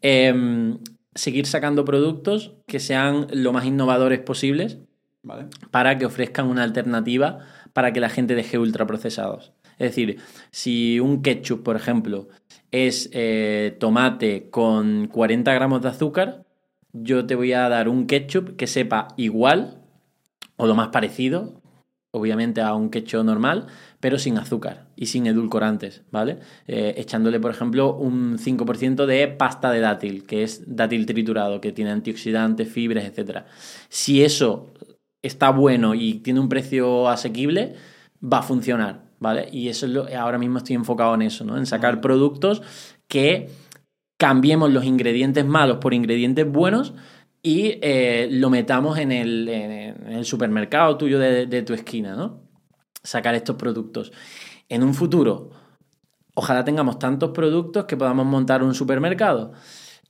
[0.02, 0.78] em,
[1.14, 4.78] seguir sacando productos que sean lo más innovadores posibles
[5.22, 5.46] Vale.
[5.70, 7.38] para que ofrezcan una alternativa
[7.72, 9.52] para que la gente deje ultraprocesados.
[9.78, 10.18] Es decir,
[10.50, 12.28] si un ketchup, por ejemplo,
[12.70, 16.44] es eh, tomate con 40 gramos de azúcar,
[16.92, 19.82] yo te voy a dar un ketchup que sepa igual
[20.56, 21.60] o lo más parecido,
[22.12, 23.66] obviamente a un ketchup normal,
[23.98, 26.38] pero sin azúcar y sin edulcorantes, ¿vale?
[26.68, 31.72] Eh, echándole, por ejemplo, un 5% de pasta de dátil, que es dátil triturado, que
[31.72, 33.44] tiene antioxidantes, fibras, etc.
[33.88, 34.72] Si eso
[35.22, 37.74] está bueno y tiene un precio asequible,
[38.22, 39.48] va a funcionar, ¿vale?
[39.50, 41.56] Y eso es lo, ahora mismo estoy enfocado en eso, ¿no?
[41.56, 42.62] En sacar productos
[43.08, 43.48] que
[44.18, 46.92] cambiemos los ingredientes malos por ingredientes buenos
[47.42, 52.42] y eh, lo metamos en el, en el supermercado tuyo de, de tu esquina, ¿no?
[53.02, 54.12] Sacar estos productos.
[54.68, 55.50] En un futuro,
[56.34, 59.52] ojalá tengamos tantos productos que podamos montar un supermercado.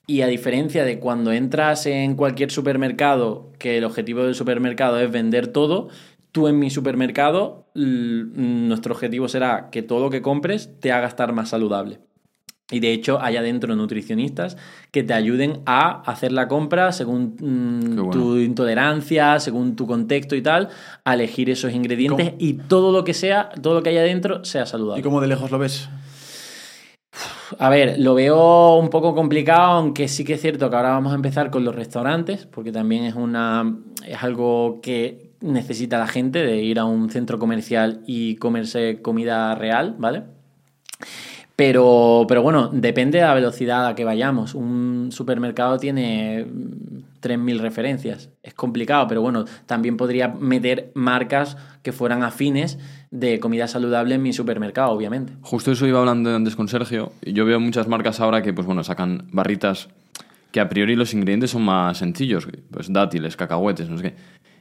[0.07, 5.11] Y a diferencia de cuando entras en cualquier supermercado, que el objetivo del supermercado es
[5.11, 5.89] vender todo,
[6.31, 11.33] tú en mi supermercado, nuestro objetivo será que todo lo que compres te haga estar
[11.33, 11.99] más saludable.
[12.71, 14.57] Y de hecho, hay adentro nutricionistas
[14.91, 18.11] que te ayuden a hacer la compra según mm, bueno.
[18.11, 20.71] tu intolerancia, según tu contexto y tal,
[21.05, 24.65] a elegir esos ingredientes y todo lo que sea, todo lo que hay adentro sea
[24.65, 25.01] saludable.
[25.01, 25.91] ¿Y cómo de lejos lo ves?
[27.59, 31.13] A ver, lo veo un poco complicado, aunque sí que es cierto que ahora vamos
[31.13, 33.77] a empezar con los restaurantes, porque también es una
[34.07, 39.55] es algo que necesita la gente de ir a un centro comercial y comerse comida
[39.55, 40.23] real, ¿vale?
[41.57, 44.55] Pero, pero bueno, depende de la velocidad a que vayamos.
[44.55, 48.31] Un supermercado tiene mm, 3.000 referencias.
[48.43, 52.79] Es complicado, pero bueno, también podría meter marcas que fueran afines
[53.13, 55.35] de comida saludable en mi supermercado, obviamente.
[55.43, 57.13] Justo eso iba hablando antes con Sergio.
[57.23, 59.89] Yo veo muchas marcas ahora que, pues bueno, sacan barritas
[60.51, 62.49] que a priori los ingredientes son más sencillos.
[62.71, 64.15] Pues dátiles, cacahuetes, no sé qué.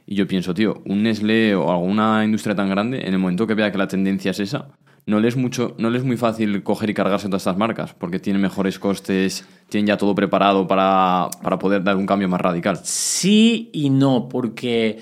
[0.06, 3.54] Y yo pienso, tío, un Nestlé o alguna industria tan grande, en el momento que
[3.54, 4.68] vea que la tendencia es esa,
[5.06, 7.94] no le es, mucho, no le es muy fácil coger y cargarse todas estas marcas,
[7.94, 12.40] porque tienen mejores costes, tienen ya todo preparado para, para poder dar un cambio más
[12.40, 12.78] radical.
[12.82, 14.98] Sí y no, porque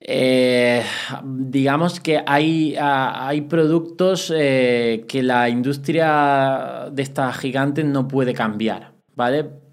[0.00, 0.82] eh,
[1.24, 8.92] digamos que hay, hay productos eh, que la industria de estas gigantes no puede cambiar,
[9.14, 9.63] ¿vale?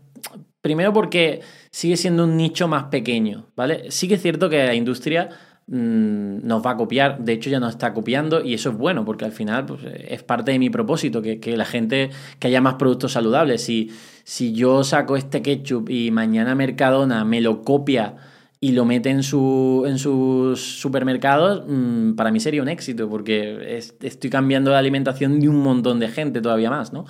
[0.62, 3.90] Primero porque sigue siendo un nicho más pequeño, ¿vale?
[3.92, 5.30] Sí que es cierto que la industria
[5.68, 9.04] mm, nos va a copiar, de hecho ya nos está copiando y eso es bueno
[9.06, 12.10] porque al final pues, es parte de mi propósito, que, que la gente,
[12.40, 13.64] que haya más productos saludables.
[13.64, 13.90] Si,
[14.24, 18.16] si yo saco este ketchup y mañana Mercadona me lo copia
[18.60, 23.78] y lo mete en, su, en sus supermercados, mm, para mí sería un éxito porque
[23.78, 27.06] es- estoy cambiando la alimentación de un montón de gente todavía más, ¿no?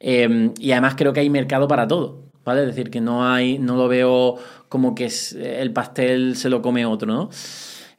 [0.00, 2.62] Eh, y además creo que hay mercado para todo, ¿vale?
[2.62, 4.36] Es decir, que no hay, no lo veo
[4.68, 7.30] como que el pastel se lo come otro, ¿no?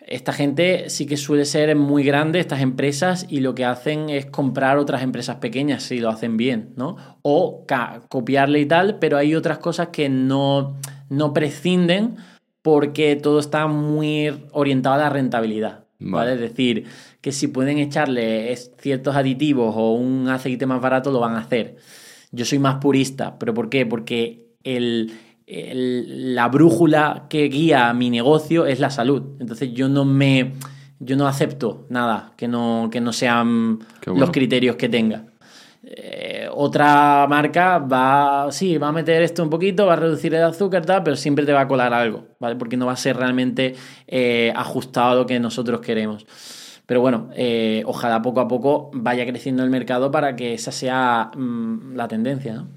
[0.06, 4.26] Esta gente sí que suele ser muy grande, estas empresas, y lo que hacen es
[4.26, 6.98] comprar otras empresas pequeñas si lo hacen bien, ¿no?
[7.22, 7.66] O
[8.10, 10.78] copiarle y tal, pero hay otras cosas que no,
[11.10, 12.18] no prescinden
[12.62, 16.32] porque todo está muy orientado a la rentabilidad, ¿vale?
[16.32, 16.34] Vale.
[16.34, 16.86] Es decir,
[17.22, 21.78] que si pueden echarle ciertos aditivos o un aceite más barato, lo van a hacer.
[22.34, 23.86] Yo soy más purista, ¿pero por qué?
[23.86, 25.12] Porque el,
[25.48, 29.22] el- la brújula que guía mi negocio es la salud.
[29.40, 30.54] Entonces yo no me
[31.00, 34.20] yo no acepto nada que no, que no sean bueno.
[34.22, 35.26] los criterios que tenga.
[35.86, 40.44] Eh, otra marca va, sí, va a meter esto un poquito, va a reducir el
[40.44, 42.56] azúcar, tal, pero siempre te va a colar algo, ¿vale?
[42.56, 43.76] Porque no va a ser realmente
[44.08, 46.26] eh, ajustado a lo que nosotros queremos.
[46.86, 51.32] Pero bueno, eh, ojalá poco a poco vaya creciendo el mercado para que esa sea
[51.36, 52.68] mm, la tendencia, ¿no?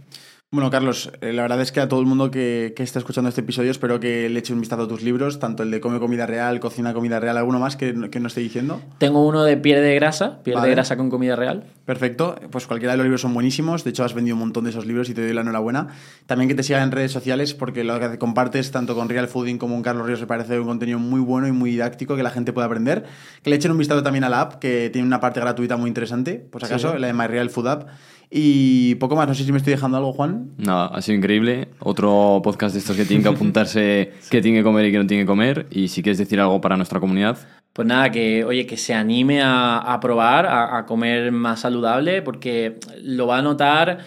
[0.53, 3.29] Bueno, Carlos, eh, la verdad es que a todo el mundo que, que está escuchando
[3.29, 5.99] este episodio espero que le eche un vistazo a tus libros, tanto el de Come
[5.99, 8.81] Comida Real, Cocina Comida Real, ¿alguno más que, que no esté diciendo?
[8.99, 10.73] Tengo uno de pierde grasa, pierde Vale.
[10.73, 11.65] grasa con comida real.
[11.85, 14.71] Perfecto, pues cualquiera de los libros son buenísimos, de hecho has vendido un montón de
[14.71, 15.89] esos libros y te doy la enhorabuena.
[16.27, 19.59] También que te sigan en redes sociales porque lo que compartes tanto con Real Fooding
[19.59, 22.31] como con Carlos Ríos me parece un contenido muy bueno y muy didáctico que la
[22.31, 23.05] gente puede aprender.
[23.43, 25.89] Que le echen un vistazo también a la app que tiene una parte gratuita muy
[25.89, 26.99] interesante, si acaso, Sí.
[27.01, 27.89] la de My Real Food App.
[28.31, 30.51] Y poco más, no sé si me estoy dejando algo, Juan.
[30.59, 31.69] Nada, ha sido increíble.
[31.81, 35.07] Otro podcast de estos que tienen que apuntarse qué tiene que comer y qué no
[35.07, 35.67] tiene que comer.
[35.71, 37.39] Y si quieres decir algo para nuestra comunidad.
[37.73, 42.23] Pues nada, que oye, que se anime a, a probar, a, a comer más saludable,
[42.23, 43.99] porque lo va a notar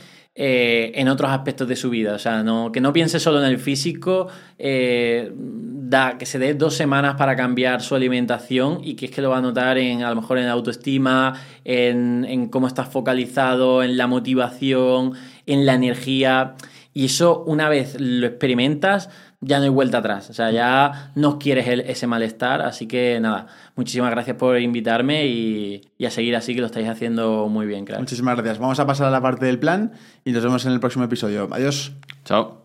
[0.42, 2.14] eh, en otros aspectos de su vida.
[2.14, 6.54] O sea, no, que no piense solo en el físico, eh, da, que se dé
[6.54, 10.02] dos semanas para cambiar su alimentación y que es que lo va a notar en,
[10.02, 11.34] a lo mejor en la autoestima,
[11.66, 15.12] en, en cómo estás focalizado, en la motivación,
[15.46, 16.56] en la energía.
[16.94, 19.10] Y eso, una vez lo experimentas,
[19.42, 20.30] ya no hay vuelta atrás.
[20.30, 22.62] O sea, ya no quieres el- ese malestar.
[22.62, 26.88] Así que nada, muchísimas gracias por invitarme y, y a seguir así que lo estáis
[26.90, 28.02] haciendo muy bien, claro.
[28.02, 28.58] Muchísimas gracias.
[28.60, 29.94] Vamos a pasar a la parte del plan
[30.26, 31.48] y nos vemos en el próximo episodio.
[31.52, 31.92] Adiós.
[32.26, 32.58] Chao.